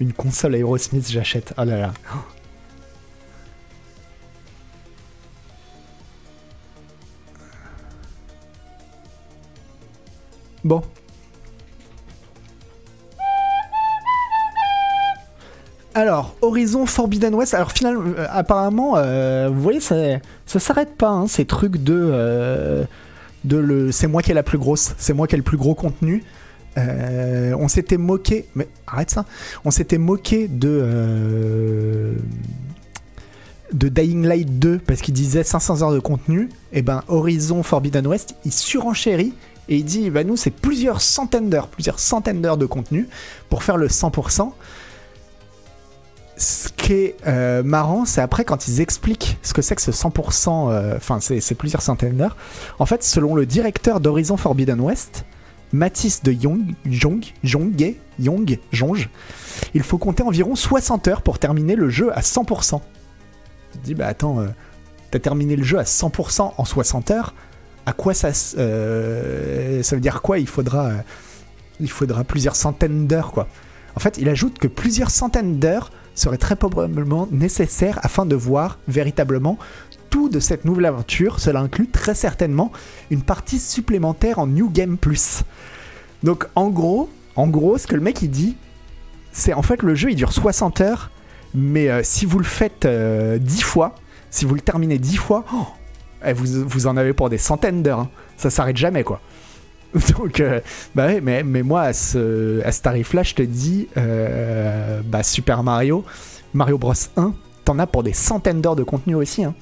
Une 0.00 0.12
console 0.12 0.56
Aerosmith, 0.56 1.08
j'achète. 1.08 1.54
Oh 1.56 1.62
là 1.64 1.78
là. 1.78 1.94
Bon. 10.64 10.82
Alors, 15.98 16.36
Horizon 16.42 16.86
Forbidden 16.86 17.34
West. 17.34 17.54
Alors, 17.54 17.72
finalement, 17.72 18.04
euh, 18.16 18.24
apparemment, 18.30 18.92
euh, 18.96 19.50
vous 19.52 19.60
voyez, 19.60 19.80
ça, 19.80 19.96
ça 20.46 20.60
s'arrête 20.60 20.94
pas, 20.96 21.08
hein, 21.08 21.26
ces 21.26 21.44
trucs 21.44 21.82
de. 21.82 21.92
euh, 21.92 22.84
de 23.44 23.56
le. 23.56 23.90
C'est 23.90 24.06
moi 24.06 24.22
qui 24.22 24.30
ai 24.30 24.34
la 24.34 24.44
plus 24.44 24.58
grosse, 24.58 24.94
c'est 24.96 25.12
moi 25.12 25.26
qui 25.26 25.34
ai 25.34 25.38
le 25.38 25.42
plus 25.42 25.56
gros 25.56 25.74
contenu. 25.74 26.22
On 26.76 27.66
s'était 27.66 27.96
moqué. 27.96 28.46
Mais 28.54 28.68
arrête 28.86 29.10
ça. 29.10 29.24
On 29.64 29.72
s'était 29.72 29.98
moqué 29.98 30.46
de. 30.46 32.14
de 33.72 33.88
Dying 33.88 34.24
Light 34.24 34.56
2 34.60 34.78
parce 34.78 35.00
qu'il 35.00 35.14
disait 35.14 35.42
500 35.42 35.82
heures 35.82 35.92
de 35.92 35.98
contenu. 35.98 36.48
Et 36.72 36.82
ben, 36.82 37.02
Horizon 37.08 37.64
Forbidden 37.64 38.06
West, 38.06 38.36
il 38.44 38.52
surenchérit 38.52 39.34
et 39.68 39.78
il 39.78 39.84
dit 39.84 40.10
bah, 40.10 40.22
nous, 40.22 40.36
c'est 40.36 40.52
plusieurs 40.52 41.00
centaines 41.00 41.50
d'heures, 41.50 41.66
plusieurs 41.66 41.98
centaines 41.98 42.40
d'heures 42.40 42.56
de 42.56 42.66
contenu 42.66 43.08
pour 43.48 43.64
faire 43.64 43.76
le 43.76 43.88
100%. 43.88 44.52
Ce 46.38 46.68
qui 46.68 46.92
est 46.92 47.16
euh, 47.26 47.64
marrant, 47.64 48.04
c'est 48.04 48.20
après 48.20 48.44
quand 48.44 48.68
ils 48.68 48.80
expliquent 48.80 49.38
ce 49.42 49.52
que 49.52 49.60
c'est 49.60 49.74
que 49.74 49.82
ce 49.82 49.90
100%, 49.90 50.70
euh, 50.70 50.96
enfin, 50.96 51.18
c'est 51.20 51.54
plusieurs 51.56 51.82
centaines 51.82 52.16
d'heures. 52.16 52.36
En 52.78 52.86
fait, 52.86 53.02
selon 53.02 53.34
le 53.34 53.44
directeur 53.44 53.98
d'Horizon 53.98 54.36
Forbidden 54.36 54.80
West, 54.80 55.24
Mathis 55.72 56.22
de 56.22 56.32
Young, 56.32 56.74
Jong, 56.86 57.24
Jonge, 57.42 57.94
Young, 58.20 58.58
Jonge, 58.70 59.10
il 59.74 59.82
faut 59.82 59.98
compter 59.98 60.22
environ 60.22 60.54
60 60.54 61.08
heures 61.08 61.22
pour 61.22 61.40
terminer 61.40 61.74
le 61.74 61.90
jeu 61.90 62.16
à 62.16 62.20
100%. 62.20 62.80
Tu 63.72 63.78
te 63.78 63.84
dis, 63.84 63.94
bah 63.96 64.06
attends, 64.06 64.38
euh, 64.38 64.46
t'as 65.10 65.18
terminé 65.18 65.56
le 65.56 65.64
jeu 65.64 65.80
à 65.80 65.82
100% 65.82 66.52
en 66.56 66.64
60 66.64 67.10
heures, 67.10 67.34
à 67.84 67.92
quoi 67.92 68.14
ça, 68.14 68.30
euh, 68.58 69.82
ça 69.82 69.96
veut 69.96 70.00
dire 70.00 70.22
quoi? 70.22 70.38
Il 70.38 70.46
faudra, 70.46 70.92
il 71.80 71.90
faudra 71.90 72.22
plusieurs 72.22 72.54
centaines 72.54 73.08
d'heures, 73.08 73.32
quoi. 73.32 73.48
En 73.96 74.00
fait, 74.00 74.18
il 74.18 74.28
ajoute 74.28 74.60
que 74.60 74.68
plusieurs 74.68 75.10
centaines 75.10 75.58
d'heures 75.58 75.90
seraient 76.18 76.38
très 76.38 76.56
probablement 76.56 77.28
nécessaires 77.30 77.98
afin 78.02 78.26
de 78.26 78.36
voir 78.36 78.78
véritablement 78.88 79.58
tout 80.10 80.28
de 80.28 80.40
cette 80.40 80.64
nouvelle 80.64 80.86
aventure. 80.86 81.38
Cela 81.40 81.60
inclut 81.60 81.88
très 81.88 82.14
certainement 82.14 82.72
une 83.10 83.22
partie 83.22 83.58
supplémentaire 83.58 84.38
en 84.38 84.46
New 84.46 84.70
Game 84.70 84.96
Plus. 84.96 85.42
Donc 86.22 86.46
en 86.54 86.68
gros, 86.68 87.08
en 87.36 87.46
gros, 87.48 87.78
ce 87.78 87.86
que 87.86 87.94
le 87.94 88.00
mec 88.00 88.22
il 88.22 88.30
dit, 88.30 88.56
c'est 89.32 89.52
en 89.52 89.62
fait 89.62 89.82
le 89.82 89.94
jeu 89.94 90.10
il 90.10 90.16
dure 90.16 90.32
60 90.32 90.80
heures, 90.80 91.10
mais 91.54 91.88
euh, 91.88 92.00
si 92.02 92.26
vous 92.26 92.38
le 92.38 92.44
faites 92.44 92.84
euh, 92.84 93.38
10 93.38 93.62
fois, 93.62 93.94
si 94.30 94.44
vous 94.44 94.54
le 94.54 94.60
terminez 94.60 94.98
10 94.98 95.16
fois, 95.16 95.44
oh, 95.54 95.66
eh, 96.24 96.32
vous, 96.32 96.68
vous 96.68 96.86
en 96.86 96.96
avez 96.96 97.12
pour 97.12 97.30
des 97.30 97.38
centaines 97.38 97.82
d'heures. 97.82 98.00
hein. 98.00 98.10
Ça 98.36 98.50
s'arrête 98.50 98.76
jamais 98.76 99.04
quoi. 99.04 99.20
Donc, 100.18 100.40
euh, 100.40 100.60
bah 100.94 101.06
ouais, 101.06 101.20
mais, 101.20 101.42
mais 101.42 101.62
moi, 101.62 101.82
à 101.82 101.92
ce, 101.92 102.60
à 102.64 102.72
tarif-là, 102.82 103.22
je 103.22 103.34
te 103.34 103.42
dis, 103.42 103.88
euh, 103.96 105.00
bah 105.04 105.22
Super 105.22 105.62
Mario, 105.62 106.04
Mario 106.54 106.76
Bros 106.78 106.92
1, 107.16 107.32
t'en 107.64 107.78
as 107.78 107.86
pour 107.86 108.02
des 108.02 108.12
centaines 108.12 108.60
d'heures 108.60 108.76
de 108.76 108.82
contenu 108.84 109.14
aussi. 109.14 109.44
hein. 109.44 109.54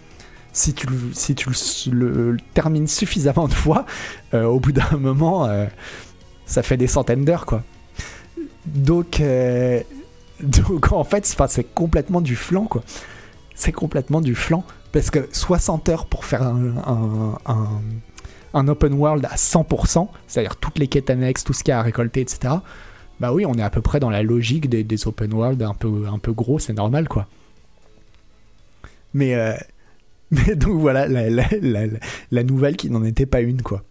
Si 0.52 0.72
tu, 0.72 0.86
si 1.12 1.34
tu 1.34 1.50
le, 1.90 2.36
termines 2.54 2.86
suffisamment 2.88 3.46
de 3.46 3.52
fois, 3.54 3.84
euh, 4.34 4.44
au 4.44 4.58
bout 4.58 4.72
d'un 4.72 4.96
moment, 4.98 5.48
ça 6.46 6.62
fait 6.62 6.76
des 6.76 6.86
centaines 6.86 7.24
d'heures, 7.24 7.46
quoi. 7.46 7.62
Donc, 8.66 9.20
donc 10.40 10.92
en 10.92 11.04
fait, 11.04 11.24
c'est- 11.26 11.74
complètement 11.74 12.20
du 12.20 12.34
flanc, 12.36 12.64
quoi. 12.64 12.82
C'est 13.54 13.72
complètement 13.72 14.20
du 14.20 14.34
flanc. 14.34 14.64
Parce 14.92 15.10
que 15.10 15.28
60 15.30 15.88
heures 15.90 16.06
pour 16.06 16.24
faire 16.24 16.42
un- 16.42 17.38
un 18.54 18.68
open 18.68 18.94
world 18.94 19.24
à 19.26 19.36
100%, 19.36 20.08
c'est-à-dire 20.26 20.56
toutes 20.56 20.78
les 20.78 20.88
quêtes 20.88 21.10
annexes, 21.10 21.44
tout 21.44 21.52
ce 21.52 21.62
qu'il 21.62 21.72
y 21.72 21.74
a 21.74 21.80
à 21.80 21.82
récolter, 21.82 22.20
etc. 22.20 22.54
Bah 23.20 23.32
oui, 23.32 23.46
on 23.46 23.54
est 23.54 23.62
à 23.62 23.70
peu 23.70 23.80
près 23.80 24.00
dans 24.00 24.10
la 24.10 24.22
logique 24.22 24.68
des, 24.68 25.06
open 25.06 25.32
world 25.32 25.62
un 25.62 25.74
peu, 25.74 26.06
un 26.06 26.18
peu 26.18 26.32
gros, 26.32 26.58
c'est 26.58 26.74
normal, 26.74 27.08
quoi. 27.08 27.26
Mais, 29.14 29.34
euh, 29.34 29.54
donc 30.56 30.80
voilà, 30.80 31.06
la, 31.08 32.42
nouvelle 32.42 32.76
qui 32.76 32.90
n'en 32.90 33.04
était 33.04 33.26
pas 33.26 33.40
une, 33.40 33.62
quoi. 33.62 33.82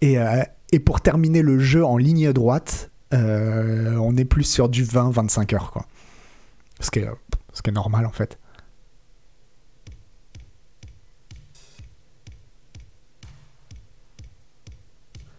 Et, 0.00 0.18
euh, 0.18 0.42
et 0.72 0.78
pour 0.78 1.00
terminer 1.00 1.42
le 1.42 1.58
jeu 1.58 1.84
en 1.84 1.96
ligne 1.96 2.32
droite, 2.32 2.90
euh, 3.12 3.96
on 3.96 4.16
est 4.16 4.24
plus 4.24 4.44
sur 4.44 4.68
du 4.68 4.84
20-25 4.84 5.54
heures, 5.54 5.70
quoi. 5.70 5.86
Ce 6.80 6.90
qui 6.90 7.00
ce 7.52 7.62
qui 7.62 7.70
est 7.70 7.72
normal, 7.72 8.06
en 8.06 8.10
fait.« 8.10 8.38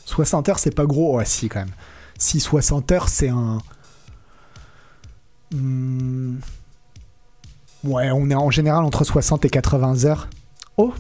60 0.06 0.50
heures, 0.50 0.60
c'est 0.60 0.74
pas 0.74 0.86
gros. 0.86 1.18
Ouais, 1.18 1.26
si, 1.26 1.50
quand 1.50 1.60
même. 1.60 1.74
Si 2.18 2.40
60 2.40 2.92
heures, 2.92 3.10
c'est 3.10 3.30
un. 3.30 3.60
Hmm. 5.54 6.38
Ouais, 7.84 8.10
on 8.12 8.30
est 8.30 8.36
en 8.36 8.50
général 8.50 8.84
entre 8.84 9.04
60 9.04 9.46
et 9.46 9.50
80 9.50 10.06
heures. 10.06 10.28
Oh 10.78 10.94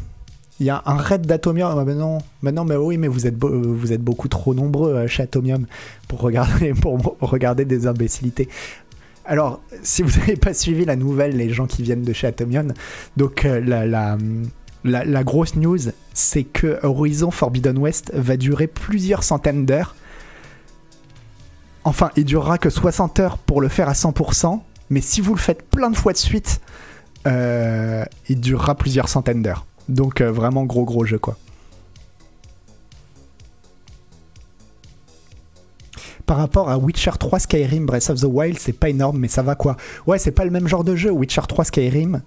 Il 0.60 0.66
y 0.66 0.70
a 0.70 0.84
un 0.86 0.97
raid 0.97 1.26
d'Atomium. 1.26 1.78
Ah, 1.78 1.84
bah 1.84 1.93
non. 1.93 2.20
Bah 2.43 2.51
non, 2.51 2.66
mais 2.66 2.76
oui, 2.76 2.97
mais 2.97 3.08
vous 3.08 3.26
êtes, 3.26 3.38
beaucoup 3.38 4.28
trop 4.28 4.53
nombreux 4.53 4.93
euh, 4.93 5.08
chez 5.08 5.24
Atomium 5.24 5.66
pour 6.08 6.20
regarder, 6.22 7.66
des 7.66 7.88
imbécilités. 7.88 8.49
Alors, 9.26 9.62
si 9.82 10.03
vous 10.03 10.20
n'avez 10.20 10.36
pas 10.36 10.53
suivi 10.53 10.86
la 10.86 10.95
nouvelle, 10.95 11.36
les 11.36 11.49
gens 11.49 11.66
qui 11.66 11.82
viennent 11.82 12.03
de 12.03 12.14
chez 12.14 12.32
donc 13.18 13.45
euh, 13.45 13.60
la, 13.60 13.88
la, 13.88 14.18
la, 14.86 15.24
grosse 15.24 15.56
news, 15.56 15.80
c'est 16.14 16.44
que 16.44 16.80
Horizon 16.84 17.32
Forbidden 17.32 17.78
West 17.78 18.12
va 18.14 18.38
durer 18.38 18.68
plusieurs 18.68 19.24
centaines 19.24 19.66
d'heures. 19.66 19.96
Enfin, 21.84 22.12
il 22.16 22.26
durera 22.26 22.58
que 22.58 22.70
60 22.70 23.20
heures 23.20 23.38
pour 23.38 23.62
le 23.62 23.68
faire 23.68 23.90
à 23.90 23.94
100%, 23.94 24.62
mais 24.90 25.02
si 25.02 25.22
vous 25.22 25.34
le 25.34 25.40
faites 25.40 25.64
plein 25.70 25.90
de 25.90 25.98
fois 25.98 26.14
de 26.14 26.18
suite, 26.18 26.62
euh, 27.28 28.06
il 28.30 28.40
durera 28.40 28.76
plusieurs 28.76 29.10
centaines 29.10 29.42
d'heures. 29.42 29.66
Donc 29.90 30.22
euh, 30.22 30.32
vraiment 30.32 30.64
gros 30.64 30.86
gros 30.86 31.06
jeu 31.06 31.20
quoi. 31.20 31.38
par 36.26 36.38
rapport 36.38 36.70
à 36.70 36.78
Witcher 36.78 37.12
3 37.20 37.40
Skyrim 37.40 37.86
Breath 37.86 38.10
of 38.10 38.20
the 38.20 38.26
Wild, 38.26 38.58
c'est 38.60 38.74
pas 38.74 38.90
énorme, 38.90 39.20
mais 39.20 39.28
ça 39.28 39.42
va 39.42 39.56
quoi. 39.56 39.78
Ouais, 40.08 40.18
c'est 40.18 40.32
pas 40.32 40.44
le 40.44 40.52
même 40.52 40.68
genre 40.68 40.84
de 40.84 40.96
jeu. 40.96 41.12
Witcher 41.12 41.42
3 41.48 41.66
Skyrim, 41.66 42.22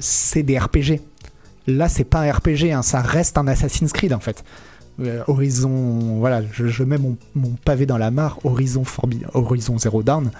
c'est 0.00 0.42
des 0.42 0.58
RPG. 0.58 1.00
Là, 1.66 1.88
c'est 1.88 2.04
pas 2.04 2.20
un 2.20 2.32
RPG, 2.32 2.72
hein, 2.72 2.82
ça 2.82 3.00
reste 3.00 3.38
un 3.38 3.46
Assassin's 3.48 3.92
Creed 3.92 4.12
en 4.12 4.20
fait. 4.20 4.44
Euh, 5.00 5.22
Horizon, 5.26 6.18
voilà, 6.18 6.42
je, 6.52 6.82
mets 6.84 6.96
mon, 6.96 7.16
pavé 7.64 7.86
dans 7.86 7.98
la 7.98 8.10
mare. 8.10 8.38
Horizon, 8.44 8.82
Forbi- 8.82 9.24
Horizon 9.34 9.78
Zero 9.78 10.02
Dawn, 10.02 10.30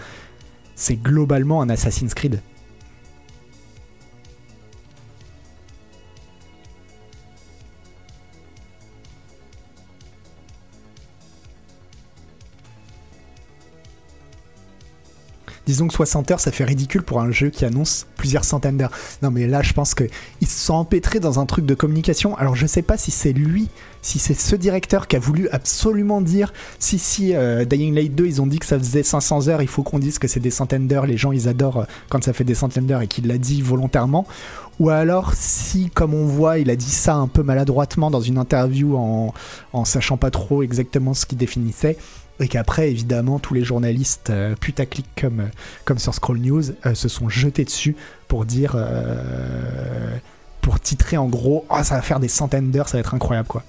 c'est 0.74 0.96
globalement 0.96 1.60
un 1.60 1.68
Assassin's 1.68 2.14
Creed. 2.14 2.40
Disons 15.66 15.88
que 15.88 15.94
60 15.94 16.30
heures, 16.30 16.40
ça 16.40 16.52
fait 16.52 16.64
ridicule 16.64 17.02
pour 17.02 17.20
un 17.20 17.32
jeu 17.32 17.50
qui 17.50 17.64
annonce 17.64 18.06
plusieurs 18.16 18.44
centaines 18.44 18.76
d'heures. 18.76 18.92
Non, 19.22 19.32
mais 19.32 19.48
là, 19.48 19.62
je 19.62 19.72
pense 19.72 19.94
qu'ils 19.94 20.08
se 20.46 20.64
sont 20.66 20.74
empêtrés 20.74 21.18
dans 21.18 21.40
un 21.40 21.46
truc 21.46 21.66
de 21.66 21.74
communication. 21.74 22.36
Alors, 22.36 22.54
je 22.54 22.66
sais 22.66 22.82
pas 22.82 22.96
si 22.96 23.10
c'est 23.10 23.32
lui, 23.32 23.68
si 24.00 24.20
c'est 24.20 24.34
ce 24.34 24.54
directeur 24.54 25.08
qui 25.08 25.16
a 25.16 25.18
voulu 25.18 25.48
absolument 25.48 26.20
dire 26.20 26.52
si, 26.78 27.00
si, 27.00 27.34
euh, 27.34 27.64
Dying 27.64 27.94
Light 27.94 28.14
2, 28.14 28.26
ils 28.26 28.40
ont 28.40 28.46
dit 28.46 28.60
que 28.60 28.66
ça 28.66 28.78
faisait 28.78 29.02
500 29.02 29.48
heures, 29.48 29.60
il 29.60 29.66
faut 29.68 29.82
qu'on 29.82 29.98
dise 29.98 30.20
que 30.20 30.28
c'est 30.28 30.38
des 30.38 30.52
centaines 30.52 30.86
d'heures. 30.86 31.06
Les 31.06 31.16
gens, 31.16 31.32
ils 31.32 31.48
adorent 31.48 31.78
euh, 31.78 31.84
quand 32.10 32.22
ça 32.22 32.32
fait 32.32 32.44
des 32.44 32.54
centaines 32.54 32.86
d'heures 32.86 33.02
et 33.02 33.08
qu'il 33.08 33.26
l'a 33.26 33.38
dit 33.38 33.60
volontairement. 33.60 34.24
Ou 34.78 34.90
alors, 34.90 35.32
si, 35.34 35.90
comme 35.90 36.14
on 36.14 36.26
voit, 36.26 36.58
il 36.58 36.70
a 36.70 36.76
dit 36.76 36.90
ça 36.90 37.14
un 37.14 37.26
peu 37.26 37.42
maladroitement 37.42 38.10
dans 38.12 38.20
une 38.20 38.38
interview 38.38 38.96
en, 38.96 39.34
en 39.72 39.84
sachant 39.84 40.16
pas 40.16 40.30
trop 40.30 40.62
exactement 40.62 41.12
ce 41.12 41.26
qu'il 41.26 41.38
définissait. 41.38 41.96
Et 42.40 42.48
qu'après, 42.48 42.90
évidemment, 42.90 43.38
tous 43.38 43.54
les 43.54 43.64
journalistes 43.64 44.28
euh, 44.30 44.54
putaclic 44.56 45.06
comme, 45.18 45.40
euh, 45.40 45.46
comme 45.86 45.98
sur 45.98 46.12
Scroll 46.14 46.38
News 46.38 46.62
euh, 46.84 46.94
se 46.94 47.08
sont 47.08 47.28
jetés 47.30 47.64
dessus 47.64 47.96
pour 48.28 48.44
dire. 48.44 48.76
pour 50.60 50.80
titrer 50.80 51.16
en 51.16 51.26
gros 51.28 51.64
Ah, 51.70 51.84
ça 51.84 51.94
va 51.96 52.02
faire 52.02 52.20
des 52.20 52.28
centaines 52.28 52.70
d'heures, 52.70 52.88
ça 52.88 52.96
va 52.96 53.00
être 53.00 53.14
incroyable 53.14 53.48
quoi. 53.48 53.62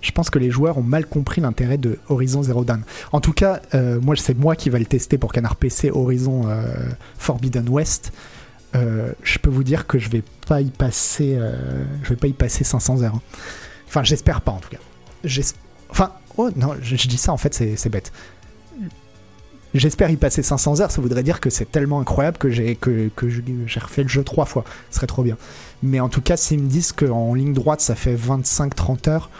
Je 0.00 0.12
pense 0.12 0.30
que 0.30 0.38
les 0.38 0.50
joueurs 0.50 0.78
ont 0.78 0.82
mal 0.82 1.06
compris 1.06 1.40
l'intérêt 1.40 1.76
de 1.78 1.98
Horizon 2.08 2.42
Zero 2.42 2.64
Dawn. 2.64 2.82
En 3.12 3.20
tout 3.20 3.32
cas, 3.32 3.60
moi, 4.00 4.14
c'est 4.16 4.36
moi 4.38 4.54
qui 4.54 4.70
va 4.70 4.78
le 4.78 4.84
tester 4.86 5.18
pour 5.18 5.32
Canard 5.32 5.56
PC 5.56 5.90
Horizon 5.90 6.44
Forbidden 7.18 7.68
West. 7.68 8.12
Je 8.74 9.38
peux 9.42 9.50
vous 9.50 9.64
dire 9.64 9.86
que 9.88 9.98
je 9.98 10.08
vais 10.08 10.22
pas 10.46 10.60
y 10.60 10.70
passer, 10.70 11.38
je 12.04 12.08
vais 12.10 12.16
pas 12.16 12.28
y 12.28 12.32
passer 12.32 12.62
500 12.64 13.02
heures. 13.02 13.16
hein. 13.16 13.22
Enfin, 13.88 14.04
j'espère 14.04 14.40
pas 14.40 14.52
en 14.52 14.58
tout 14.58 14.68
cas. 14.70 14.78
J'es- 15.24 15.54
Enfin, 15.90 16.12
oh 16.36 16.50
non, 16.56 16.74
je, 16.82 16.94
dis 17.08 17.16
ça 17.16 17.32
en 17.32 17.36
fait, 17.36 17.54
c'est 17.54 17.88
bête. 17.88 18.12
J'espère 19.74 20.10
y 20.10 20.16
passer 20.16 20.42
500 20.42 20.80
heures, 20.80 20.90
ça 20.90 21.02
voudrait 21.02 21.22
dire 21.22 21.40
que 21.40 21.50
c'est 21.50 21.70
tellement 21.70 22.00
incroyable 22.00 22.38
que 22.38 22.48
j'ai 22.48 22.78
refait 22.80 24.02
le 24.02 24.08
jeu 24.08 24.24
trois 24.24 24.46
fois. 24.46 24.64
Ce 24.90 24.96
serait 24.96 25.06
trop 25.06 25.22
bien. 25.22 25.36
Mais 25.82 26.00
en 26.00 26.08
tout 26.08 26.22
cas, 26.22 26.36
s'ils 26.36 26.62
me 26.62 26.68
disent 26.68 26.92
qu'en 26.92 27.34
ligne 27.34 27.52
droite 27.52 27.80
ça 27.80 27.94
fait 27.94 28.14
25-30 28.14 29.10
heures, 29.10 29.30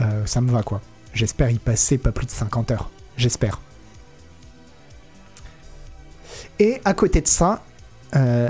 euh, 0.00 0.24
ça 0.26 0.40
me 0.40 0.50
va 0.50 0.62
quoi. 0.62 0.80
J'espère 1.12 1.50
y 1.50 1.58
passer 1.58 1.98
pas 1.98 2.12
plus 2.12 2.26
de 2.26 2.30
50 2.30 2.70
heures. 2.70 2.90
J'espère. 3.16 3.60
Et 6.58 6.80
à 6.84 6.94
côté 6.94 7.20
de 7.20 7.28
ça, 7.28 7.62
euh, 8.16 8.48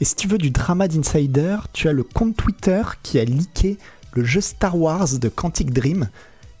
Et 0.00 0.04
si 0.04 0.14
tu 0.14 0.28
veux 0.28 0.38
du 0.38 0.50
drama 0.50 0.88
d'insider, 0.88 1.56
tu 1.72 1.88
as 1.88 1.92
le 1.92 2.02
compte 2.02 2.36
Twitter 2.36 2.82
qui 3.02 3.18
a 3.18 3.24
leaké 3.24 3.78
le 4.12 4.24
jeu 4.24 4.40
Star 4.40 4.78
Wars 4.78 5.18
de 5.18 5.28
Quantic 5.28 5.72
Dream 5.72 6.08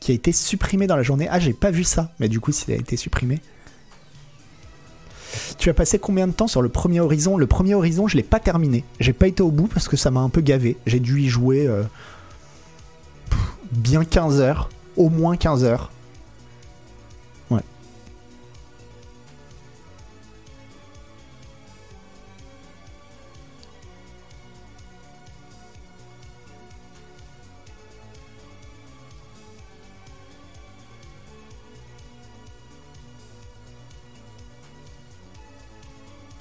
qui 0.00 0.12
a 0.12 0.14
été 0.14 0.32
supprimé 0.32 0.86
dans 0.86 0.96
la 0.96 1.02
journée. 1.02 1.26
Ah, 1.30 1.38
j'ai 1.38 1.52
pas 1.52 1.70
vu 1.70 1.84
ça, 1.84 2.12
mais 2.20 2.28
du 2.28 2.40
coup, 2.40 2.52
s'il 2.52 2.72
a 2.72 2.76
été 2.76 2.96
supprimé. 2.96 3.40
Tu 5.58 5.68
as 5.68 5.74
passé 5.74 5.98
combien 5.98 6.26
de 6.26 6.32
temps 6.32 6.46
sur 6.46 6.62
le 6.62 6.68
premier 6.68 7.00
Horizon? 7.00 7.36
Le 7.36 7.46
premier 7.46 7.74
Horizon, 7.74 8.08
je 8.08 8.16
l'ai 8.16 8.22
pas 8.22 8.40
terminé. 8.40 8.84
J'ai 9.00 9.12
pas 9.12 9.26
été 9.26 9.42
au 9.42 9.50
bout 9.50 9.66
parce 9.66 9.88
que 9.88 9.96
ça 9.96 10.10
m'a 10.10 10.20
un 10.20 10.28
peu 10.28 10.40
gavé. 10.40 10.76
J'ai 10.86 11.00
dû 11.00 11.20
y 11.20 11.28
jouer 11.28 11.66
euh, 11.66 11.82
bien 13.72 14.04
15 14.04 14.40
heures, 14.40 14.68
au 14.96 15.10
moins 15.10 15.36
15 15.36 15.64
heures. 15.64 15.90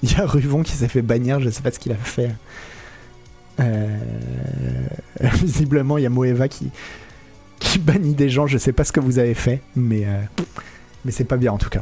Il 0.06 0.12
y 0.12 0.22
a 0.22 0.26
Ruvon 0.28 0.62
qui 0.62 0.74
s'est 0.74 0.88
fait 0.88 1.02
bannir, 1.02 1.40
je 1.40 1.50
sais 1.50 1.64
pas 1.64 1.72
ce 1.72 1.80
qu'il 1.80 1.92
a 1.92 1.96
fait. 1.96 2.30
Euh, 3.60 3.98
Visiblement, 5.20 5.98
il 5.98 6.04
y 6.04 6.06
a 6.06 6.12
Moeva 6.12 6.48
qui, 6.48 6.72
bannit 7.80 8.14
des 8.14 8.30
gens, 8.30 8.46
je 8.46 8.60
sais 8.60 8.72
pas 8.72 8.84
ce 8.84 8.92
que 8.92 9.00
vous 9.00 9.18
avez 9.18 9.34
fait, 9.34 9.62
mais, 9.76 10.04
euh, 10.06 10.22
mais 11.06 11.12
c'est 11.12 11.24
pas 11.24 11.38
bien 11.38 11.54
en 11.54 11.58
tout 11.58 11.70
cas. 11.70 11.82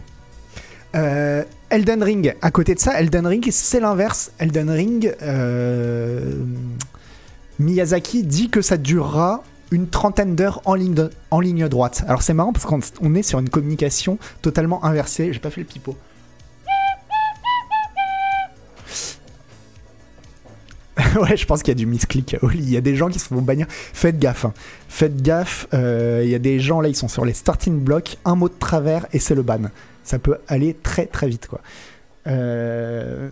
Euh, 0.96 1.44
Elden 1.70 2.02
Ring, 2.02 2.34
à 2.42 2.50
côté 2.50 2.76
de 2.76 2.80
ça, 2.80 2.98
Elden 2.98 3.28
Ring, 3.28 3.46
c'est 3.52 3.82
l'inverse. 3.82 4.32
Elden 4.40 4.70
Ring, 4.70 5.14
Miyazaki 7.60 8.24
dit 8.24 8.50
que 8.50 8.62
ça 8.62 8.78
durera 8.78 9.44
une 9.72 9.90
trentaine 9.90 10.36
d'heures 10.36 10.62
en 10.64 10.76
ligne, 10.76 11.68
droite. 11.68 12.06
Alors 12.08 12.22
c'est 12.22 12.34
marrant 12.34 12.54
parce 12.54 12.66
qu'on 12.66 12.80
on 13.02 13.16
est 13.16 13.24
sur 13.24 13.40
une 13.40 13.50
communication 13.50 14.18
totalement 14.42 14.86
inversée. 14.86 15.34
J'ai 15.34 15.40
pas 15.40 15.50
fait 15.50 15.62
le 15.62 15.68
pipeau. 15.68 15.98
ouais, 21.22 21.36
je 21.38 21.46
pense 21.46 21.64
qu'il 21.64 21.72
y 21.72 21.76
a 21.76 21.80
du 21.80 21.86
misclick. 21.86 22.36
Il 22.54 22.70
y 22.70 22.78
a 22.78 22.82
des 22.82 22.96
gens 22.96 23.10
qui 23.10 23.20
se 23.20 23.26
font 23.28 23.42
bannir. 23.42 23.66
Faites 23.70 24.20
gaffe. 24.20 24.46
hein. 24.46 24.54
Faites 24.88 25.22
gaffe. 25.22 25.68
euh, 25.74 26.22
Il 26.24 26.30
y 26.30 26.36
a 26.36 26.40
des 26.40 26.60
gens 26.60 26.82
là, 26.82 26.90
ils 26.90 26.96
sont 26.96 27.08
sur 27.08 27.26
les 27.26 27.34
starting 27.34 27.80
blocks. 27.80 28.18
Un 28.26 28.36
mot 28.36 28.50
de 28.50 28.54
travers 28.58 29.08
et 29.14 29.20
c'est 29.20 29.36
le 29.36 29.42
ban. 29.42 29.60
Ça 30.04 30.20
peut 30.20 30.38
aller 30.48 30.76
très 30.76 31.06
très 31.06 31.28
vite, 31.28 31.48
quoi. 31.48 31.62
Euh, 32.28 33.30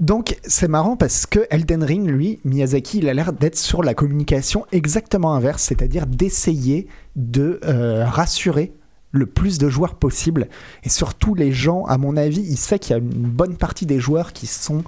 Donc 0.00 0.36
c'est 0.44 0.68
marrant 0.68 0.96
parce 0.96 1.26
que 1.26 1.40
Elden 1.50 1.84
Ring, 1.84 2.08
lui, 2.08 2.40
Miyazaki, 2.44 2.98
il 2.98 3.08
a 3.08 3.14
l'air 3.14 3.32
d'être 3.32 3.56
sur 3.58 3.82
la 3.82 3.94
communication 3.94 4.66
exactement 4.72 5.34
inverse, 5.34 5.62
c'est-à-dire 5.62 6.06
d'essayer 6.06 6.88
de 7.16 7.60
euh, 7.64 8.04
rassurer 8.06 8.72
le 9.12 9.26
plus 9.26 9.58
de 9.58 9.68
joueurs 9.68 9.94
possible. 9.96 10.48
Et 10.84 10.88
surtout 10.88 11.34
les 11.34 11.52
gens, 11.52 11.84
à 11.84 11.98
mon 11.98 12.16
avis, 12.16 12.40
il 12.40 12.56
sait 12.56 12.78
qu'il 12.78 12.92
y 12.92 12.94
a 12.94 12.98
une 12.98 13.08
bonne 13.10 13.56
partie 13.56 13.84
des 13.86 14.00
joueurs 14.00 14.32
qui 14.32 14.46
sont 14.46 14.82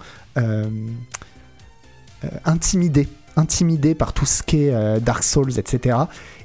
intimidés, 2.44 3.08
intimidés 3.36 3.94
par 3.94 4.12
tout 4.12 4.26
ce 4.26 4.42
qui 4.42 4.64
est 4.64 4.74
euh, 4.74 5.00
Dark 5.00 5.22
Souls, 5.22 5.58
etc. 5.58 5.98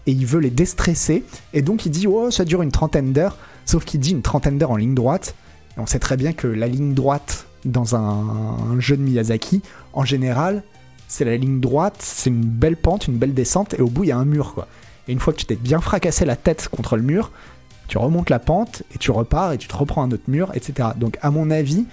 Et 0.08 0.12
il 0.12 0.26
veut 0.26 0.40
les 0.40 0.50
déstresser. 0.50 1.24
Et 1.54 1.62
donc 1.62 1.86
il 1.86 1.92
dit, 1.92 2.08
oh, 2.08 2.32
ça 2.32 2.46
dure 2.46 2.62
une 2.62 2.72
trentaine 2.72 3.14
d'heures. 3.14 3.38
Sauf 3.66 3.86
qu'il 3.86 4.00
dit 4.00 4.12
une 4.12 4.22
trentaine 4.22 4.58
d'heures 4.58 4.72
en 4.72 4.78
ligne 4.78 4.96
droite. 4.96 5.36
Et 5.78 5.80
on 5.80 5.86
sait 5.86 6.00
très 6.00 6.18
bien 6.18 6.34
que 6.34 6.48
la 6.48 6.68
ligne 6.68 6.94
droite 6.94 7.46
dans 7.66 7.96
un, 7.96 8.80
jeu 8.80 8.96
de 8.98 9.02
Miyazaki, 9.02 9.62
en 9.94 10.06
général, 10.06 10.64
c'est 11.08 11.26
la 11.26 11.36
ligne 11.36 11.60
droite, 11.60 11.98
c'est 12.00 12.30
une 12.30 12.42
belle 12.42 12.78
pente, 12.78 13.08
une 13.08 13.18
belle 13.18 13.34
descente, 13.34 13.74
et 13.74 13.82
au 13.82 13.88
bout 13.88 14.06
il 14.06 14.08
y 14.08 14.12
a 14.12 14.18
un 14.18 14.26
mur. 14.26 14.66
Et 15.08 15.12
une 15.12 15.20
fois 15.20 15.34
que 15.34 15.40
tu 15.40 15.46
t'es 15.46 15.56
bien 15.56 15.82
fracassé 15.82 16.24
la 16.24 16.36
tête 16.36 16.70
contre 16.70 16.96
le 16.96 17.04
mur, 17.04 17.32
tu 17.88 17.98
remontes 17.98 18.30
la 18.30 18.40
pente 18.40 18.84
et 18.94 18.98
tu 18.98 19.12
repars 19.12 19.52
et 19.52 19.58
tu 19.58 19.68
te 19.68 19.76
reprends 19.76 20.04
un 20.04 20.12
autre 20.12 20.30
mur, 20.30 20.52
etc. 20.54 20.90
Donc 20.96 21.18
à 21.22 21.32
mon 21.32 21.50
avis, 21.50 21.86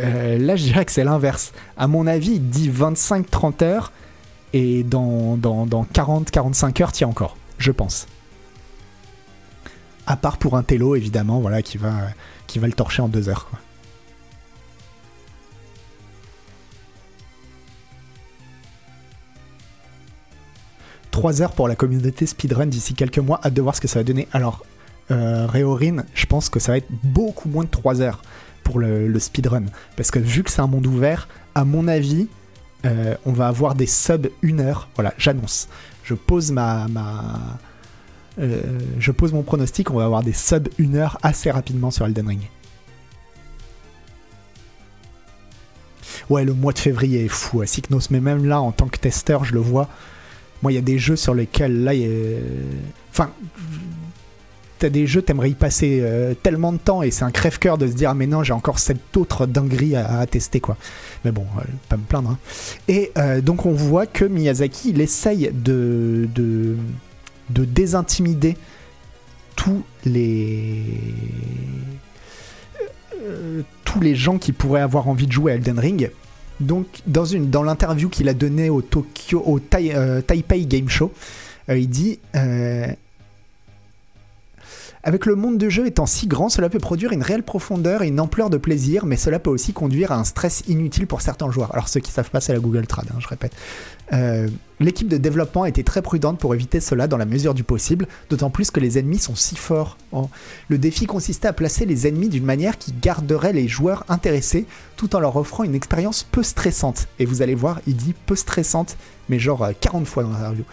euh, 0.00 0.38
là 0.38 0.56
je 0.56 0.64
dirais 0.64 0.84
que 0.84 0.92
c'est 0.92 1.04
l'inverse. 1.04 1.52
À 1.76 1.86
mon 1.86 2.06
avis, 2.06 2.32
il 2.32 2.48
dit 2.48 2.70
25-30 2.70 3.64
heures 3.64 3.92
et 4.52 4.82
dans, 4.82 5.36
dans, 5.36 5.66
dans 5.66 5.84
40-45 5.84 6.82
heures, 6.82 6.92
tiens 6.92 7.08
encore, 7.08 7.36
je 7.58 7.72
pense. 7.72 8.06
À 10.06 10.16
part 10.16 10.38
pour 10.38 10.56
un 10.56 10.62
télo 10.62 10.96
évidemment, 10.96 11.40
voilà, 11.40 11.62
qui 11.62 11.78
va, 11.78 11.92
qui 12.46 12.58
va 12.58 12.66
le 12.66 12.72
torcher 12.72 13.02
en 13.02 13.08
deux 13.08 13.28
heures. 13.28 13.46
Quoi. 13.48 13.58
Trois 21.12 21.42
heures 21.42 21.52
pour 21.52 21.68
la 21.68 21.76
communauté 21.76 22.26
speedrun 22.26 22.66
d'ici 22.66 22.94
quelques 22.94 23.18
mois, 23.18 23.38
hâte 23.44 23.52
de 23.52 23.60
voir 23.60 23.76
ce 23.76 23.82
que 23.82 23.86
ça 23.86 23.98
va 23.98 24.02
donner. 24.02 24.28
Alors, 24.32 24.64
euh, 25.10 25.46
Réorine, 25.46 26.04
je 26.14 26.24
pense 26.24 26.48
que 26.48 26.58
ça 26.58 26.72
va 26.72 26.78
être 26.78 26.90
beaucoup 27.04 27.50
moins 27.50 27.64
de 27.64 27.68
3 27.68 28.00
heures 28.00 28.22
pour 28.62 28.78
le, 28.78 29.18
speedrun. 29.18 29.64
Parce 29.96 30.10
que 30.10 30.18
vu 30.18 30.42
que 30.42 30.50
c'est 30.50 30.60
un 30.60 30.66
monde 30.66 30.86
ouvert, 30.86 31.28
à 31.54 31.64
mon 31.64 31.88
avis, 31.88 32.28
euh, 32.84 33.14
on 33.26 33.32
va 33.32 33.48
avoir 33.48 33.74
des 33.74 33.86
sub 33.86 34.28
1 34.42 34.58
heure. 34.58 34.88
Voilà, 34.94 35.14
j'annonce. 35.18 35.68
Je 36.04 36.14
pose 36.14 36.50
ma. 36.50 36.88
ma 36.88 37.58
euh, 38.38 38.62
je 38.98 39.12
pose 39.12 39.32
mon 39.32 39.42
pronostic, 39.42 39.90
on 39.90 39.94
va 39.94 40.04
avoir 40.04 40.22
des 40.22 40.32
sub 40.32 40.68
1 40.80 40.94
heure 40.94 41.18
assez 41.22 41.50
rapidement 41.50 41.90
sur 41.90 42.06
Elden 42.06 42.28
Ring. 42.28 42.48
Ouais, 46.30 46.44
le 46.44 46.54
mois 46.54 46.72
de 46.72 46.78
février 46.78 47.24
est 47.24 47.28
fou 47.28 47.60
à 47.62 47.64
mais 48.10 48.20
même 48.20 48.46
là, 48.46 48.60
en 48.60 48.72
tant 48.72 48.88
que 48.88 48.98
testeur, 48.98 49.44
je 49.44 49.54
le 49.54 49.60
vois. 49.60 49.88
Moi, 50.62 50.72
il 50.72 50.76
y 50.76 50.78
a 50.78 50.82
des 50.82 50.98
jeux 50.98 51.16
sur 51.16 51.34
lesquels, 51.34 51.82
là, 51.82 51.94
il 51.94 52.00
y 52.00 52.06
a... 52.06 52.38
Enfin, 53.10 53.30
t'as 54.82 54.90
des 54.90 55.06
jeux, 55.06 55.22
t'aimerais 55.22 55.50
y 55.50 55.54
passer 55.54 56.00
euh, 56.02 56.34
tellement 56.34 56.72
de 56.72 56.78
temps 56.78 57.02
et 57.02 57.12
c'est 57.12 57.22
un 57.24 57.30
crève-cœur 57.30 57.78
de 57.78 57.86
se 57.86 57.92
dire, 57.92 58.10
ah, 58.10 58.14
mais 58.14 58.26
non, 58.26 58.42
j'ai 58.42 58.52
encore 58.52 58.80
cette 58.80 59.16
autre 59.16 59.46
dinguerie 59.46 59.94
à, 59.94 60.18
à 60.18 60.26
tester, 60.26 60.58
quoi. 60.58 60.76
Mais 61.24 61.30
bon, 61.30 61.46
euh, 61.58 61.62
pas 61.88 61.96
me 61.96 62.02
plaindre. 62.02 62.30
hein. 62.30 62.38
Et 62.88 63.12
euh, 63.16 63.40
donc, 63.40 63.64
on 63.64 63.72
voit 63.72 64.06
que 64.06 64.24
Miyazaki, 64.24 64.90
il 64.90 65.00
essaye 65.00 65.52
de, 65.54 66.28
de, 66.34 66.76
de 67.50 67.64
désintimider 67.64 68.56
tous 69.54 69.82
les 70.04 70.82
tous 73.84 74.00
les 74.00 74.16
gens 74.16 74.38
qui 74.38 74.50
pourraient 74.52 74.80
avoir 74.80 75.06
envie 75.08 75.28
de 75.28 75.32
jouer 75.32 75.52
à 75.52 75.54
Elden 75.54 75.78
Ring. 75.78 76.10
Donc, 76.58 76.86
dans, 77.06 77.24
une, 77.24 77.50
dans 77.50 77.62
l'interview 77.62 78.08
qu'il 78.08 78.28
a 78.28 78.34
donnée 78.34 78.68
au 78.68 78.82
Tokyo, 78.82 79.42
au 79.46 79.60
Tai- 79.60 79.94
Taipei 80.26 80.66
Game 80.66 80.88
Show, 80.88 81.12
il 81.68 81.88
dit 81.88 82.18
Avec 85.04 85.26
le 85.26 85.34
monde 85.34 85.58
de 85.58 85.68
jeu 85.68 85.86
étant 85.86 86.06
si 86.06 86.28
grand, 86.28 86.48
cela 86.48 86.68
peut 86.68 86.78
produire 86.78 87.12
une 87.12 87.22
réelle 87.22 87.42
profondeur 87.42 88.02
et 88.02 88.08
une 88.08 88.20
ampleur 88.20 88.50
de 88.50 88.56
plaisir, 88.56 89.04
mais 89.04 89.16
cela 89.16 89.38
peut 89.38 89.50
aussi 89.50 89.72
conduire 89.72 90.12
à 90.12 90.16
un 90.16 90.24
stress 90.24 90.62
inutile 90.68 91.06
pour 91.08 91.22
certains 91.22 91.50
joueurs. 91.50 91.72
Alors, 91.72 91.88
ceux 91.88 92.00
qui 92.00 92.12
savent 92.12 92.30
pas, 92.30 92.40
c'est 92.40 92.52
la 92.52 92.60
Google 92.60 92.86
Trad, 92.86 93.06
hein, 93.10 93.18
je 93.18 93.26
répète. 93.26 93.52
Euh, 94.12 94.48
L'équipe 94.82 95.06
de 95.06 95.16
développement 95.16 95.62
a 95.62 95.68
été 95.68 95.84
très 95.84 96.02
prudente 96.02 96.38
pour 96.38 96.54
éviter 96.54 96.80
cela 96.80 97.06
dans 97.06 97.16
la 97.16 97.24
mesure 97.24 97.54
du 97.54 97.62
possible, 97.62 98.08
d'autant 98.30 98.50
plus 98.50 98.72
que 98.72 98.80
les 98.80 98.98
ennemis 98.98 99.18
sont 99.18 99.36
si 99.36 99.54
forts. 99.54 99.96
Oh. 100.10 100.28
Le 100.68 100.76
défi 100.76 101.06
consistait 101.06 101.46
à 101.46 101.52
placer 101.52 101.86
les 101.86 102.08
ennemis 102.08 102.28
d'une 102.28 102.44
manière 102.44 102.78
qui 102.78 102.92
garderait 103.00 103.52
les 103.52 103.68
joueurs 103.68 104.04
intéressés 104.08 104.66
tout 104.96 105.14
en 105.14 105.20
leur 105.20 105.36
offrant 105.36 105.62
une 105.62 105.76
expérience 105.76 106.24
peu 106.24 106.42
stressante. 106.42 107.06
Et 107.20 107.26
vous 107.26 107.42
allez 107.42 107.54
voir, 107.54 107.80
il 107.86 107.94
dit 107.94 108.12
peu 108.26 108.34
stressante, 108.34 108.96
mais 109.28 109.38
genre 109.38 109.62
euh, 109.62 109.72
40 109.80 110.04
fois 110.04 110.24
dans 110.24 110.30
l'interview. 110.30 110.64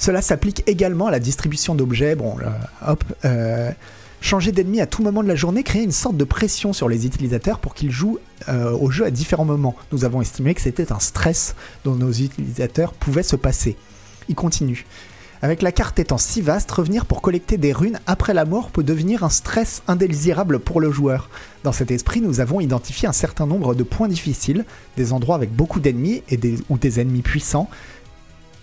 Cela 0.00 0.22
s'applique 0.22 0.62
également 0.66 1.08
à 1.08 1.10
la 1.10 1.20
distribution 1.20 1.74
d'objets. 1.74 2.14
Bon, 2.14 2.34
là, 2.38 2.58
hop. 2.86 3.04
euh, 3.26 3.70
changer 4.22 4.50
d'ennemi 4.50 4.80
à 4.80 4.86
tout 4.86 5.02
moment 5.02 5.22
de 5.22 5.28
la 5.28 5.34
journée 5.34 5.62
crée 5.62 5.82
une 5.82 5.92
sorte 5.92 6.16
de 6.16 6.24
pression 6.24 6.72
sur 6.72 6.88
les 6.88 7.04
utilisateurs 7.04 7.58
pour 7.58 7.74
qu'ils 7.74 7.90
jouent 7.90 8.18
euh, 8.48 8.72
au 8.72 8.90
jeu 8.90 9.04
à 9.04 9.10
différents 9.10 9.44
moments. 9.44 9.76
Nous 9.92 10.06
avons 10.06 10.22
estimé 10.22 10.54
que 10.54 10.62
c'était 10.62 10.90
un 10.90 11.00
stress 11.00 11.54
dont 11.84 11.96
nos 11.96 12.12
utilisateurs 12.12 12.94
pouvaient 12.94 13.22
se 13.22 13.36
passer. 13.36 13.76
Il 14.30 14.34
continue. 14.34 14.86
Avec 15.42 15.60
la 15.60 15.72
carte 15.72 15.98
étant 15.98 16.18
si 16.18 16.40
vaste, 16.40 16.70
revenir 16.70 17.04
pour 17.04 17.20
collecter 17.20 17.58
des 17.58 17.72
runes 17.72 17.98
après 18.06 18.32
la 18.32 18.46
mort 18.46 18.70
peut 18.70 18.82
devenir 18.82 19.22
un 19.22 19.30
stress 19.30 19.82
indésirable 19.86 20.60
pour 20.60 20.80
le 20.80 20.90
joueur. 20.90 21.28
Dans 21.62 21.72
cet 21.72 21.90
esprit, 21.90 22.22
nous 22.22 22.40
avons 22.40 22.60
identifié 22.60 23.06
un 23.06 23.12
certain 23.12 23.46
nombre 23.46 23.74
de 23.74 23.82
points 23.82 24.08
difficiles, 24.08 24.64
des 24.96 25.12
endroits 25.12 25.36
avec 25.36 25.50
beaucoup 25.54 25.80
d'ennemis 25.80 26.22
ou 26.68 26.76
des 26.76 27.00
ennemis 27.00 27.22
puissants, 27.22 27.70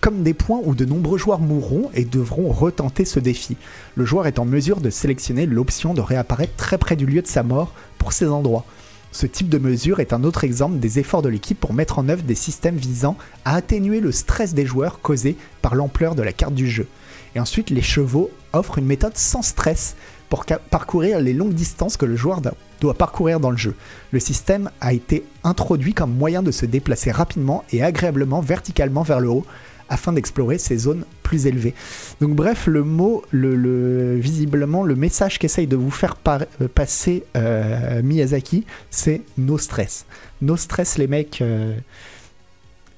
comme 0.00 0.22
des 0.22 0.34
points 0.34 0.60
où 0.64 0.74
de 0.74 0.84
nombreux 0.84 1.18
joueurs 1.18 1.40
mourront 1.40 1.90
et 1.94 2.04
devront 2.04 2.50
retenter 2.50 3.04
ce 3.04 3.20
défi. 3.20 3.56
Le 3.96 4.04
joueur 4.04 4.26
est 4.26 4.38
en 4.38 4.44
mesure 4.44 4.80
de 4.80 4.90
sélectionner 4.90 5.46
l'option 5.46 5.94
de 5.94 6.00
réapparaître 6.00 6.54
très 6.56 6.78
près 6.78 6.96
du 6.96 7.06
lieu 7.06 7.22
de 7.22 7.26
sa 7.26 7.42
mort 7.42 7.72
pour 7.98 8.12
ces 8.12 8.26
endroits. 8.26 8.64
Ce 9.10 9.26
type 9.26 9.48
de 9.48 9.58
mesure 9.58 10.00
est 10.00 10.12
un 10.12 10.22
autre 10.22 10.44
exemple 10.44 10.78
des 10.78 10.98
efforts 10.98 11.22
de 11.22 11.30
l'équipe 11.30 11.58
pour 11.58 11.72
mettre 11.72 11.98
en 11.98 12.08
œuvre 12.08 12.22
des 12.22 12.34
systèmes 12.34 12.76
visant 12.76 13.16
à 13.44 13.54
atténuer 13.54 14.00
le 14.00 14.12
stress 14.12 14.54
des 14.54 14.66
joueurs 14.66 15.00
causé 15.00 15.36
par 15.62 15.74
l'ampleur 15.74 16.14
de 16.14 16.22
la 16.22 16.32
carte 16.32 16.54
du 16.54 16.68
jeu. 16.68 16.86
Et 17.34 17.40
ensuite, 17.40 17.70
les 17.70 17.82
chevaux 17.82 18.30
offrent 18.52 18.78
une 18.78 18.86
méthode 18.86 19.16
sans 19.16 19.42
stress 19.42 19.96
pour 20.28 20.44
parcourir 20.44 21.20
les 21.20 21.32
longues 21.32 21.54
distances 21.54 21.96
que 21.96 22.04
le 22.04 22.16
joueur 22.16 22.42
do- 22.42 22.50
doit 22.82 22.94
parcourir 22.94 23.40
dans 23.40 23.50
le 23.50 23.56
jeu. 23.56 23.74
Le 24.12 24.20
système 24.20 24.70
a 24.80 24.92
été 24.92 25.24
introduit 25.42 25.94
comme 25.94 26.14
moyen 26.14 26.42
de 26.42 26.50
se 26.50 26.66
déplacer 26.66 27.10
rapidement 27.10 27.64
et 27.72 27.82
agréablement 27.82 28.42
verticalement 28.42 29.02
vers 29.02 29.20
le 29.20 29.30
haut 29.30 29.46
afin 29.88 30.12
d'explorer 30.12 30.58
ces 30.58 30.76
zones 30.78 31.04
plus 31.22 31.46
élevées. 31.46 31.74
Donc 32.20 32.34
bref, 32.34 32.66
le 32.66 32.82
mot, 32.84 33.22
le, 33.30 33.54
le- 33.56 34.16
visiblement, 34.16 34.82
le 34.82 34.96
message 34.96 35.38
qu'essaye 35.38 35.66
de 35.66 35.76
vous 35.76 35.90
faire 35.90 36.16
euh, 36.28 36.68
passer 36.74 37.24
euh, 37.36 38.02
Miyazaki, 38.02 38.64
c'est 38.90 39.22
no 39.36 39.58
stress. 39.58 40.06
No 40.40 40.56
stress 40.56 40.98
les 40.98 41.06
mecs. 41.06 41.40
euh, 41.42 41.76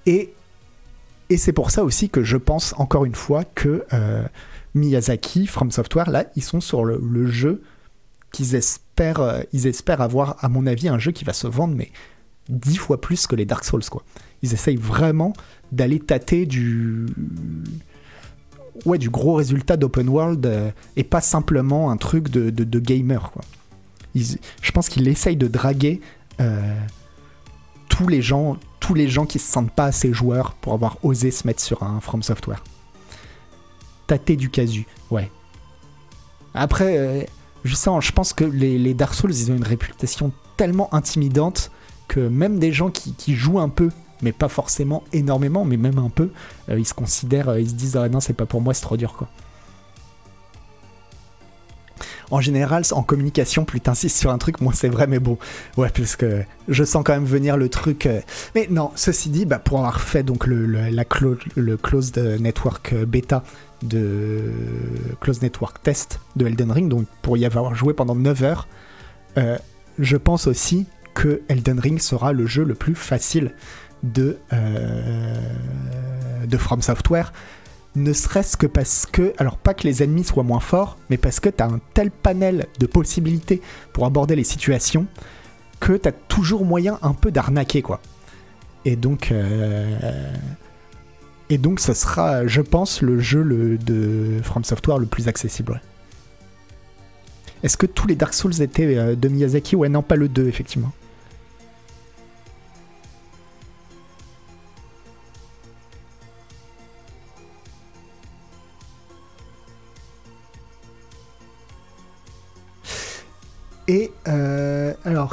et 0.06 0.32
c'est 1.36 1.52
pour 1.52 1.70
ça 1.70 1.84
aussi 1.84 2.10
que 2.10 2.24
je 2.24 2.36
pense 2.36 2.74
encore 2.78 3.04
une 3.04 3.14
fois 3.14 3.44
que 3.44 3.84
Miyazaki, 4.74 5.46
From 5.46 5.70
Software, 5.70 6.10
là, 6.10 6.24
ils 6.34 6.42
sont 6.42 6.60
sur 6.60 6.84
le, 6.84 7.26
jeu 7.26 7.62
qu'ils 8.32 8.56
espèrent, 8.56 9.44
ils 9.52 9.68
espèrent 9.68 10.00
avoir, 10.00 10.36
à 10.44 10.48
mon 10.48 10.66
avis, 10.66 10.88
un 10.88 10.98
jeu 10.98 11.12
qui 11.12 11.24
va 11.24 11.32
se 11.32 11.46
vendre, 11.46 11.74
mais 11.76 11.92
dix 12.48 12.76
fois 12.76 13.00
plus 13.00 13.28
que 13.28 13.36
les 13.36 13.44
Dark 13.44 13.64
Souls, 13.64 13.84
quoi. 13.88 14.02
Ils 14.42 14.52
essayent 14.54 14.76
vraiment 14.76 15.32
d'aller 15.72 16.00
tâter 16.00 16.46
du 16.46 17.06
ouais 18.86 18.98
du 18.98 19.10
gros 19.10 19.34
résultat 19.34 19.76
d'open 19.76 20.08
world 20.08 20.46
euh, 20.46 20.70
et 20.96 21.04
pas 21.04 21.20
simplement 21.20 21.90
un 21.90 21.96
truc 21.96 22.28
de, 22.28 22.50
de, 22.50 22.78
gamer 22.78 23.30
quoi. 23.32 23.42
Je 24.14 24.72
pense 24.72 24.88
qu'ils 24.88 25.06
essayent 25.08 25.36
de 25.36 25.48
draguer 25.48 26.00
euh, 26.40 26.74
tous 27.88 28.08
les 28.08 28.22
gens 28.22 28.56
tous 28.80 28.94
les 28.94 29.08
gens 29.08 29.26
qui 29.26 29.38
se 29.38 29.50
sentent 29.50 29.72
pas 29.72 29.86
assez 29.86 30.12
joueurs 30.12 30.54
pour 30.54 30.72
avoir 30.72 30.96
osé 31.04 31.30
se 31.30 31.46
mettre 31.46 31.62
sur 31.62 31.82
un 31.82 32.00
From 32.00 32.22
Software. 32.22 32.64
Tâter 34.06 34.36
du 34.36 34.48
casu, 34.48 34.86
ouais. 35.10 35.30
Après, 36.54 36.96
euh, 36.98 37.22
je, 37.62 37.74
sens, 37.74 38.04
je 38.04 38.10
pense 38.10 38.32
que 38.32 38.42
les, 38.42 38.78
les 38.78 38.94
Dark 38.94 39.14
Souls, 39.14 39.32
ils 39.32 39.52
ont 39.52 39.56
une 39.56 39.64
réputation 39.64 40.32
tellement 40.56 40.92
intimidante 40.94 41.70
que 42.08 42.20
même 42.20 42.58
des 42.58 42.72
gens 42.72 42.90
qui 42.90 43.34
jouent 43.36 43.60
un 43.60 43.68
peu, 43.68 43.90
mais 44.22 44.32
pas 44.32 44.48
forcément 44.48 45.02
énormément, 45.12 45.64
mais 45.64 45.76
même 45.76 45.98
un 45.98 46.10
peu, 46.10 46.30
euh, 46.68 46.78
ils 46.78 46.86
se 46.86 46.94
considèrent, 46.94 47.50
euh, 47.50 47.60
ils 47.60 47.70
se 47.70 47.74
disent 47.74 47.96
ah 47.96 48.08
non 48.08 48.20
c'est 48.20 48.32
pas 48.34 48.46
pour 48.46 48.60
moi, 48.60 48.74
c'est 48.74 48.82
trop 48.82 48.96
dur 48.96 49.14
quoi. 49.14 49.28
En 52.30 52.40
général, 52.40 52.84
en 52.92 53.02
communication, 53.02 53.64
plus 53.64 53.80
t'insistes 53.80 54.16
sur 54.16 54.30
un 54.30 54.38
truc, 54.38 54.60
moins 54.60 54.72
c'est 54.72 54.88
vrai, 54.88 55.08
mais 55.08 55.18
bon, 55.18 55.36
ouais, 55.76 55.90
parce 55.92 56.14
que 56.14 56.44
je 56.68 56.84
sens 56.84 57.02
quand 57.04 57.12
même 57.12 57.24
venir 57.24 57.56
le 57.56 57.68
truc. 57.68 58.06
euh, 58.06 58.20
Mais 58.54 58.68
non, 58.70 58.92
ceci 58.94 59.30
dit, 59.30 59.46
bah, 59.46 59.58
pour 59.58 59.78
avoir 59.78 60.00
fait 60.00 60.22
donc 60.22 60.46
le, 60.46 60.64
la 60.64 61.04
le 61.56 61.76
closed 61.76 62.16
network 62.40 62.94
bêta 62.94 63.42
de 63.82 64.44
closed 65.20 65.42
network 65.42 65.82
test 65.82 66.20
de 66.36 66.46
Elden 66.46 66.70
Ring, 66.70 66.88
donc 66.88 67.06
pour 67.22 67.36
y 67.36 67.44
avoir 67.44 67.74
joué 67.74 67.94
pendant 67.94 68.14
9 68.14 68.44
heures, 68.44 68.68
je 69.98 70.16
pense 70.16 70.46
aussi 70.46 70.86
que 71.14 71.42
Elden 71.48 71.78
Ring 71.78 71.98
sera 71.98 72.32
le 72.32 72.46
jeu 72.46 72.64
le 72.64 72.74
plus 72.74 72.94
facile 72.94 73.52
de, 74.02 74.38
euh, 74.52 75.34
de 76.46 76.56
From 76.56 76.82
Software. 76.82 77.32
Ne 77.96 78.12
serait-ce 78.12 78.56
que 78.56 78.66
parce 78.66 79.06
que, 79.06 79.32
alors 79.38 79.56
pas 79.56 79.74
que 79.74 79.84
les 79.84 80.02
ennemis 80.02 80.24
soient 80.24 80.44
moins 80.44 80.60
forts, 80.60 80.96
mais 81.10 81.16
parce 81.16 81.40
que 81.40 81.48
tu 81.48 81.62
as 81.62 81.66
un 81.66 81.80
tel 81.92 82.10
panel 82.10 82.66
de 82.78 82.86
possibilités 82.86 83.60
pour 83.92 84.06
aborder 84.06 84.36
les 84.36 84.44
situations 84.44 85.06
que 85.80 85.94
tu 85.94 86.08
as 86.08 86.12
toujours 86.12 86.64
moyen 86.64 86.98
un 87.02 87.14
peu 87.14 87.32
d'arnaquer, 87.32 87.82
quoi. 87.82 88.00
Et 88.84 88.96
donc, 88.96 89.32
euh, 89.32 90.32
et 91.48 91.58
donc, 91.58 91.80
ce 91.80 91.94
sera, 91.94 92.46
je 92.46 92.60
pense, 92.60 93.02
le 93.02 93.18
jeu 93.18 93.78
de 93.78 94.40
From 94.42 94.62
Software 94.62 94.98
le 94.98 95.06
plus 95.06 95.26
accessible. 95.26 95.82
Est-ce 97.62 97.76
que 97.76 97.86
tous 97.86 98.06
les 98.06 98.14
Dark 98.14 98.32
Souls 98.32 98.62
étaient 98.62 98.96
euh, 98.96 99.16
de 99.16 99.28
Miyazaki? 99.28 99.76
Ouais, 99.76 99.88
non, 99.88 100.02
pas 100.02 100.16
le 100.16 100.28
2, 100.28 100.46
effectivement. 100.46 100.92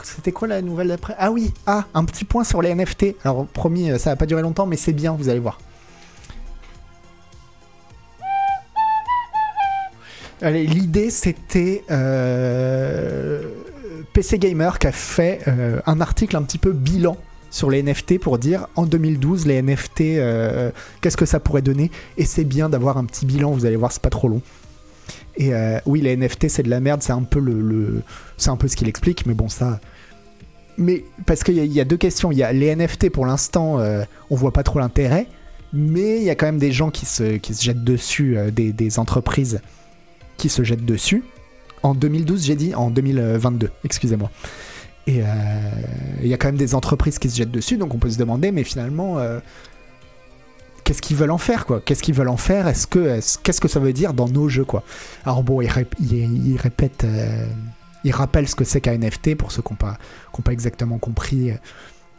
C'était 0.04 0.32
quoi 0.32 0.48
la 0.48 0.62
nouvelle 0.62 0.90
d'après? 0.90 1.16
Ah 1.18 1.32
oui, 1.32 1.54
ah, 1.66 1.86
un 1.94 2.06
petit 2.06 2.26
point 2.26 2.44
sur 2.44 2.62
les 2.62 2.74
NFT. 2.74 3.16
Alors, 3.24 3.46
promis, 3.48 3.92
euh, 3.92 3.98
ça 3.98 4.12
va 4.12 4.16
pas 4.16 4.26
durer 4.26 4.42
longtemps, 4.42 4.66
mais 4.66 4.78
c'est 4.78 4.94
bien, 4.94 5.14
vous 5.14 5.30
allez 5.30 5.40
voir. 5.40 5.60
Allez, 10.42 10.68
l'idée 10.68 11.10
c'était 11.10 11.84
euh, 11.90 13.42
PC 14.14 14.38
Gamer 14.38 14.78
qui 14.78 14.86
a 14.86 14.92
fait 14.92 15.42
euh, 15.48 15.80
un 15.88 16.00
article 16.00 16.38
un 16.38 16.44
petit 16.44 16.60
peu 16.60 16.74
bilan 16.74 17.18
sur 17.50 17.72
les 17.72 17.82
NFT 17.82 18.20
pour 18.20 18.38
dire 18.38 18.68
en 18.76 18.86
2012 18.86 19.48
les 19.48 19.64
NFT 19.64 20.20
qu'est-ce 21.02 21.18
que 21.18 21.26
ça 21.26 21.40
pourrait 21.40 21.64
donner? 21.64 21.90
Et 22.18 22.26
c'est 22.26 22.44
bien 22.44 22.70
d'avoir 22.70 22.98
un 22.98 23.06
petit 23.06 23.26
bilan 23.26 23.50
vous 23.50 23.66
allez 23.66 23.78
voir 23.78 23.92
c'est 23.92 24.02
pas 24.02 24.12
trop 24.12 24.28
long 24.28 24.44
et 25.38 25.54
euh, 25.54 25.80
oui 25.86 26.02
les 26.02 26.18
NFT 26.18 26.50
c'est 26.50 26.64
de 26.64 26.70
la 26.70 26.80
merde 26.80 27.02
c'est 27.02 27.14
un 27.14 27.24
peu 27.24 27.40
le, 27.40 28.02
c'est 28.38 28.50
un 28.50 28.58
peu 28.58 28.68
ce 28.68 28.76
qu'il 28.76 28.88
explique 28.88 29.26
mais 29.26 29.34
bon 29.34 29.50
ça 29.50 29.80
mais 30.78 31.04
parce 31.26 31.44
qu'il 31.44 31.58
y, 31.58 31.68
y 31.68 31.80
a 31.80 31.86
deux 31.86 31.98
questions 31.98 32.32
il 32.32 32.38
y 32.38 32.44
a 32.44 32.52
les 32.52 32.76
NFT 32.76 33.10
pour 33.10 33.26
l'instant 33.26 33.80
euh, 33.80 34.04
on 34.30 34.36
voit 34.36 34.54
pas 34.54 34.64
trop 34.64 34.80
l'intérêt 34.80 35.28
mais 35.74 36.18
il 36.18 36.24
y 36.24 36.30
a 36.30 36.36
quand 36.36 36.46
même 36.46 36.60
des 36.60 36.72
gens 36.72 36.90
qui 36.90 37.06
se, 37.06 37.38
qui 37.38 37.54
se 37.54 37.64
jettent 37.64 37.84
dessus 37.84 38.38
euh, 38.38 38.52
des, 38.52 39.00
entreprises 39.00 39.62
qui 40.38 40.50
se 40.50 40.64
jettent 40.64 40.86
dessus. 40.86 41.24
En 41.84 41.94
2012, 41.94 42.46
j'ai 42.46 42.56
dit 42.56 42.76
en 42.76 42.90
2022, 42.90 43.70
excusez-moi. 43.84 44.32
Et 45.08 45.22
euh, 45.22 45.26
il 46.22 46.28
y 46.28 46.34
a 46.34 46.38
quand 46.38 46.48
même 46.48 46.58
des 46.58 46.76
entreprises 46.76 47.20
qui 47.20 47.30
se 47.30 47.38
jettent 47.38 47.52
dessus, 47.52 47.78
donc 47.78 47.94
on 47.94 47.98
peut 47.98 48.10
se 48.10 48.18
demander, 48.18 48.52
mais 48.52 48.64
finalement, 48.64 49.18
qu'est-ce 50.88 51.02
qu'ils 51.02 51.18
veulent 51.18 51.32
en 51.32 51.38
faire, 51.38 51.66
quoi 51.66 51.82
Qu'est-ce 51.82 52.02
qu'ils 52.02 52.16
veulent 52.16 52.30
en 52.30 52.38
faire? 52.38 52.66
Est-ce 52.68 52.88
que, 52.88 53.00
est-ce- 53.00 53.38
qu'est-ce 53.44 53.60
que 53.60 53.68
ça 53.68 53.82
veut 53.82 53.92
dire 53.92 54.14
dans 54.14 54.30
nos 54.30 54.48
jeux, 54.48 54.64
quoi? 54.64 54.84
Alors 55.26 55.44
bon, 55.44 55.60
ils 55.60 55.68
rép- 55.68 55.94
ils- 56.00 56.48
ils 56.54 56.58
répètent, 56.58 57.04
euh, 57.04 57.46
ils 58.06 58.14
rappellent 58.14 58.48
ce 58.48 58.56
que 58.56 58.64
c'est 58.64 58.80
qu'un 58.80 58.94
NFT 58.94 59.36
pour 59.36 59.52
ceux 59.52 59.62
qui 59.62 59.74
n'ont 59.74 59.78
pas, 59.78 59.98
ont 60.38 60.42
pas 60.42 60.54
exactement 60.54 60.98
compris. 60.98 61.52
euh, 61.52 61.56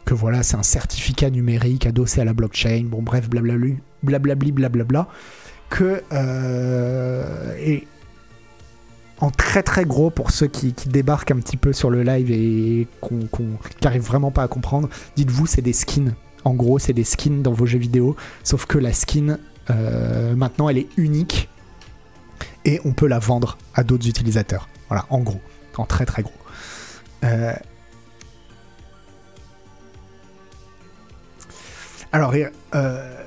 que 0.05 0.13
voilà, 0.15 0.43
c'est 0.43 0.57
un 0.57 0.63
certificat 0.63 1.29
numérique 1.31 1.87
adossé 1.87 2.21
à 2.21 2.25
la 2.25 2.33
blockchain. 2.35 2.85
Bon, 2.87 3.01
bref, 3.03 3.29
blablabli, 3.29 3.77
blablabli, 4.03 4.53
blablabla. 4.53 5.07
Que 5.71 6.03
euh, 6.13 7.55
et 7.59 7.87
en 9.21 9.31
très 9.31 9.63
très 9.63 9.85
gros 9.85 10.09
pour 10.11 10.31
ceux 10.31 10.47
qui, 10.47 10.75
débarquent 10.87 11.31
un 11.33 11.41
petit 11.41 11.57
peu 11.59 11.73
sur 11.73 11.91
le 11.91 12.03
live 12.03 12.31
et 12.31 12.87
qu'on, 13.01 13.19
qui 13.31 13.85
n'arrivent 13.85 14.07
vraiment 14.07 14.31
pas 14.31 14.43
à 14.45 14.49
comprendre, 14.49 14.89
dites-vous 15.17 15.47
c'est 15.47 15.61
des 15.63 15.73
skins. 15.75 16.15
En 16.45 16.55
gros, 16.55 16.79
c'est 16.79 16.93
des 16.93 17.05
skins 17.05 17.43
dans 17.43 17.53
vos 17.53 17.67
jeux 17.67 17.79
vidéo, 17.79 18.17
sauf 18.43 18.67
que 18.67 18.79
la 18.79 18.93
skin 18.93 19.39
euh, 19.71 20.35
maintenant 20.35 20.69
elle 20.69 20.79
est 20.79 20.89
unique 20.97 21.49
et 22.65 22.81
on 22.85 22.93
peut 22.93 23.07
la 23.07 23.19
vendre 23.19 23.59
à 23.75 23.85
d'autres 23.85 24.09
utilisateurs. 24.09 24.69
Voilà, 24.89 25.07
en 25.11 25.21
gros, 25.21 25.41
en 25.77 25.85
très 25.85 26.07
très 26.07 26.23
gros. 26.23 26.33
Euh, 27.25 27.53
Alors, 32.11 32.33
euh, 32.75 33.25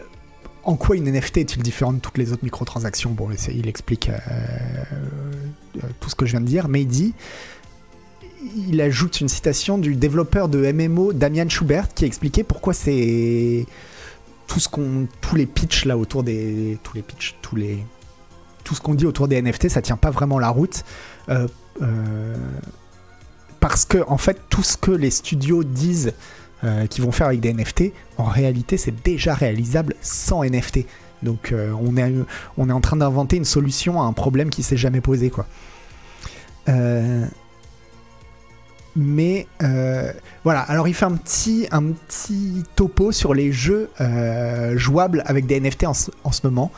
en 0.63 0.75
quoi 0.75 0.95
une 0.95 1.05
NFT 1.11 1.37
est-il 1.37 1.61
différente 1.61 1.97
de 1.97 2.01
toutes 2.01 2.17
les 2.17 2.33
autres 2.33 2.43
microtransactions? 2.43 3.11
Bon, 3.11 3.29
il 3.31 3.67
explique 3.67 4.09
tout 5.99 6.09
ce 6.09 6.15
que 6.15 6.25
je 6.25 6.31
viens 6.31 6.41
de 6.41 6.47
dire, 6.47 6.67
mais 6.67 6.81
il 6.81 6.87
dit, 6.87 7.13
il 8.55 8.81
ajoute 8.81 9.21
une 9.21 9.29
citation 9.29 9.77
du 9.77 9.95
développeur 9.95 10.49
de 10.49 10.71
MMO 10.71 11.13
Damian 11.13 11.47
Schubert 11.47 11.93
qui 11.93 12.03
a 12.03 12.07
expliqué 12.07 12.43
pourquoi 12.43 12.73
c'est 12.73 13.65
tout 14.47 14.59
ce 14.59 14.67
qu'on, 14.67 15.07
tous 15.21 15.35
les 15.35 15.45
pitchs 15.45 15.85
là 15.85 15.97
autour 15.97 16.23
des, 16.23 16.77
tous 16.83 16.95
les 16.95 17.01
pitchs, 17.01 17.35
tous 17.41 17.55
les, 17.55 17.85
tout 18.63 18.75
ce 18.75 18.81
qu'on 18.81 18.95
dit 18.95 19.05
autour 19.05 19.27
des 19.27 19.41
NFT, 19.41 19.69
ça 19.69 19.81
tient 19.81 19.97
pas 19.97 20.11
vraiment 20.11 20.39
la 20.39 20.49
route. 20.49 20.83
Euh, 21.29 21.47
euh, 21.81 22.35
parce 23.59 23.85
que 23.85 23.99
en 24.07 24.17
fait 24.17 24.37
tout 24.49 24.63
ce 24.63 24.75
que 24.75 24.91
les 24.91 25.11
studios 25.11 25.63
disent 25.63 26.13
euh, 26.63 26.87
qu'ils 26.87 27.03
vont 27.03 27.11
faire 27.11 27.27
avec 27.27 27.39
des 27.39 27.53
NFT, 27.53 27.93
en 28.17 28.25
réalité 28.25 28.75
c'est 28.77 29.03
déjà 29.03 29.33
réalisable 29.33 29.95
sans 30.01 30.43
NFT. 30.43 30.85
Donc 31.23 31.53
on, 31.53 31.97
est, 31.97 32.11
on 32.57 32.67
est 32.67 32.73
en 32.73 32.81
train 32.81 32.97
d'inventer 32.97 33.37
une 33.37 33.45
solution 33.45 34.01
à 34.01 34.05
un 34.05 34.13
problème 34.13 34.49
qui 34.49 34.63
s'est 34.63 34.77
jamais 34.77 35.01
posé 35.01 35.29
quoi. 35.29 35.45
Mais 38.95 39.47
euh, 39.63 40.11
voilà, 40.43 40.61
alors 40.61 40.87
il 40.87 40.93
fait 40.93 41.05
un 41.05 41.15
petit, 41.15 41.67
un 41.71 41.83
petit 41.91 42.63
topo 42.75 43.11
sur 43.11 43.33
les 43.33 43.51
jeux 43.51 43.89
euh, 44.01 44.77
jouables 44.77 45.23
avec 45.25 45.45
des 45.45 45.59
NFT 45.59 45.85
en, 45.85 45.93
ce- 45.93 46.11
en 46.23 46.31
ce 46.31 46.41
moment. 46.45 46.71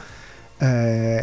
Euh, 0.61 1.21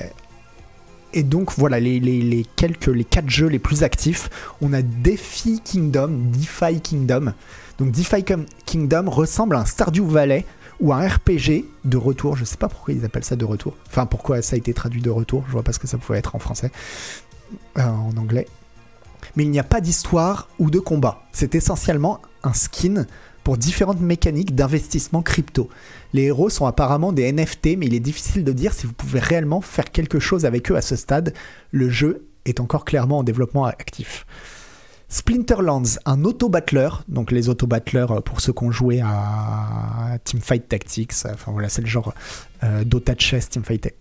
et 1.12 1.22
donc 1.22 1.52
voilà 1.56 1.80
les, 1.80 1.98
les, 1.98 2.20
les 2.22 2.44
quelques 2.56 2.86
les 2.86 3.04
quatre 3.04 3.28
jeux 3.30 3.46
les 3.48 3.58
plus 3.58 3.82
actifs. 3.82 4.30
On 4.60 4.72
a 4.72 4.82
DeFi 4.82 5.60
Kingdom, 5.60 6.08
DeFi 6.32 6.80
Kingdom. 6.80 7.32
Donc 7.78 7.90
DeFi 7.92 8.24
Kingdom 8.66 9.08
ressemble 9.10 9.56
à 9.56 9.60
un 9.60 9.64
Stardew 9.64 10.04
Valley 10.06 10.44
ou 10.80 10.92
un 10.92 11.06
RPG 11.06 11.64
de 11.84 11.96
retour. 11.96 12.36
Je 12.36 12.44
sais 12.44 12.56
pas 12.56 12.68
pourquoi 12.68 12.94
ils 12.94 13.04
appellent 13.04 13.24
ça 13.24 13.36
de 13.36 13.44
retour. 13.44 13.74
Enfin 13.88 14.06
pourquoi 14.06 14.40
ça 14.42 14.54
a 14.54 14.58
été 14.58 14.72
traduit 14.74 15.02
de 15.02 15.10
retour. 15.10 15.44
Je 15.46 15.52
vois 15.52 15.62
pas 15.62 15.72
ce 15.72 15.78
que 15.78 15.86
ça 15.88 15.98
pouvait 15.98 16.18
être 16.18 16.36
en 16.36 16.38
français, 16.38 16.70
en 17.76 18.10
anglais. 18.16 18.46
Mais 19.36 19.44
il 19.44 19.50
n'y 19.50 19.58
a 19.58 19.64
pas 19.64 19.80
d'histoire 19.80 20.48
ou 20.58 20.70
de 20.70 20.78
combat. 20.78 21.22
C'est 21.32 21.54
essentiellement 21.54 22.20
un 22.42 22.52
skin 22.52 23.06
pour 23.44 23.56
différentes 23.56 24.00
mécaniques 24.00 24.54
d'investissement 24.54 25.22
crypto. 25.22 25.68
Les 26.12 26.24
héros 26.24 26.50
sont 26.50 26.66
apparemment 26.66 27.12
des 27.12 27.32
NFT, 27.32 27.76
mais 27.78 27.86
il 27.86 27.94
est 27.94 28.00
difficile 28.00 28.44
de 28.44 28.52
dire 28.52 28.72
si 28.72 28.86
vous 28.86 28.92
pouvez 28.92 29.20
réellement 29.20 29.60
faire 29.60 29.90
quelque 29.90 30.18
chose 30.18 30.44
avec 30.44 30.70
eux 30.70 30.76
à 30.76 30.82
ce 30.82 30.96
stade. 30.96 31.34
Le 31.70 31.88
jeu 31.88 32.26
est 32.44 32.60
encore 32.60 32.84
clairement 32.84 33.18
en 33.18 33.22
développement 33.22 33.64
actif. 33.64 34.26
Splinterlands, 35.08 35.98
un 36.06 36.24
auto-battleur, 36.24 37.02
donc 37.08 37.32
les 37.32 37.48
auto-battleurs 37.48 38.12
euh, 38.12 38.20
pour 38.20 38.40
ceux 38.40 38.52
qui 38.52 38.62
ont 38.62 38.70
joué 38.70 39.00
à 39.00 40.18
Teamfight 40.22 40.68
Tactics, 40.68 41.12
enfin 41.26 41.50
voilà, 41.50 41.68
c'est 41.68 41.82
le 41.82 41.88
genre 41.88 42.14
euh, 42.62 42.84
Dota 42.84 43.14
Chess 43.18 43.48
Teamfight 43.48 43.92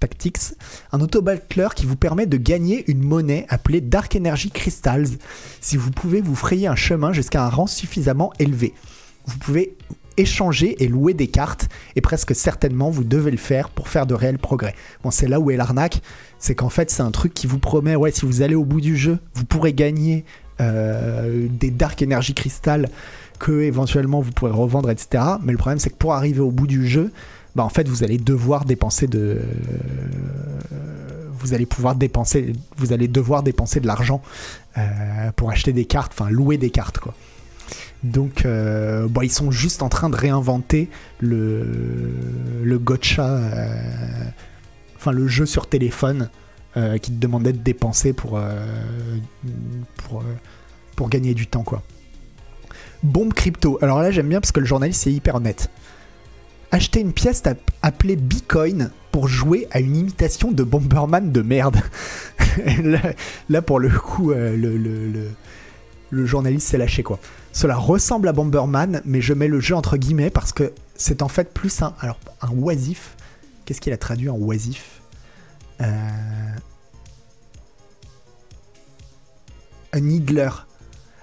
Tactics, 0.00 0.54
un 0.92 1.00
auto-battleur 1.00 1.74
qui 1.74 1.86
vous 1.86 1.96
permet 1.96 2.26
de 2.26 2.38
gagner 2.38 2.90
une 2.90 3.02
monnaie 3.02 3.46
appelée 3.50 3.80
Dark 3.80 4.16
Energy 4.16 4.50
Crystals 4.50 5.08
si 5.60 5.76
vous 5.76 5.90
pouvez 5.90 6.22
vous 6.22 6.34
frayer 6.34 6.66
un 6.66 6.74
chemin 6.74 7.12
jusqu'à 7.12 7.44
un 7.44 7.48
rang 7.50 7.66
suffisamment 7.66 8.32
élevé. 8.38 8.72
Vous 9.26 9.38
pouvez 9.38 9.76
échanger 10.16 10.82
et 10.82 10.88
louer 10.88 11.14
des 11.14 11.26
cartes 11.26 11.68
et 11.96 12.00
presque 12.00 12.34
certainement 12.34 12.90
vous 12.90 13.04
devez 13.04 13.30
le 13.30 13.36
faire 13.36 13.70
pour 13.70 13.88
faire 13.88 14.06
de 14.06 14.14
réels 14.14 14.38
progrès. 14.38 14.74
Bon, 15.02 15.10
c'est 15.10 15.28
là 15.28 15.40
où 15.40 15.50
est 15.50 15.56
l'arnaque, 15.56 16.02
c'est 16.38 16.54
qu'en 16.54 16.68
fait 16.68 16.90
c'est 16.90 17.02
un 17.02 17.10
truc 17.10 17.34
qui 17.34 17.46
vous 17.46 17.58
promet, 17.58 17.96
ouais, 17.96 18.10
si 18.10 18.26
vous 18.26 18.42
allez 18.42 18.54
au 18.54 18.64
bout 18.64 18.80
du 18.80 18.96
jeu, 18.96 19.18
vous 19.34 19.44
pourrez 19.44 19.72
gagner 19.72 20.24
euh, 20.60 21.46
des 21.50 21.70
Dark 21.70 22.02
Energy 22.02 22.34
Crystal 22.34 22.88
que 23.38 23.62
éventuellement 23.62 24.20
vous 24.20 24.32
pourrez 24.32 24.52
revendre, 24.52 24.90
etc. 24.90 25.24
Mais 25.42 25.52
le 25.52 25.58
problème 25.58 25.78
c'est 25.78 25.90
que 25.90 25.96
pour 25.96 26.14
arriver 26.14 26.40
au 26.40 26.50
bout 26.50 26.66
du 26.66 26.86
jeu, 26.86 27.10
bah 27.54 27.64
en 27.64 27.68
fait 27.68 27.88
vous 27.88 28.04
allez 28.04 28.18
devoir 28.18 28.64
dépenser 28.64 29.06
de, 29.06 29.40
vous 31.40 31.54
allez 31.54 31.66
pouvoir 31.66 31.94
dépenser, 31.94 32.52
vous 32.76 32.92
allez 32.92 33.08
devoir 33.08 33.42
dépenser 33.42 33.80
de 33.80 33.86
l'argent 33.86 34.22
euh, 34.78 35.32
pour 35.36 35.50
acheter 35.50 35.72
des 35.72 35.84
cartes, 35.84 36.12
enfin 36.14 36.30
louer 36.30 36.58
des 36.58 36.70
cartes 36.70 36.98
quoi. 36.98 37.14
Donc, 38.02 38.46
euh, 38.46 39.08
bon, 39.08 39.20
ils 39.20 39.30
sont 39.30 39.50
juste 39.50 39.82
en 39.82 39.90
train 39.90 40.08
de 40.08 40.16
réinventer 40.16 40.88
le, 41.18 41.66
le 42.62 42.78
gotcha, 42.78 43.26
euh, 43.26 44.24
enfin 44.96 45.12
le 45.12 45.28
jeu 45.28 45.44
sur 45.44 45.68
téléphone 45.68 46.30
euh, 46.76 46.96
qui 46.98 47.10
te 47.10 47.20
demandait 47.20 47.52
de 47.52 47.58
dépenser 47.58 48.12
pour, 48.12 48.38
euh, 48.38 48.64
pour, 49.96 50.20
euh, 50.20 50.24
pour 50.96 51.10
gagner 51.10 51.34
du 51.34 51.46
temps, 51.46 51.62
quoi. 51.62 51.82
Bombe 53.02 53.34
crypto. 53.34 53.78
Alors 53.82 54.00
là, 54.00 54.10
j'aime 54.10 54.28
bien 54.28 54.40
parce 54.40 54.52
que 54.52 54.60
le 54.60 54.66
journaliste 54.66 55.06
est 55.06 55.12
hyper 55.12 55.34
honnête. 55.34 55.70
Acheter 56.72 57.00
une 57.00 57.12
pièce 57.12 57.42
app- 57.46 57.70
appelée 57.82 58.16
Bitcoin 58.16 58.90
pour 59.10 59.26
jouer 59.26 59.66
à 59.72 59.80
une 59.80 59.96
imitation 59.96 60.52
de 60.52 60.62
Bomberman 60.62 61.32
de 61.32 61.42
merde. 61.42 61.78
là, 63.48 63.62
pour 63.62 63.80
le 63.80 63.90
coup, 63.90 64.30
euh, 64.32 64.56
le, 66.10 66.26
journaliste 66.26 66.68
s'est 66.68 66.78
lâché, 66.78 67.02
quoi. 67.02 67.18
Cela 67.52 67.76
ressemble 67.76 68.28
à 68.28 68.32
Bomberman, 68.32 69.02
mais 69.04 69.20
je 69.20 69.34
mets 69.34 69.48
le 69.48 69.58
jeu 69.58 69.74
entre 69.74 69.96
guillemets 69.96 70.30
parce 70.30 70.52
que 70.52 70.72
c'est 70.94 71.22
en 71.22 71.28
fait 71.28 71.52
plus 71.52 71.82
un, 71.82 71.94
alors, 72.00 72.18
un 72.40 72.50
oisif. 72.50 73.16
Qu'est-ce 73.64 73.80
qu'il 73.80 73.92
a 73.92 73.96
traduit 73.98 74.28
en 74.28 74.36
oisif? 74.36 75.00
Euh, 75.80 75.86
Un 79.92 80.08
idler. 80.08 80.50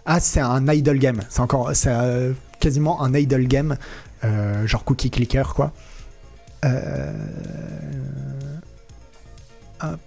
Ah, 0.06 0.20
c'est 0.20 0.40
un 0.42 0.68
idle 0.68 0.98
game. 0.98 1.22
C'est 1.30 1.40
encore, 1.42 1.72
c'est 1.74 1.90
euh, 1.92 2.34
quasiment 2.60 3.02
un 3.02 3.14
idle 3.14 3.48
game, 3.48 3.78
genre 4.66 4.84
cookie 4.84 5.10
clicker 5.10 5.54
quoi. 5.54 5.72
Euh, 6.66 7.12
Hop. 9.82 10.00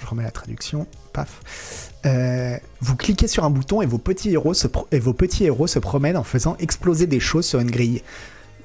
Je 0.00 0.06
remets 0.06 0.24
la 0.24 0.30
traduction. 0.30 0.86
Paf. 1.12 1.92
Euh, 2.06 2.56
vous 2.80 2.96
cliquez 2.96 3.28
sur 3.28 3.44
un 3.44 3.50
bouton 3.50 3.82
et 3.82 3.86
vos 3.86 3.98
petits 3.98 4.30
héros 4.30 4.54
se, 4.54 4.66
et 4.90 4.98
vos 4.98 5.12
petits 5.12 5.44
héros 5.44 5.66
se 5.66 5.78
promènent 5.78 6.16
en 6.16 6.24
faisant 6.24 6.56
exploser 6.58 7.06
des 7.06 7.20
choses 7.20 7.46
sur 7.46 7.60
une 7.60 7.70
grille. 7.70 8.02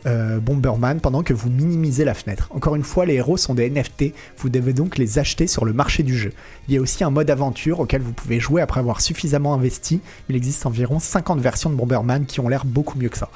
Euh, 0.05 0.39
Bomberman 0.39 1.01
pendant 1.01 1.21
que 1.21 1.33
vous 1.33 1.49
minimisez 1.49 2.05
la 2.05 2.13
fenêtre. 2.13 2.47
Encore 2.51 2.75
une 2.75 2.83
fois, 2.83 3.05
les 3.05 3.15
héros 3.15 3.35
sont 3.35 3.55
des 3.55 3.69
NFT, 3.69 4.13
vous 4.37 4.47
devez 4.47 4.71
donc 4.71 4.97
les 4.97 5.19
acheter 5.19 5.47
sur 5.47 5.65
le 5.65 5.73
marché 5.73 6.03
du 6.03 6.17
jeu. 6.17 6.33
Il 6.67 6.75
y 6.75 6.77
a 6.77 6.81
aussi 6.81 7.03
un 7.03 7.09
mode 7.09 7.29
aventure 7.29 7.79
auquel 7.79 8.01
vous 8.01 8.13
pouvez 8.13 8.39
jouer 8.39 8.61
après 8.61 8.79
avoir 8.79 9.01
suffisamment 9.01 9.53
investi. 9.53 9.99
Il 10.29 10.35
existe 10.35 10.65
environ 10.65 10.99
50 10.99 11.41
versions 11.41 11.69
de 11.69 11.75
Bomberman 11.75 12.25
qui 12.25 12.39
ont 12.39 12.47
l'air 12.47 12.63
beaucoup 12.63 12.97
mieux 12.97 13.09
que 13.09 13.17
ça. 13.17 13.29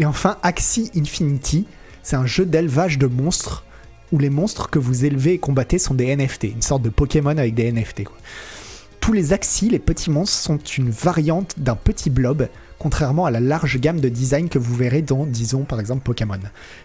Et 0.00 0.04
enfin, 0.04 0.36
Axie 0.42 0.90
Infinity, 0.96 1.66
c'est 2.02 2.16
un 2.16 2.26
jeu 2.26 2.46
d'élevage 2.46 2.98
de 2.98 3.06
monstres 3.06 3.64
où 4.12 4.18
les 4.18 4.30
monstres 4.30 4.70
que 4.70 4.78
vous 4.78 5.04
élevez 5.04 5.34
et 5.34 5.38
combattez 5.38 5.78
sont 5.78 5.94
des 5.94 6.14
NFT, 6.14 6.44
une 6.44 6.62
sorte 6.62 6.82
de 6.82 6.88
Pokémon 6.88 7.36
avec 7.36 7.54
des 7.54 7.70
NFT. 7.70 8.04
Tous 9.00 9.12
les 9.12 9.32
Axis, 9.32 9.68
les 9.68 9.78
petits 9.78 10.10
monstres, 10.10 10.36
sont 10.36 10.58
une 10.58 10.90
variante 10.90 11.54
d'un 11.58 11.74
petit 11.74 12.10
blob, 12.10 12.48
contrairement 12.78 13.26
à 13.26 13.30
la 13.30 13.40
large 13.40 13.78
gamme 13.80 14.00
de 14.00 14.08
design 14.08 14.48
que 14.48 14.58
vous 14.58 14.74
verrez 14.74 15.02
dans, 15.02 15.26
disons, 15.26 15.64
par 15.64 15.80
exemple 15.80 16.02
Pokémon. 16.04 16.38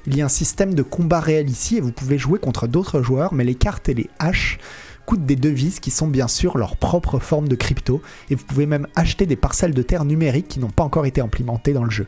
Il 0.07 0.17
y 0.17 0.21
a 0.21 0.25
un 0.25 0.29
système 0.29 0.73
de 0.73 0.83
combat 0.83 1.19
réel 1.19 1.49
ici 1.49 1.77
et 1.77 1.81
vous 1.81 1.91
pouvez 1.91 2.17
jouer 2.17 2.39
contre 2.39 2.67
d'autres 2.67 3.01
joueurs, 3.01 3.33
mais 3.33 3.43
les 3.43 3.55
cartes 3.55 3.89
et 3.89 3.93
les 3.93 4.09
haches 4.19 4.57
coûtent 5.05 5.25
des 5.25 5.35
devises 5.35 5.79
qui 5.79 5.91
sont 5.91 6.07
bien 6.07 6.27
sûr 6.27 6.57
leur 6.57 6.77
propre 6.77 7.19
forme 7.19 7.47
de 7.47 7.55
crypto, 7.55 8.01
et 8.29 8.35
vous 8.35 8.45
pouvez 8.45 8.65
même 8.65 8.87
acheter 8.95 9.25
des 9.25 9.35
parcelles 9.35 9.73
de 9.73 9.83
terre 9.83 10.05
numériques 10.05 10.47
qui 10.47 10.59
n'ont 10.59 10.69
pas 10.69 10.83
encore 10.83 11.05
été 11.05 11.21
implémentées 11.21 11.73
dans 11.73 11.83
le 11.83 11.91
jeu. 11.91 12.07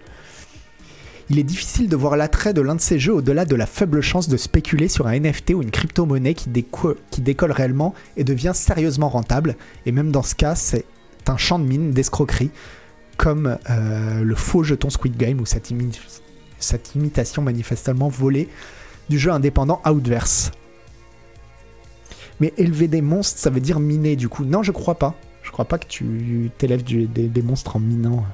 Il 1.29 1.39
est 1.39 1.43
difficile 1.43 1.89
de 1.89 1.95
voir 1.95 2.17
l'attrait 2.17 2.53
de 2.53 2.61
l'un 2.61 2.75
de 2.75 2.81
ces 2.81 2.99
jeux 2.99 3.13
au-delà 3.13 3.45
de 3.45 3.55
la 3.55 3.65
faible 3.65 4.01
chance 4.01 4.27
de 4.29 4.37
spéculer 4.37 4.87
sur 4.87 5.07
un 5.07 5.19
NFT 5.19 5.51
ou 5.55 5.61
une 5.63 5.71
crypto-monnaie 5.71 6.35
qui, 6.35 6.49
déco- 6.49 6.95
qui 7.09 7.21
décolle 7.21 7.51
réellement 7.51 7.95
et 8.15 8.23
devient 8.23 8.51
sérieusement 8.53 9.09
rentable. 9.09 9.55
Et 9.87 9.91
même 9.91 10.11
dans 10.11 10.21
ce 10.21 10.35
cas, 10.35 10.53
c'est 10.53 10.85
un 11.27 11.37
champ 11.37 11.57
de 11.57 11.65
mine 11.65 11.91
d'escroquerie, 11.91 12.51
comme 13.17 13.57
euh, 13.71 14.21
le 14.21 14.35
faux 14.35 14.63
jeton 14.63 14.91
Squid 14.91 15.17
Game 15.17 15.39
ou 15.41 15.47
cette, 15.47 15.71
imi- 15.71 15.99
cette 16.59 16.93
imitation 16.93 17.41
manifestement 17.41 18.07
volée 18.07 18.47
du 19.09 19.17
jeu 19.17 19.31
indépendant 19.31 19.81
Outverse. 19.83 20.51
Mais 22.39 22.53
élever 22.57 22.87
des 22.87 23.01
monstres, 23.01 23.39
ça 23.39 23.49
veut 23.49 23.61
dire 23.61 23.79
miner 23.79 24.15
du 24.15 24.29
coup. 24.29 24.45
Non, 24.45 24.61
je 24.61 24.71
crois 24.71 24.95
pas. 24.95 25.15
Je 25.41 25.49
crois 25.51 25.65
pas 25.65 25.77
que 25.79 25.87
tu 25.87 26.51
t'élèves 26.57 26.83
des 26.83 27.41
monstres 27.41 27.77
en 27.77 27.79
minant. 27.79 28.25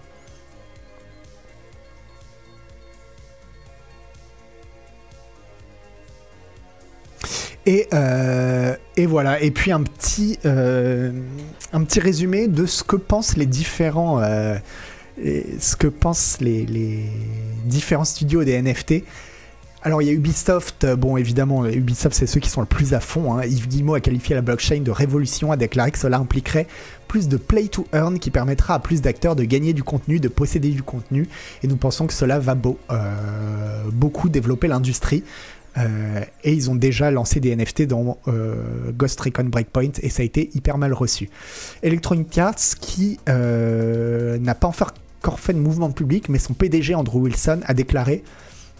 Et, 7.66 7.88
euh, 7.94 8.76
et 8.98 9.06
voilà. 9.06 9.42
Et 9.42 9.52
puis 9.52 9.72
un 9.72 9.84
petit, 9.84 10.40
euh, 10.46 11.12
un 11.74 11.84
petit 11.84 12.00
résumé 12.00 12.48
de 12.48 12.66
ce 12.66 12.84
que 12.84 12.96
pensent 12.96 13.38
les 13.38 13.46
différents, 13.46 14.20
euh, 14.22 14.58
ce 15.60 15.76
que 15.76 15.88
pensent 15.88 16.38
les, 16.42 16.66
les 16.66 17.06
différents 17.66 18.06
studios 18.06 18.44
des 18.44 18.60
NFT. 18.62 19.04
Alors 19.84 20.02
il 20.04 20.06
y 20.08 20.12
a 20.12 20.14
Ubisoft, 20.14 20.86
bon 20.96 21.18
évidemment 21.18 21.66
Ubisoft 21.66 22.16
c'est 22.16 22.28
ceux 22.28 22.40
qui 22.40 22.50
sont 22.50 22.62
le 22.62 22.68
plus 22.68 22.94
à 22.94 23.00
fond. 23.00 23.34
hein. 23.38 23.44
Yves 23.46 23.68
Guillemot 23.68 23.96
a 23.96 24.00
qualifié 24.00 24.36
la 24.36 24.42
blockchain 24.42 24.82
de 24.82 24.92
révolution, 24.92 25.52
a 25.52 25.58
déclaré 25.58 25.90
que 25.92 25.98
cela 25.98 26.18
impliquerait 26.20 26.68
plus 27.08 27.28
de 27.28 27.36
play 27.38 27.68
to 27.68 27.88
earn 27.92 28.20
qui 28.20 28.30
permettra 28.30 28.76
à 28.76 28.80
plus 28.80 29.02
d'acteurs 29.02 29.36
de 29.36 29.44
gagner 29.44 29.74
du 29.74 29.82
contenu, 29.84 30.20
de 30.20 30.28
posséder 30.28 30.70
du 30.70 30.84
contenu. 30.84 31.28
Et 31.64 31.68
nous 31.68 31.78
pensons 31.78 32.06
que 32.06 32.14
cela 32.14 32.38
va 32.38 32.54
beau- 32.54 32.78
beaucoup 33.92 34.30
développer 34.30 34.68
l'industrie. 34.68 35.24
Euh, 35.78 36.22
et 36.44 36.54
ils 36.54 36.70
ont 36.70 36.76
déjà 36.76 37.12
lancé 37.12 37.40
des 37.40 37.56
NFT 37.56 37.84
dans 37.84 38.18
euh, 38.28 38.92
Ghost 38.92 39.20
Recon 39.22 39.46
Breakpoint 39.46 39.92
et 40.02 40.10
ça 40.10 40.22
a 40.22 40.26
été 40.26 40.50
hyper 40.54 40.78
mal 40.78 40.94
reçu. 40.94 41.30
Electronic 41.82 42.38
Arts 42.38 42.76
qui 42.80 43.20
euh, 43.30 44.38
n'a 44.40 44.56
pas 44.56 44.68
encore 44.68 45.40
fait 45.40 45.54
de 45.54 45.60
mouvement 45.60 45.92
public, 45.92 46.30
mais 46.30 46.40
son 46.40 46.54
PDG 46.54 46.94
Andrew 46.96 47.22
Wilson 47.22 47.62
a 47.66 47.74
déclaré 47.74 48.24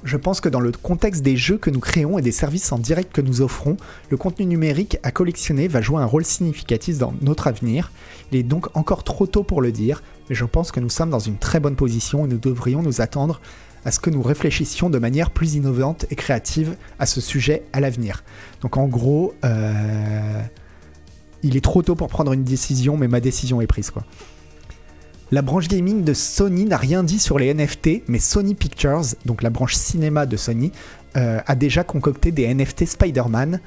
je 0.04 0.18
pense 0.18 0.42
que 0.42 0.50
dans 0.50 0.60
le 0.60 0.72
contexte 0.72 1.22
des 1.22 1.38
jeux 1.38 1.58
que 1.58 1.70
nous 1.70 1.80
créons 1.80 2.18
et 2.18 2.22
des 2.22 2.32
services 2.32 2.72
en 2.72 2.80
direct 2.80 3.14
que 3.14 3.22
nous 3.22 3.42
offrons, 3.42 3.78
le 4.10 4.18
contenu 4.18 4.46
numérique 4.46 4.98
à 5.04 5.12
collectionner 5.12 5.68
va 5.68 5.82
jouer 5.82 6.02
un 6.02 6.06
rôle 6.06 6.26
significatif 6.26 6.98
dans 6.98 7.14
notre 7.22 7.48
avenir. 7.48 7.92
Il 8.32 8.38
est 8.40 8.44
donc 8.44 8.76
encore 8.76 9.04
trop 9.04 9.28
tôt 9.28 9.44
pour 9.44 9.62
le 9.62 9.72
dire, 9.72 10.02
mais 10.30 10.36
je 10.36 10.46
pense 10.46 10.72
que 10.72 10.80
nous 10.80 10.90
sommes 10.90 11.12
dans 11.12 11.20
une 11.20 11.38
très 11.38 11.60
bonne 11.60 11.76
position 11.76 12.26
et 12.26 12.28
nous 12.28 12.40
devrions 12.40 12.82
nous 12.82 13.02
attendre 13.02 13.42
à 13.86 13.92
ce 13.92 14.00
que 14.00 14.10
nous 14.10 14.22
réfléchissions 14.22 14.90
de 14.90 15.00
manière 15.00 15.32
plus 15.32 15.56
innovante 15.56 16.06
et 16.10 16.16
créative 16.16 16.76
à 17.00 17.06
ce 17.06 17.22
sujet 17.22 17.64
à 17.74 17.80
l'avenir. 17.80 18.24
Donc 18.62 18.78
en 18.78 18.88
gros, 18.88 19.34
euh, 19.44 20.42
il 21.44 21.58
est 21.58 21.64
trop 21.64 21.82
tôt 21.82 21.96
pour 21.96 22.08
prendre 22.08 22.34
une 22.34 22.44
décision, 22.44 22.98
mais 22.98 23.08
ma 23.08 23.20
décision 23.20 23.62
est 23.62 23.68
prise 23.68 23.92
quoi. 23.92 24.04
La 25.34 25.42
branche 25.42 25.70
gaming 25.70 26.04
de 26.04 26.14
Sony 26.14 26.66
n'a 26.66 26.76
rien 26.76 27.04
dit 27.04 27.18
sur 27.18 27.40
les 27.40 27.54
NFT, 27.54 28.04
mais 28.10 28.20
Sony 28.20 28.54
Pictures, 28.54 29.16
donc 29.26 29.44
la 29.44 29.50
branche 29.50 29.76
cinéma 29.76 30.26
de 30.26 30.36
Sony, 30.36 30.74
euh, 31.16 31.40
a 31.46 31.56
déjà 31.56 31.86
concocté 31.86 32.34
des 32.34 32.54
NFT 32.54 32.86
Spider-Man. 32.86 33.62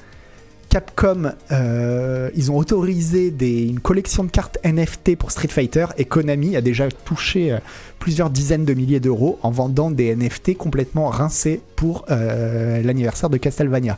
Capcom, 0.75 1.31
euh, 1.53 2.29
ils 2.35 2.51
ont 2.51 2.57
autorisé 2.57 3.33
une 3.65 3.79
collection 3.79 4.25
de 4.25 4.29
cartes 4.29 4.57
NFT 4.65 5.15
pour 5.15 5.31
Street 5.31 5.47
Fighter 5.47 5.85
et 5.97 6.03
Konami 6.03 6.57
a 6.57 6.61
déjà 6.61 6.89
touché 6.91 7.53
euh, 7.53 7.59
plusieurs 7.97 8.29
dizaines 8.29 8.65
de 8.65 8.73
milliers 8.73 8.99
d'euros 8.99 9.39
en 9.41 9.51
vendant 9.51 9.89
des 9.89 10.13
NFT 10.13 10.57
complètement 10.57 11.07
rincés 11.07 11.61
pour 11.77 12.03
euh, 12.11 12.83
l'anniversaire 12.83 13.29
de 13.29 13.37
Castlevania. 13.37 13.97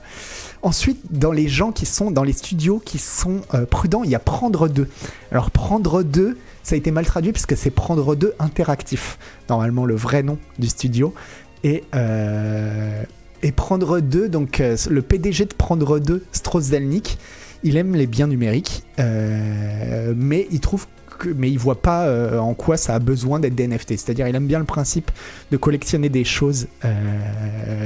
Ensuite, 0.62 1.00
dans 1.10 1.32
les 1.32 1.48
gens 1.48 1.72
qui 1.72 1.88
sont 1.88 2.12
dans 2.12 2.24
les 2.24 2.34
studios 2.34 2.80
qui 2.86 3.00
sont 3.00 3.42
prudents, 3.72 4.04
il 4.04 4.12
y 4.12 4.16
a 4.16 4.20
Prendre 4.20 4.68
2. 4.68 4.88
Alors 5.32 5.50
Prendre 5.50 6.04
2, 6.04 6.38
ça 6.62 6.76
a 6.76 6.78
été 6.78 6.92
mal 6.92 7.08
traduit 7.08 7.32
parce 7.32 7.48
que 7.48 7.56
c'est 7.56 7.72
Prendre 7.72 8.16
2 8.16 8.36
interactif, 8.38 9.18
normalement 9.50 9.86
le 9.88 9.96
vrai 9.96 10.22
nom 10.22 10.38
du 10.60 10.68
studio. 10.68 11.16
Et, 11.64 11.84
euh, 11.96 13.04
et 13.44 13.52
Prendre 13.52 14.00
2, 14.00 14.30
donc 14.30 14.60
euh, 14.60 14.76
le 14.90 15.02
PDG 15.02 15.46
de 15.46 15.54
Prendre 15.54 16.00
2, 16.00 16.24
Strauss-Zelnick, 16.32 17.18
il 17.64 17.78
aime 17.78 17.96
les 17.96 18.08
biens 18.08 18.28
numériques, 18.28 18.84
euh, 19.00 20.14
mais 20.16 20.48
il 20.52 20.60
trouve 20.60 20.88
mais 21.36 21.50
il 21.50 21.58
voit 21.58 21.82
pas 21.82 22.06
euh, 22.06 22.38
en 22.38 22.54
quoi 22.54 22.78
ça 22.78 22.94
a 22.94 23.00
besoin 23.00 23.40
d'être 23.40 23.56
des 23.56 23.68
NFT. 23.68 23.98
C'est-à-dire, 23.98 24.28
il 24.28 24.36
aime 24.36 24.46
bien 24.46 24.60
le 24.60 24.66
principe 24.66 25.10
de 25.50 25.58
collectionner 25.58 26.10
des 26.10 26.24
choses 26.24 26.68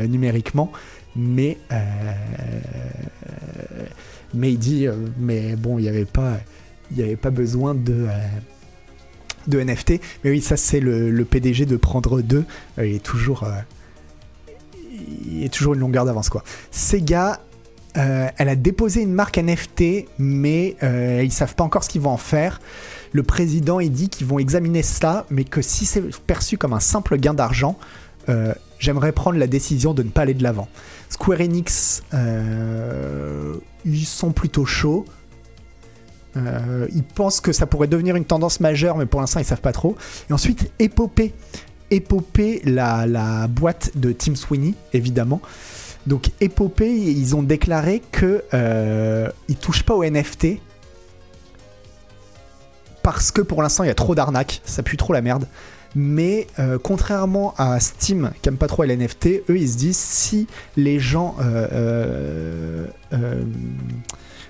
numériquement, 0.10 0.70
mais 1.16 1.58
mais 4.34 4.52
il 4.52 4.60
dit, 4.60 4.86
mais 5.18 5.56
bon, 5.56 5.80
il 5.80 5.84
n'y 5.84 5.88
avait 5.88 6.04
pas, 6.04 6.40
avait 6.98 7.16
pas 7.16 7.30
besoin 7.30 7.74
de 7.74 8.08
de 9.48 9.60
NFT. 9.60 10.00
Mais 10.24 10.32
oui, 10.32 10.42
ça 10.42 10.58
c'est 10.58 10.80
le, 10.80 11.10
le 11.10 11.26
PDG 11.26 11.66
de 11.66 11.78
Prendre 11.78 12.22
2. 12.22 12.44
Euh, 12.78 12.86
il 12.86 12.96
est 12.96 13.04
toujours, 13.04 13.44
il 15.26 15.44
est 15.44 15.50
toujours 15.54 15.74
une 15.74 15.80
longueur 15.80 16.06
d'avance 16.06 16.30
quoi. 16.30 16.44
Sega. 16.72 17.42
euh, 17.98 18.30
elle 18.38 18.48
a 18.50 18.56
déposé 18.56 19.02
une 19.02 19.14
marque 19.14 19.38
NFT, 19.38 20.06
mais 20.18 20.78
euh, 20.82 21.22
ils 21.24 21.32
savent 21.32 21.56
pas 21.56 21.64
encore 21.64 21.84
ce 21.84 21.90
qu'ils 21.90 22.02
vont 22.02 22.12
en 22.12 22.18
faire. 22.18 22.62
Le 23.12 23.24
président 23.24 23.80
dit 23.82 24.08
qu'ils 24.08 24.28
vont 24.28 24.40
examiner 24.40 24.82
cela, 24.84 25.26
mais 25.30 25.44
que 25.44 25.62
si 25.62 25.86
c'est 25.86 26.02
perçu 26.22 26.58
comme 26.58 26.72
un 26.74 26.80
simple 26.80 27.18
gain 27.18 27.34
d'argent, 27.34 27.78
euh, 28.30 28.54
j'aimerais 28.80 29.12
prendre 29.12 29.38
la 29.38 29.48
décision 29.48 29.94
de 29.94 30.04
ne 30.04 30.10
pas 30.10 30.22
aller 30.22 30.34
de 30.34 30.44
l'avant. 30.44 30.70
Square 31.10 31.42
Enix, 31.42 32.04
euh, 32.14 33.56
ils 33.84 34.06
sont 34.06 34.32
plutôt 34.32 34.66
chauds. 34.66 35.06
Ils 36.38 37.04
pensent 37.04 37.42
que 37.42 37.52
ça 37.52 37.66
pourrait 37.66 37.90
devenir 37.90 38.16
une 38.16 38.24
tendance 38.24 38.62
majeure, 38.62 38.96
mais 38.96 39.06
pour 39.06 39.20
l'instant 39.20 39.42
ils 39.42 39.46
savent 39.46 39.60
pas 39.60 39.74
trop. 39.74 39.98
Et 40.30 40.34
ensuite, 40.34 40.72
Epopée. 40.80 41.34
Epopée, 41.92 42.62
la, 42.66 43.48
boîte 43.48 43.92
de 43.96 44.12
Tim 44.12 44.36
Sweeney, 44.36 44.74
évidemment. 44.94 45.42
Donc 46.08 46.32
Epopée, 46.40 46.92
ils 46.92 47.36
ont 47.36 47.44
déclaré 47.44 48.02
que 48.12 48.44
euh, 48.54 49.30
ils 49.48 49.56
touchent 49.56 49.84
pas 49.84 49.94
aux 49.94 50.04
NFT 50.04 50.58
parce 53.04 53.32
que 53.32 53.42
pour 53.42 53.62
l'instant 53.62 53.84
il 53.84 53.88
y 53.88 53.92
a 53.92 53.96
trop 53.96 54.16
d'arnaques, 54.16 54.62
ça 54.66 54.84
pue 54.84 54.98
trop 54.98 55.14
la 55.14 55.22
merde. 55.22 55.46
Mais 55.94 56.48
euh, 56.58 56.78
contrairement 56.82 57.54
à 57.58 57.80
Steam, 57.80 58.32
qui 58.42 58.50
aime 58.50 58.58
pas 58.58 58.68
trop 58.68 58.84
les 58.84 58.96
NFT, 58.96 59.44
eux 59.50 59.58
ils 59.58 59.70
se 59.70 59.78
disent 59.78 59.98
si 59.98 60.48
les 60.78 61.00
gens 61.00 61.36
euh, 61.42 62.88
euh, 63.14 63.44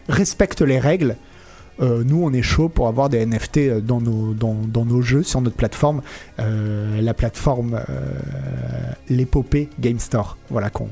respectent 0.08 0.62
les 0.62 0.80
règles, 0.80 1.16
euh, 1.82 2.04
nous 2.06 2.24
on 2.24 2.32
est 2.34 2.42
chaud 2.42 2.70
pour 2.70 2.88
avoir 2.88 3.10
des 3.10 3.26
NFT 3.26 3.80
dans 3.80 4.02
nos, 4.02 4.34
dans, 4.34 4.54
dans 4.54 4.86
nos 4.86 5.02
jeux 5.02 5.24
sur 5.24 5.42
notre 5.42 5.56
plateforme, 5.56 6.02
euh, 6.40 7.02
la 7.02 7.14
plateforme 7.14 7.82
euh, 7.90 8.12
l'épopée 9.10 9.70
Game 9.80 10.00
Store, 10.00 10.38
voilà 10.50 10.70
qu'on 10.70 10.90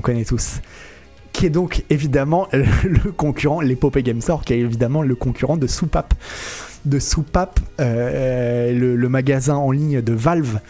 connaît 0.00 0.24
tous. 0.24 0.60
Qui 1.32 1.46
est 1.46 1.50
donc 1.50 1.84
évidemment 1.90 2.48
le 2.52 3.12
concurrent, 3.12 3.60
l'épopée 3.60 4.02
Game 4.02 4.20
Store, 4.20 4.44
qui 4.44 4.54
est 4.54 4.58
évidemment 4.58 5.02
le 5.02 5.14
concurrent 5.14 5.56
de 5.56 5.66
Soupape. 5.66 6.14
De 6.84 6.98
euh, 7.80 8.72
le, 8.72 9.08
magasin 9.08 9.56
en 9.56 9.72
ligne 9.72 10.00
de 10.00 10.12
Valve, 10.12 10.56
euh, 10.56 10.60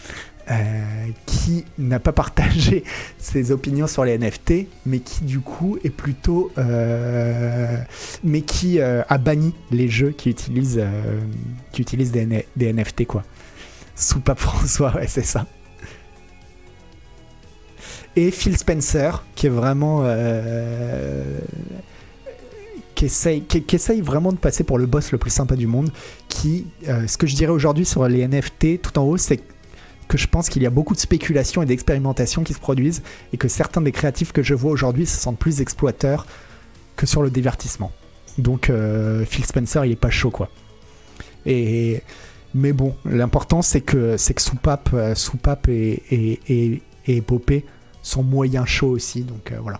qui 1.25 1.65
n'a 1.77 1.99
pas 1.99 2.11
partagé 2.11 2.83
ses 3.17 3.51
opinions 3.51 3.87
sur 3.87 4.03
les 4.05 4.17
NFT, 4.17 4.67
mais 4.85 4.99
qui 4.99 5.23
du 5.23 5.39
coup 5.39 5.77
est 5.83 5.89
plutôt. 5.89 6.51
euh, 6.57 7.77
mais 8.23 8.41
qui 8.41 8.79
euh, 8.79 9.03
a 9.09 9.17
banni 9.17 9.53
les 9.71 9.89
jeux 9.89 10.11
qui 10.11 10.29
utilisent, 10.29 10.79
euh, 10.81 11.19
qui 11.71 11.81
utilisent 11.81 12.11
des, 12.11 12.73
NFT, 12.73 13.05
quoi. 13.05 13.23
Soupape 13.95 14.39
François, 14.39 14.95
ouais, 14.95 15.07
c'est 15.07 15.25
ça 15.25 15.45
et 18.15 18.31
Phil 18.31 18.57
Spencer 18.57 19.23
qui 19.35 19.47
est 19.47 19.51
vraiment 19.51 20.01
euh, 20.03 21.39
qui, 22.95 23.05
essaye, 23.05 23.41
qui, 23.43 23.63
essaye 23.75 24.01
vraiment 24.01 24.31
de 24.31 24.37
passer 24.37 24.63
pour 24.63 24.77
le 24.77 24.85
boss 24.85 25.11
le 25.11 25.17
plus 25.17 25.29
sympa 25.29 25.55
du 25.55 25.67
monde 25.67 25.91
qui 26.27 26.67
euh, 26.87 27.07
ce 27.07 27.17
que 27.17 27.27
je 27.27 27.35
dirais 27.35 27.51
aujourd'hui 27.51 27.85
sur 27.85 28.07
les 28.07 28.27
NFT 28.27 28.81
tout 28.81 28.97
en 28.99 29.03
haut 29.03 29.17
c'est 29.17 29.41
que 30.09 30.17
je 30.17 30.27
pense 30.27 30.49
qu'il 30.49 30.61
y 30.61 30.65
a 30.65 30.69
beaucoup 30.69 30.93
de 30.93 30.99
spéculation 30.99 31.61
et 31.61 31.65
d'expérimentation 31.65 32.43
qui 32.43 32.53
se 32.53 32.59
produisent 32.59 33.01
et 33.31 33.37
que 33.37 33.47
certains 33.47 33.79
des 33.79 33.93
créatifs 33.93 34.33
que 34.33 34.43
je 34.43 34.53
vois 34.53 34.71
aujourd'hui 34.71 35.05
se 35.05 35.17
sentent 35.17 35.39
plus 35.39 35.61
exploiteurs 35.61 36.27
que 36.97 37.05
sur 37.05 37.21
le 37.23 37.29
divertissement 37.29 37.93
donc 38.37 38.69
euh, 38.69 39.23
Phil 39.23 39.45
Spencer 39.45 39.85
il 39.85 39.93
est 39.93 39.95
pas 39.95 40.09
chaud 40.09 40.31
quoi 40.31 40.49
et 41.45 42.01
mais 42.53 42.73
bon 42.73 42.93
l'important 43.05 43.61
c'est 43.61 43.81
que 43.81 44.17
c'est 44.17 44.33
que 44.33 44.41
Soupape 44.41 44.89
euh, 44.93 45.13
et, 45.69 46.03
et, 46.11 46.81
et, 47.05 47.17
Épopée 47.17 47.65
sont 48.01 48.23
moyens 48.23 48.65
chauds 48.65 48.89
aussi, 48.89 49.23
donc 49.23 49.51
euh, 49.51 49.57
voilà. 49.61 49.79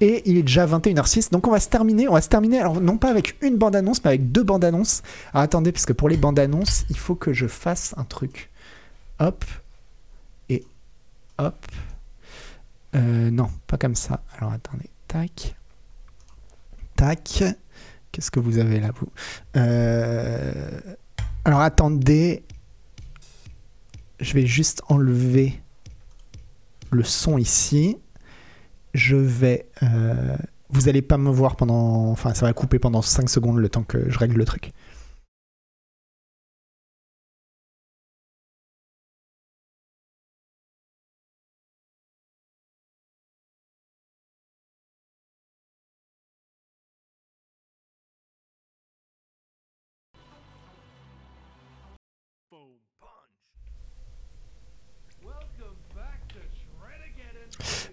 Et 0.00 0.22
il 0.26 0.36
est 0.36 0.42
déjà 0.42 0.66
21h06, 0.66 1.30
donc 1.30 1.46
on 1.46 1.50
va 1.50 1.60
se 1.60 1.68
terminer, 1.68 2.08
on 2.08 2.14
va 2.14 2.20
se 2.20 2.28
terminer, 2.28 2.58
alors 2.58 2.80
non 2.80 2.98
pas 2.98 3.08
avec 3.08 3.36
une 3.42 3.56
bande-annonce, 3.56 4.02
mais 4.04 4.08
avec 4.08 4.32
deux 4.32 4.42
bandes-annonces. 4.42 5.02
Alors 5.32 5.44
attendez, 5.44 5.72
parce 5.72 5.86
que 5.86 5.92
pour 5.92 6.08
les 6.08 6.16
bandes-annonces, 6.16 6.84
il 6.90 6.98
faut 6.98 7.14
que 7.14 7.32
je 7.32 7.46
fasse 7.46 7.94
un 7.96 8.04
truc. 8.04 8.50
Hop, 9.20 9.44
et 10.48 10.64
hop. 11.38 11.66
Euh, 12.94 13.30
non, 13.30 13.50
pas 13.66 13.76
comme 13.78 13.94
ça. 13.94 14.22
Alors 14.38 14.52
attendez, 14.52 14.88
tac, 15.08 15.54
tac, 16.96 17.44
Qu'est-ce 18.12 18.30
que 18.30 18.38
vous 18.38 18.58
avez 18.58 18.78
là, 18.78 18.90
vous? 18.94 19.08
Euh, 19.56 20.80
Alors 21.44 21.60
attendez. 21.60 22.44
Je 24.20 24.32
vais 24.34 24.46
juste 24.46 24.82
enlever 24.88 25.60
le 26.92 27.02
son 27.02 27.36
ici. 27.38 27.98
Je 28.94 29.16
vais. 29.16 29.66
euh, 29.82 30.36
Vous 30.70 30.88
allez 30.88 31.02
pas 31.02 31.18
me 31.18 31.30
voir 31.30 31.56
pendant. 31.56 32.10
Enfin, 32.10 32.32
ça 32.34 32.46
va 32.46 32.52
couper 32.52 32.78
pendant 32.78 33.02
5 33.02 33.28
secondes 33.28 33.58
le 33.58 33.68
temps 33.68 33.82
que 33.82 34.08
je 34.08 34.16
règle 34.18 34.36
le 34.38 34.44
truc. 34.44 34.72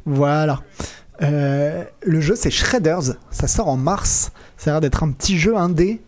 Voilà. 0.05 0.61
Euh, 1.21 1.83
le 2.01 2.21
jeu 2.21 2.35
c'est 2.35 2.49
Shredders, 2.49 3.13
ça 3.29 3.47
sort 3.47 3.67
en 3.67 3.77
mars. 3.77 4.31
Ça 4.57 4.71
a 4.71 4.73
l'air 4.73 4.81
d'être 4.81 5.03
un 5.03 5.11
petit 5.11 5.37
jeu 5.37 5.55
indé. 5.55 6.01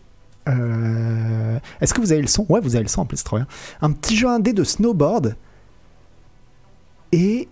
Euh, 0.48 1.58
Est-ce 1.80 1.94
que 1.94 2.00
vous 2.00 2.12
avez 2.12 2.20
le 2.20 2.26
son? 2.26 2.46
Ouais, 2.48 2.60
vous 2.60 2.74
avez 2.74 2.82
le 2.82 2.88
son 2.88 3.02
en 3.02 3.06
plus, 3.06 3.18
c'est 3.18 3.24
trop 3.24 3.36
bien. 3.36 3.46
Un 3.80 3.92
petit 3.92 4.16
jeu 4.16 4.28
indé 4.28 4.52
de 4.52 4.64
snowboard. 4.64 5.36
Et 7.12 7.48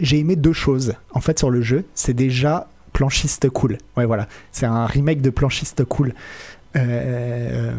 j'ai 0.00 0.18
aimé 0.18 0.36
deux 0.36 0.52
choses 0.52 0.94
en 1.12 1.20
fait 1.20 1.38
sur 1.38 1.50
le 1.50 1.62
jeu. 1.62 1.84
C'est 1.94 2.14
déjà 2.14 2.68
planchiste 2.92 3.48
cool. 3.50 3.78
Ouais, 3.96 4.04
voilà. 4.06 4.28
C'est 4.52 4.66
un 4.66 4.86
remake 4.86 5.22
de 5.22 5.30
planchiste 5.30 5.84
cool. 5.84 6.14
Euh, 6.76 7.74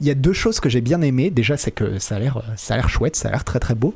Il 0.00 0.06
y 0.06 0.10
a 0.10 0.14
deux 0.14 0.32
choses 0.32 0.60
que 0.60 0.68
j'ai 0.68 0.80
bien 0.80 1.00
aimées. 1.02 1.30
Déjà, 1.30 1.56
c'est 1.56 1.70
que 1.70 1.98
ça 1.98 2.16
a 2.16 2.18
l'air, 2.18 2.88
chouette, 2.88 3.16
ça 3.16 3.28
a 3.28 3.30
l'air 3.32 3.44
très 3.44 3.58
très 3.58 3.74
beau. 3.74 3.94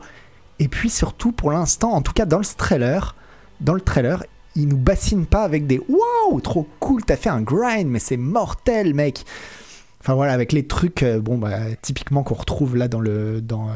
Et 0.59 0.69
puis 0.69 0.91
surtout, 0.91 1.33
pour 1.33 1.51
l'instant, 1.51 1.93
en 1.93 2.03
tout 2.03 2.13
cas 2.13 2.27
dans 2.27 2.39
le 2.39 2.45
trailer, 2.45 3.17
dans 3.61 3.75
le 3.75 3.81
trailer, 3.81 4.25
il 4.55 4.69
nous 4.69 4.77
bassine 4.77 5.27
pas 5.27 5.43
avec 5.45 5.67
des 5.67 5.81
waouh, 5.89 6.41
trop 6.41 6.69
cool, 6.79 7.05
t'as 7.05 7.17
fait 7.17 7.31
un 7.31 7.41
grind, 7.41 7.89
mais 7.89 7.99
c'est 7.99 8.17
mortel, 8.17 8.95
mec. 8.95 9.25
Enfin 10.01 10.15
voilà, 10.15 10.33
avec 10.33 10.53
les 10.53 10.67
trucs, 10.67 11.03
euh, 11.03 11.21
bon 11.21 11.39
bah 11.39 11.59
typiquement 11.81 12.23
qu'on 12.23 12.35
retrouve 12.35 12.77
là 12.77 12.89
dans 12.89 13.01
le, 13.01 13.41
dans 13.41 13.71
euh, 13.71 13.75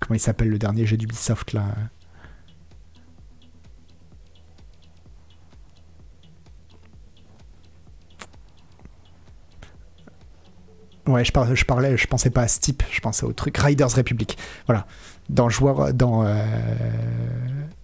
comment 0.00 0.16
il 0.16 0.20
s'appelle 0.20 0.48
le 0.48 0.58
dernier 0.58 0.84
jeu 0.84 0.96
d'Ubisoft 0.96 1.52
là? 1.52 1.64
Ouais, 11.06 11.24
je 11.24 11.32
parlais, 11.32 11.56
je 11.56 11.64
parlais, 11.64 11.96
je 11.96 12.06
pensais 12.06 12.30
pas 12.30 12.42
à 12.42 12.48
Steep, 12.48 12.82
je 12.90 13.00
pensais 13.00 13.24
au 13.24 13.32
truc 13.32 13.56
Riders 13.56 13.90
Republic. 13.90 14.36
Voilà, 14.66 14.86
dans 15.28 15.48
joueur, 15.48 15.94
dans 15.94 16.24
euh, 16.24 16.44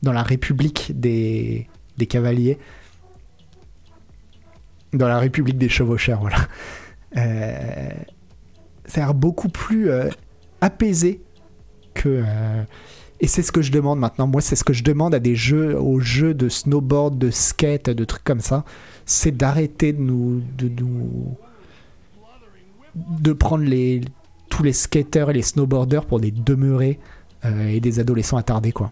dans 0.02 0.12
la 0.12 0.22
République 0.22 0.92
des 0.94 1.66
des 1.96 2.06
cavaliers, 2.06 2.58
dans 4.92 5.08
la 5.08 5.18
République 5.18 5.58
des 5.58 5.68
chevaucheurs, 5.68 6.20
voilà. 6.20 6.48
Euh, 7.16 7.88
ça 8.84 9.02
a 9.02 9.04
l'air 9.06 9.14
beaucoup 9.14 9.48
plus 9.48 9.90
euh, 9.90 10.08
apaisé 10.60 11.22
que. 11.94 12.22
euh, 12.26 12.62
et 13.20 13.26
c'est 13.28 13.42
ce 13.42 13.50
que 13.50 13.62
je 13.62 13.72
demande 13.72 13.98
maintenant. 13.98 14.26
Moi, 14.26 14.42
c'est 14.42 14.56
ce 14.56 14.64
que 14.64 14.74
je 14.74 14.84
demande 14.84 15.14
à 15.14 15.18
des 15.18 15.36
jeux, 15.36 15.78
aux 15.78 16.00
jeux 16.00 16.34
de 16.34 16.50
snowboard, 16.50 17.16
de 17.16 17.30
skate, 17.30 17.88
de 17.88 18.04
trucs 18.04 18.24
comme 18.24 18.40
ça. 18.40 18.64
C'est 19.06 19.34
d'arrêter 19.34 19.94
de 19.94 20.02
nous, 20.02 20.42
de 22.96 23.32
prendre 23.32 23.64
tous 24.50 24.62
les 24.62 24.72
skaters 24.72 25.30
et 25.30 25.34
les 25.34 25.42
snowboarders 25.42 26.06
pour 26.06 26.18
des 26.20 26.30
demeurés 26.30 26.98
euh, 27.44 27.68
et 27.68 27.80
des 27.80 28.00
adolescents 28.00 28.36
attardés, 28.36 28.72
quoi. 28.72 28.90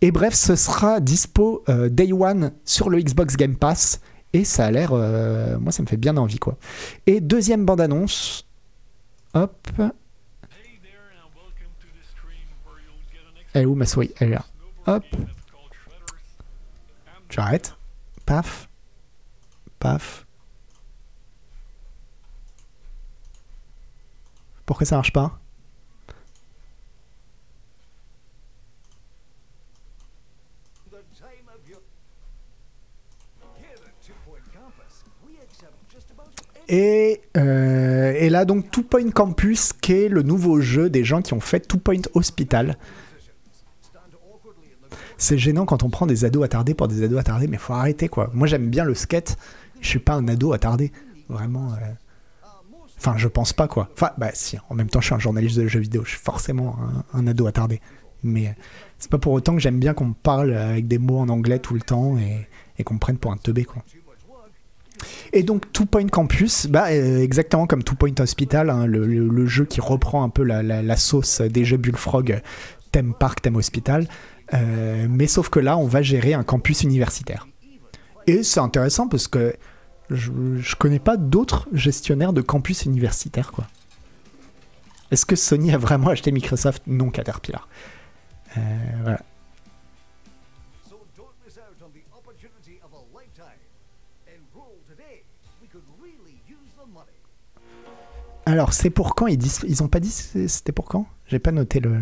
Et 0.00 0.10
bref, 0.10 0.34
ce 0.34 0.56
sera 0.56 1.00
dispo 1.00 1.62
euh, 1.68 1.88
day 1.88 2.12
one 2.12 2.52
sur 2.64 2.88
le 2.88 3.00
Xbox 3.00 3.36
Game 3.36 3.56
Pass. 3.56 4.00
Et 4.32 4.44
ça 4.44 4.66
a 4.66 4.70
l'air. 4.70 4.92
euh, 4.92 5.58
moi, 5.58 5.72
ça 5.72 5.82
me 5.82 5.88
fait 5.88 5.96
bien 5.96 6.16
envie, 6.16 6.38
quoi. 6.38 6.56
Et 7.06 7.20
deuxième 7.20 7.64
bande-annonce. 7.64 8.46
Hop. 9.34 9.68
Elle 13.54 13.62
est 13.62 13.66
où 13.66 13.74
ma 13.74 13.86
souris? 13.86 14.12
Elle 14.20 14.28
est 14.28 14.34
là. 14.34 14.44
Hop. 14.86 15.04
J'arrête. 17.30 17.76
Paf. 18.24 18.68
Paf. 19.78 20.26
Pourquoi 24.68 24.84
ça 24.84 24.96
marche 24.96 25.14
pas? 25.14 25.40
Et, 36.68 37.22
euh, 37.38 38.12
et 38.12 38.28
là, 38.28 38.44
donc, 38.44 38.70
Two 38.70 38.82
Point 38.82 39.10
Campus, 39.10 39.72
qui 39.72 39.94
est 39.94 40.08
le 40.10 40.20
nouveau 40.22 40.60
jeu 40.60 40.90
des 40.90 41.02
gens 41.02 41.22
qui 41.22 41.32
ont 41.32 41.40
fait 41.40 41.60
Two 41.60 41.78
Point 41.78 42.02
Hospital. 42.12 42.76
C'est 45.16 45.38
gênant 45.38 45.64
quand 45.64 45.82
on 45.82 45.88
prend 45.88 46.04
des 46.04 46.26
ados 46.26 46.44
attardés 46.44 46.74
pour 46.74 46.88
des 46.88 47.02
ados 47.02 47.18
attardés, 47.18 47.46
mais 47.46 47.56
faut 47.56 47.72
arrêter, 47.72 48.08
quoi. 48.08 48.28
Moi, 48.34 48.46
j'aime 48.46 48.68
bien 48.68 48.84
le 48.84 48.94
skate. 48.94 49.38
Je 49.80 49.88
suis 49.88 49.98
pas 49.98 50.12
un 50.12 50.28
ado 50.28 50.52
attardé. 50.52 50.92
Vraiment. 51.30 51.72
euh, 51.72 52.07
Enfin, 53.08 53.18
je 53.18 53.28
pense 53.28 53.52
pas, 53.52 53.68
quoi. 53.68 53.88
Enfin, 53.94 54.10
bah, 54.18 54.30
si, 54.34 54.58
en 54.68 54.74
même 54.74 54.88
temps, 54.88 55.00
je 55.00 55.06
suis 55.06 55.14
un 55.14 55.18
journaliste 55.18 55.56
de 55.56 55.66
jeux 55.66 55.80
vidéo. 55.80 56.02
Je 56.04 56.10
suis 56.10 56.18
forcément 56.18 56.76
un, 57.14 57.26
ado 57.26 57.46
attardé. 57.46 57.80
Mais 58.22 58.48
euh, 58.48 58.52
c'est 58.98 59.10
pas 59.10 59.18
pour 59.18 59.32
autant 59.32 59.54
que 59.54 59.60
j'aime 59.60 59.78
bien 59.78 59.94
qu'on 59.94 60.06
me 60.06 60.14
parle 60.14 60.52
avec 60.52 60.88
des 60.88 60.98
mots 60.98 61.18
en 61.18 61.28
anglais 61.28 61.58
tout 61.58 61.74
le 61.74 61.80
temps 61.80 62.16
et, 62.18 62.84
qu'on 62.84 62.94
me 62.94 62.98
prenne 62.98 63.16
pour 63.16 63.32
un 63.32 63.36
teubé, 63.36 63.64
quoi. 63.64 63.82
Et 65.32 65.42
donc 65.44 65.72
Two 65.72 65.86
Point 65.86 66.08
Campus, 66.08 66.66
bah, 66.66 66.86
euh, 66.90 67.22
exactement 67.22 67.66
comme 67.66 67.84
Two 67.84 67.94
Point 67.94 68.14
Hospital, 68.18 68.70
hein, 68.70 68.86
le, 68.86 69.46
jeu 69.46 69.64
qui 69.64 69.80
reprend 69.80 70.24
un 70.24 70.28
peu 70.28 70.42
la, 70.42 70.96
sauce 70.96 71.40
des 71.40 71.64
jeux 71.64 71.76
Bullfrog, 71.76 72.32
euh, 72.32 72.40
thème 72.92 73.14
parc, 73.18 73.42
thème 73.42 73.56
hospital. 73.56 74.08
Euh, 74.54 75.06
mais 75.08 75.26
sauf 75.26 75.50
que 75.50 75.60
là, 75.60 75.76
on 75.76 75.86
va 75.86 76.02
gérer 76.02 76.34
un 76.34 76.42
campus 76.42 76.82
universitaire. 76.82 77.46
Et 78.26 78.42
c'est 78.42 78.60
intéressant 78.60 79.08
parce 79.08 79.28
que 79.28 79.54
je, 80.10 80.32
je 80.58 80.76
connais 80.76 80.98
pas 80.98 81.16
d'autres 81.16 81.68
gestionnaires 81.72 82.32
de 82.32 82.40
campus 82.40 82.84
universitaires. 82.84 83.52
quoi. 83.52 83.66
Est-ce 85.10 85.24
que 85.24 85.36
Sony 85.36 85.72
a 85.72 85.78
vraiment 85.78 86.08
acheté 86.08 86.32
Microsoft? 86.32 86.82
Non, 86.86 87.10
Caterpillar. 87.10 87.68
Euh, 88.56 88.60
voilà. 89.02 89.20
Alors, 98.46 98.72
c'est 98.72 98.88
pour 98.88 99.14
quand 99.14 99.26
ils, 99.26 99.36
disent, 99.36 99.60
ils 99.68 99.82
ont 99.82 99.88
pas 99.88 100.00
dit 100.00 100.10
c'était 100.10 100.72
pour 100.72 100.86
quand? 100.86 101.06
J'ai 101.26 101.38
pas 101.38 101.52
noté 101.52 101.80
le. 101.80 102.00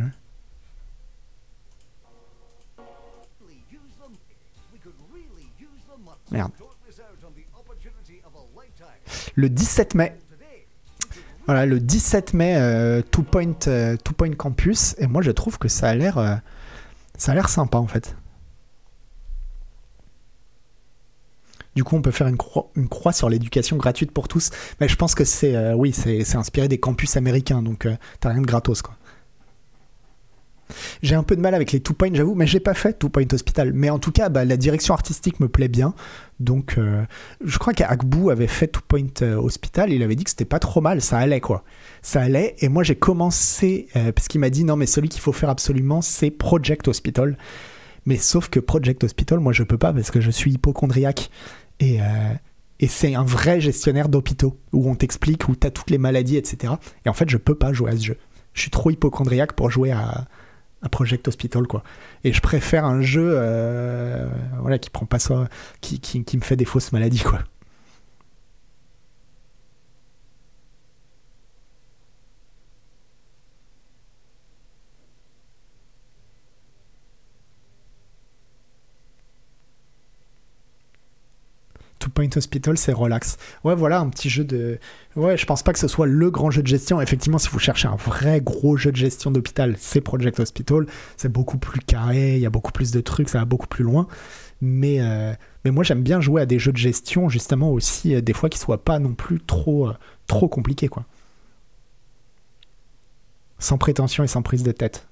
Really 6.30 6.65
Le 9.34 9.48
17 9.48 9.94
mai. 9.94 10.16
Voilà, 11.46 11.64
le 11.64 11.78
17 11.78 12.34
mai, 12.34 12.56
euh, 12.56 13.02
Two, 13.02 13.22
Point, 13.22 13.54
euh, 13.68 13.96
Point 14.16 14.32
Campus. 14.32 14.96
Et 14.98 15.06
moi, 15.06 15.22
je 15.22 15.30
trouve 15.30 15.58
que 15.58 15.68
ça 15.68 15.88
a 15.88 15.94
l'air, 15.94 16.18
euh, 16.18 16.34
ça 17.16 17.32
a 17.32 17.46
sympa 17.46 17.78
en 17.78 17.86
fait. 17.86 18.16
Du 21.76 21.84
coup, 21.84 21.94
on 21.94 22.02
peut 22.02 22.10
faire 22.10 22.26
une 22.26 22.38
croix, 22.88 23.12
sur 23.12 23.28
l'éducation 23.28 23.76
gratuite 23.76 24.10
pour 24.10 24.28
tous. 24.28 24.50
Mais 24.80 24.88
je 24.88 24.96
pense 24.96 25.14
que 25.14 25.24
c'est, 25.24 25.74
oui, 25.74 25.92
c'est, 25.92 26.34
inspiré 26.34 26.68
des 26.68 26.78
campus 26.78 27.16
américains, 27.16 27.62
donc 27.62 27.86
t'as 28.18 28.30
rien 28.30 28.40
de 28.40 28.46
gratos 28.46 28.80
quoi. 28.80 28.96
J'ai 31.02 31.14
un 31.14 31.22
peu 31.22 31.36
de 31.36 31.40
mal 31.40 31.54
avec 31.54 31.72
les 31.72 31.80
Two 31.80 31.94
Point, 31.94 32.10
j'avoue, 32.14 32.34
mais 32.34 32.46
j'ai 32.46 32.60
pas 32.60 32.74
fait 32.74 32.98
Two 32.98 33.08
Point 33.08 33.26
Hospital. 33.32 33.72
Mais 33.72 33.90
en 33.90 33.98
tout 33.98 34.12
cas, 34.12 34.28
bah, 34.28 34.44
la 34.44 34.56
direction 34.56 34.94
artistique 34.94 35.40
me 35.40 35.48
plaît 35.48 35.68
bien. 35.68 35.94
Donc, 36.40 36.74
euh, 36.76 37.04
je 37.44 37.58
crois 37.58 37.72
qu'Akbou 37.72 38.30
avait 38.30 38.46
fait 38.46 38.68
Two 38.68 38.82
Point 38.86 39.06
euh, 39.22 39.36
Hospital. 39.36 39.92
Il 39.92 40.02
avait 40.02 40.16
dit 40.16 40.24
que 40.24 40.30
c'était 40.30 40.44
pas 40.44 40.58
trop 40.58 40.80
mal, 40.80 41.00
ça 41.00 41.18
allait 41.18 41.40
quoi. 41.40 41.64
Ça 42.02 42.22
allait. 42.22 42.56
Et 42.60 42.68
moi, 42.68 42.82
j'ai 42.82 42.96
commencé 42.96 43.88
euh, 43.96 44.12
parce 44.12 44.28
qu'il 44.28 44.40
m'a 44.40 44.50
dit 44.50 44.64
non, 44.64 44.76
mais 44.76 44.86
celui 44.86 45.08
qu'il 45.08 45.20
faut 45.20 45.32
faire 45.32 45.50
absolument, 45.50 46.02
c'est 46.02 46.30
Project 46.30 46.88
Hospital. 46.88 47.38
Mais 48.04 48.16
sauf 48.16 48.48
que 48.48 48.60
Project 48.60 49.04
Hospital, 49.04 49.40
moi, 49.40 49.52
je 49.52 49.62
peux 49.62 49.78
pas 49.78 49.92
parce 49.92 50.10
que 50.10 50.20
je 50.20 50.30
suis 50.30 50.52
hypochondriaque. 50.52 51.30
Et, 51.80 51.98
et 52.78 52.86
c'est 52.86 53.14
un 53.14 53.24
vrai 53.24 53.60
gestionnaire 53.60 54.08
d'hôpitaux 54.08 54.56
où 54.72 54.88
on 54.88 54.94
t'explique 54.94 55.48
où 55.48 55.56
t'as 55.56 55.70
toutes 55.70 55.90
les 55.90 55.98
maladies, 55.98 56.36
etc. 56.36 56.74
Et 57.04 57.08
en 57.08 57.12
fait, 57.12 57.28
je 57.28 57.36
peux 57.36 57.56
pas 57.56 57.72
jouer 57.72 57.90
à 57.90 57.96
ce 57.96 58.04
jeu. 58.04 58.16
Je 58.54 58.60
suis 58.60 58.70
trop 58.70 58.90
hypochondriaque 58.90 59.52
pour 59.54 59.70
jouer 59.70 59.90
à, 59.90 60.26
Project 60.88 61.28
Hospital 61.28 61.66
quoi. 61.66 61.82
Et 62.24 62.32
je 62.32 62.40
préfère 62.40 62.84
un 62.84 63.00
jeu 63.00 63.32
euh, 63.34 64.26
voilà 64.60 64.78
qui 64.78 64.90
prend 64.90 65.06
pas 65.06 65.18
ça, 65.18 65.48
qui, 65.80 66.00
qui 66.00 66.36
me 66.36 66.42
fait 66.42 66.56
des 66.56 66.64
fausses 66.64 66.92
maladies 66.92 67.22
quoi. 67.22 67.40
Point 82.16 82.30
Hospital, 82.34 82.78
c'est 82.78 82.92
relax. 82.92 83.36
Ouais, 83.62 83.74
voilà, 83.74 84.00
un 84.00 84.08
petit 84.08 84.30
jeu 84.30 84.42
de. 84.42 84.78
Ouais, 85.16 85.36
je 85.36 85.44
pense 85.44 85.62
pas 85.62 85.74
que 85.74 85.78
ce 85.78 85.86
soit 85.86 86.06
le 86.06 86.30
grand 86.30 86.50
jeu 86.50 86.62
de 86.62 86.66
gestion. 86.66 87.00
Effectivement, 87.00 87.38
si 87.38 87.48
vous 87.50 87.58
cherchez 87.58 87.86
un 87.88 87.96
vrai 87.96 88.40
gros 88.40 88.76
jeu 88.76 88.90
de 88.90 88.96
gestion 88.96 89.30
d'hôpital, 89.30 89.76
c'est 89.78 90.00
Project 90.00 90.40
Hospital. 90.40 90.86
C'est 91.18 91.30
beaucoup 91.30 91.58
plus 91.58 91.80
carré, 91.80 92.36
il 92.36 92.40
y 92.40 92.46
a 92.46 92.50
beaucoup 92.50 92.72
plus 92.72 92.90
de 92.90 93.00
trucs, 93.02 93.28
ça 93.28 93.38
va 93.38 93.44
beaucoup 93.44 93.66
plus 93.66 93.84
loin. 93.84 94.08
Mais, 94.62 95.00
euh, 95.00 95.34
moi, 95.66 95.84
j'aime 95.84 96.02
bien 96.02 96.22
jouer 96.22 96.40
à 96.40 96.46
des 96.46 96.58
jeux 96.58 96.72
de 96.72 96.78
gestion, 96.78 97.28
justement, 97.28 97.70
aussi, 97.70 98.14
euh, 98.14 98.22
des 98.22 98.32
fois 98.32 98.48
qui 98.48 98.58
soient 98.58 98.82
pas 98.82 98.98
non 98.98 99.12
plus 99.12 99.38
trop, 99.38 99.88
euh, 99.88 99.94
trop 100.26 100.48
compliqués, 100.48 100.88
quoi. 100.88 101.04
Sans 103.58 103.76
prétention 103.76 104.24
et 104.24 104.26
sans 104.26 104.40
prise 104.40 104.62
de 104.62 104.72
tête. 104.72 105.06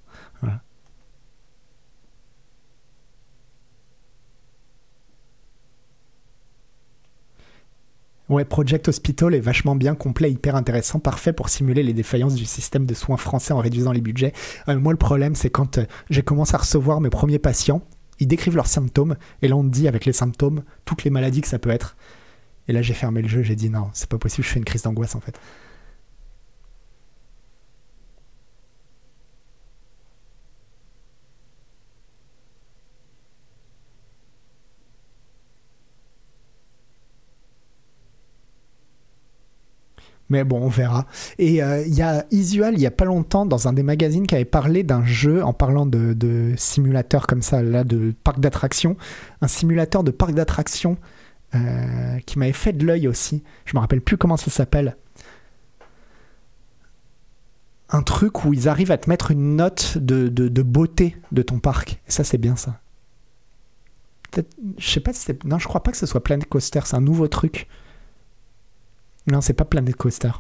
Ouais, 8.31 8.47
Project 8.47 8.89
Hospital 8.89 9.35
est 9.35 9.41
vachement 9.41 9.77
bien 9.77 9.95
complet, 9.95 10.33
hyper 10.33 10.57
intéressant, 10.57 10.99
parfait 10.99 11.35
pour 11.35 11.51
simuler 11.51 11.83
les 11.83 11.93
défaillances 11.93 12.35
du 12.35 12.47
système 12.47 12.87
de 12.87 12.95
soins 12.95 13.19
français 13.19 13.53
en 13.53 13.59
réduisant 13.59 13.93
les 13.93 14.01
budgets. 14.01 14.33
Euh, 14.69 14.79
moi, 14.79 14.93
le 14.95 14.99
problème, 14.99 15.35
c'est 15.35 15.51
quand 15.51 15.77
euh, 15.77 15.85
j'ai 16.09 16.23
commencé 16.23 16.55
à 16.55 16.59
recevoir 16.59 17.03
mes 17.03 17.11
premiers 17.11 17.39
patients, 17.39 17.83
ils 18.21 18.27
décrivent 18.27 18.57
leurs 18.57 18.67
symptômes, 18.67 19.17
et 19.43 19.49
là, 19.49 19.57
on 19.57 19.65
dit 19.65 19.89
avec 19.89 20.07
les 20.07 20.15
symptômes 20.15 20.63
toutes 20.87 21.05
les 21.05 21.11
maladies 21.11 21.43
que 21.43 21.49
ça 21.49 21.59
peut 21.59 21.71
être. 21.71 21.97
Et 22.67 22.73
là, 22.73 22.81
j'ai 22.81 22.95
fermé 22.95 23.21
le 23.21 23.29
jeu, 23.29 23.43
j'ai 23.43 23.57
dit 23.57 23.69
non, 23.69 23.91
c'est 23.93 24.09
pas 24.09 24.17
possible, 24.17 24.47
je 24.47 24.53
fais 24.53 24.59
une 24.59 24.65
crise 24.65 24.83
d'angoisse 24.83 25.15
en 25.15 25.21
fait. 25.21 25.39
Mais 40.31 40.43
bon, 40.43 40.63
on 40.63 40.69
verra. 40.69 41.07
Et 41.39 41.63
euh, 41.63 41.85
il 41.87 41.95
y 41.95 42.03
a 42.03 42.25
Isual, 42.31 42.75
il 42.75 42.81
y 42.81 42.87
a 42.87 42.91
pas 42.91 43.05
longtemps, 43.05 43.45
dans 43.45 43.69
un 43.69 43.73
des 43.73 43.83
magazines, 43.83 44.27
qui 44.27 44.35
avait 44.35 44.45
parlé 44.45 44.83
d'un 44.83 45.05
jeu 45.05 45.45
en 45.45 45.53
parlant 45.53 45.85
de, 45.85 46.15
de 46.15 46.55
simulateur 46.57 47.27
comme 47.27 47.43
ça, 47.43 47.63
là, 47.63 47.85
de 47.85 48.15
parc 48.25 48.41
d'attractions. 48.41 48.97
Un 49.43 49.49
simulateur 49.49 50.03
de 50.03 50.11
parc 50.11 50.33
d'attractions 50.33 50.97
euh, 51.55 52.19
qui 52.27 52.39
m'avait 52.39 52.53
fait 52.53 52.73
de 52.73 52.85
l'œil 52.85 53.07
aussi. 53.07 53.45
Je 53.65 53.77
me 53.77 53.81
rappelle 53.81 54.01
plus 54.01 54.17
comment 54.17 54.37
ça 54.37 54.51
s'appelle. 54.51 54.97
Un 57.91 58.03
truc 58.03 58.45
où 58.45 58.53
ils 58.53 58.69
arrivent 58.69 58.91
à 58.91 58.99
te 58.99 59.09
mettre 59.09 59.31
une 59.31 59.55
note 59.55 59.97
de, 59.99 60.29
beauté 60.63 61.17
de 61.31 61.43
ton 61.43 61.61
parc. 61.61 62.01
Et 62.09 62.11
ça, 62.11 62.25
c'est 62.25 62.39
bien 62.39 62.57
ça. 62.57 62.81
Je 64.79 64.91
sais 64.91 64.99
pas 64.99 65.13
si 65.13 65.21
c'est. 65.21 65.45
Non, 65.45 65.61
je 65.61 65.69
crois 65.69 65.85
pas 65.85 65.93
que 65.93 65.97
ce 65.97 66.07
soit 66.07 66.25
Planet 66.25 66.49
Coaster, 66.49 66.81
c'est 66.85 66.97
un 66.97 67.01
nouveau 67.01 67.29
truc. 67.29 67.69
Non, 69.27 69.41
c'est 69.41 69.55
pas 69.55 69.65
Planet 69.65 69.97
Coaster. 69.97 70.31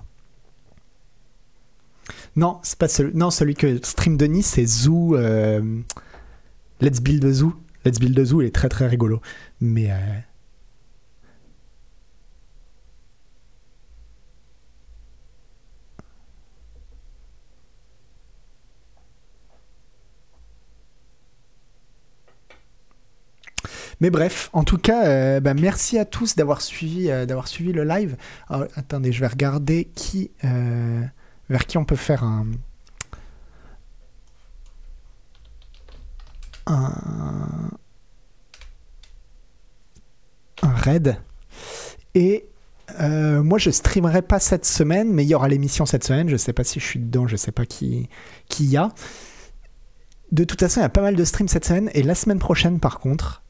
Non, 2.36 2.58
c'est 2.62 2.78
pas 2.78 2.88
celui. 2.88 3.14
Non, 3.14 3.30
celui 3.30 3.54
que 3.54 3.78
stream 3.84 4.16
Denis, 4.16 4.42
c'est 4.42 4.66
Zoo. 4.66 5.16
euh, 5.16 5.80
Let's 6.80 7.00
Build 7.00 7.24
a 7.24 7.32
Zoo. 7.32 7.54
Let's 7.84 7.98
Build 7.98 8.18
a 8.18 8.24
Zoo, 8.24 8.42
il 8.42 8.46
est 8.46 8.54
très 8.54 8.68
très 8.68 8.86
rigolo. 8.86 9.20
Mais. 9.60 9.90
euh, 9.90 9.96
Mais 24.00 24.10
bref, 24.10 24.50
en 24.52 24.64
tout 24.64 24.78
cas, 24.78 25.06
euh, 25.06 25.40
bah, 25.40 25.54
merci 25.54 25.98
à 25.98 26.04
tous 26.04 26.36
d'avoir 26.36 26.62
suivi, 26.62 27.10
euh, 27.10 27.26
suivi 27.44 27.72
le 27.72 27.84
live. 27.84 28.16
Alors, 28.48 28.68
attendez, 28.76 29.12
je 29.12 29.20
vais 29.20 29.26
regarder 29.26 29.88
euh, 30.44 31.02
vers 31.48 31.66
qui 31.66 31.78
on 31.78 31.84
peut 31.84 31.96
faire 31.96 32.24
un, 32.24 32.46
un, 36.66 37.70
un 40.62 40.74
raid. 40.74 41.16
Et 42.14 42.46
moi, 43.00 43.58
je 43.58 43.70
streamerai 43.70 44.22
pas 44.22 44.38
cette 44.38 44.64
semaine, 44.64 45.12
mais 45.12 45.24
il 45.24 45.28
y 45.28 45.34
aura 45.34 45.48
l'émission 45.48 45.86
cette 45.86 46.04
semaine. 46.04 46.28
Je 46.28 46.36
sais 46.36 46.52
pas 46.52 46.64
si 46.64 46.80
je 46.80 46.84
suis 46.84 47.00
dedans, 47.00 47.26
je 47.26 47.36
sais 47.36 47.52
pas 47.52 47.66
qui 47.66 48.08
qui 48.48 48.66
y 48.66 48.76
a. 48.76 48.90
De 50.32 50.44
toute 50.44 50.60
façon, 50.60 50.80
il 50.80 50.82
y 50.82 50.86
a 50.86 50.90
pas 50.90 51.02
mal 51.02 51.16
de 51.16 51.24
streams 51.24 51.48
cette 51.48 51.64
semaine. 51.64 51.90
Et 51.94 52.02
la 52.02 52.14
semaine 52.14 52.38
prochaine, 52.38 52.80
par 52.80 52.98
contre, 52.98 53.43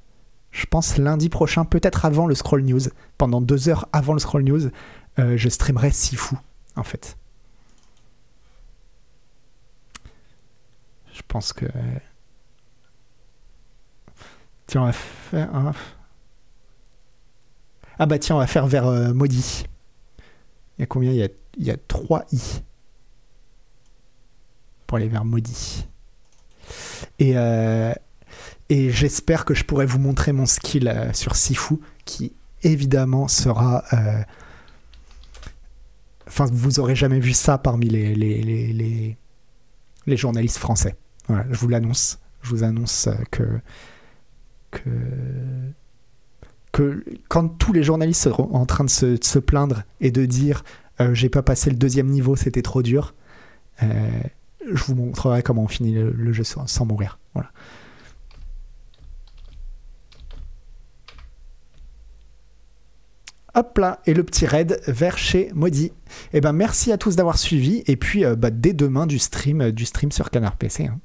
je 0.55 0.66
pense 0.66 0.98
lundi 0.98 1.28
prochain, 1.28 1.64
peut-être 1.64 2.05
avant 2.05 2.28
le 2.28 2.35
Scroll 2.36 2.62
News, 2.62 2.81
pendant 3.18 3.40
deux 3.40 3.68
heures 3.68 3.89
avant 3.93 4.12
le 4.12 4.20
Scroll 4.20 4.44
News, 4.44 4.70
euh, 5.18 5.36
je 5.36 5.48
streamerai 5.48 5.90
Sifu, 5.90 6.36
en 6.76 6.85
fait. 6.85 7.18
Je 11.12 11.22
pense 11.26 11.52
que. 11.52 11.66
Tiens, 14.68 14.82
on 14.82 14.86
va 14.86 14.93
faire. 14.93 15.72
Ah 17.98 18.06
bah 18.06 18.18
tiens, 18.20 18.36
on 18.36 18.39
va 18.39 18.47
faire 18.47 18.68
vers 18.68 18.86
euh, 18.86 19.12
Maudit. 19.12 19.64
Il 20.78 20.82
y 20.82 20.85
a 20.85 20.86
combien? 20.86 21.10
Il 21.10 21.16
y 21.16 21.24
a, 21.24 21.28
il 21.56 21.64
y 21.64 21.70
a 21.72 21.76
3 21.76 22.26
i. 22.32 22.62
Pour 24.86 24.98
aller 24.98 25.09
vers 25.09 25.24
Maudit. 25.24 25.89
Et, 27.18 27.36
euh, 27.36 27.93
et 28.74 28.90
j'espère 28.90 29.44
que 29.44 29.55
je 29.55 29.62
pourrai 29.62 29.86
vous 29.86 30.01
montrer 30.01 30.32
mon 30.32 30.46
skill 30.46 30.88
euh, 30.88 31.12
sur 31.12 31.36
Sifu, 31.36 31.76
qui 32.05 32.32
évidemment 32.64 33.28
sera. 33.28 33.84
euh, 33.92 34.20
Enfin, 36.26 36.46
vous 36.51 36.80
aurez 36.80 36.96
jamais 36.96 37.20
vu 37.20 37.34
ça 37.34 37.56
parmi 37.56 37.86
les, 37.88 38.16
les, 38.16 39.16
les, 40.06 40.16
journalistes 40.16 40.59
français. 40.59 40.96
Voilà, 41.28 41.44
je 41.52 41.56
vous 41.56 41.68
l'annonce. 41.68 42.18
Je 42.42 42.51
vous 42.51 42.64
annonce 42.64 43.06
euh, 43.06 43.14
que, 43.30 43.60
que, 46.72 47.05
quand 47.28 47.46
tous 47.46 47.72
les 47.72 47.84
journalistes 47.84 48.22
seront 48.22 48.52
en 48.55 48.66
train 48.66 48.82
de 48.82 48.90
se, 48.90 49.16
se 49.22 49.38
plaindre 49.38 49.84
et 50.01 50.10
de 50.10 50.26
dire 50.26 50.64
j'ai 51.12 51.28
pas 51.28 51.42
passé 51.42 51.70
le 51.70 51.76
deuxième 51.76 52.09
niveau, 52.09 52.34
c'était 52.34 52.62
trop 52.62 52.82
dur, 52.82 53.14
je 53.80 54.84
vous 54.84 54.94
montrerai 54.96 55.42
comment 55.44 55.62
on 55.62 55.68
finit 55.68 55.92
le, 55.92 56.10
le 56.10 56.32
jeu 56.32 56.42
sans, 56.44 56.66
sans 56.66 56.86
mourir. 56.86 57.18
Voilà. 57.34 57.51
Hop 63.55 63.78
là, 63.78 64.01
et 64.06 64.14
le 64.14 64.24
petit 64.24 64.47
raid 64.47 64.81
vers 64.86 65.16
chez 65.16 65.51
Maudit. 65.55 65.93
Et 66.32 66.40
ben 66.40 66.52
merci 66.52 66.90
à 66.93 66.98
tous 66.98 67.14
d'avoir 67.16 67.39
suivi, 67.39 67.85
et 67.86 67.97
puis 67.97 68.24
euh, 68.24 68.35
bah, 68.35 68.51
dès 68.51 68.72
demain 68.72 69.06
du 69.06 69.18
stream, 69.18 69.60
euh, 69.60 69.72
du 69.72 69.85
stream 69.85 70.10
sur 70.10 70.31
Canard 70.31 70.56
PC. 70.56 70.86
hein. 70.86 70.98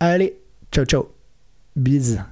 Allez, 0.00 0.38
ciao 0.72 0.84
ciao. 0.84 1.08
Bise. 1.76 2.22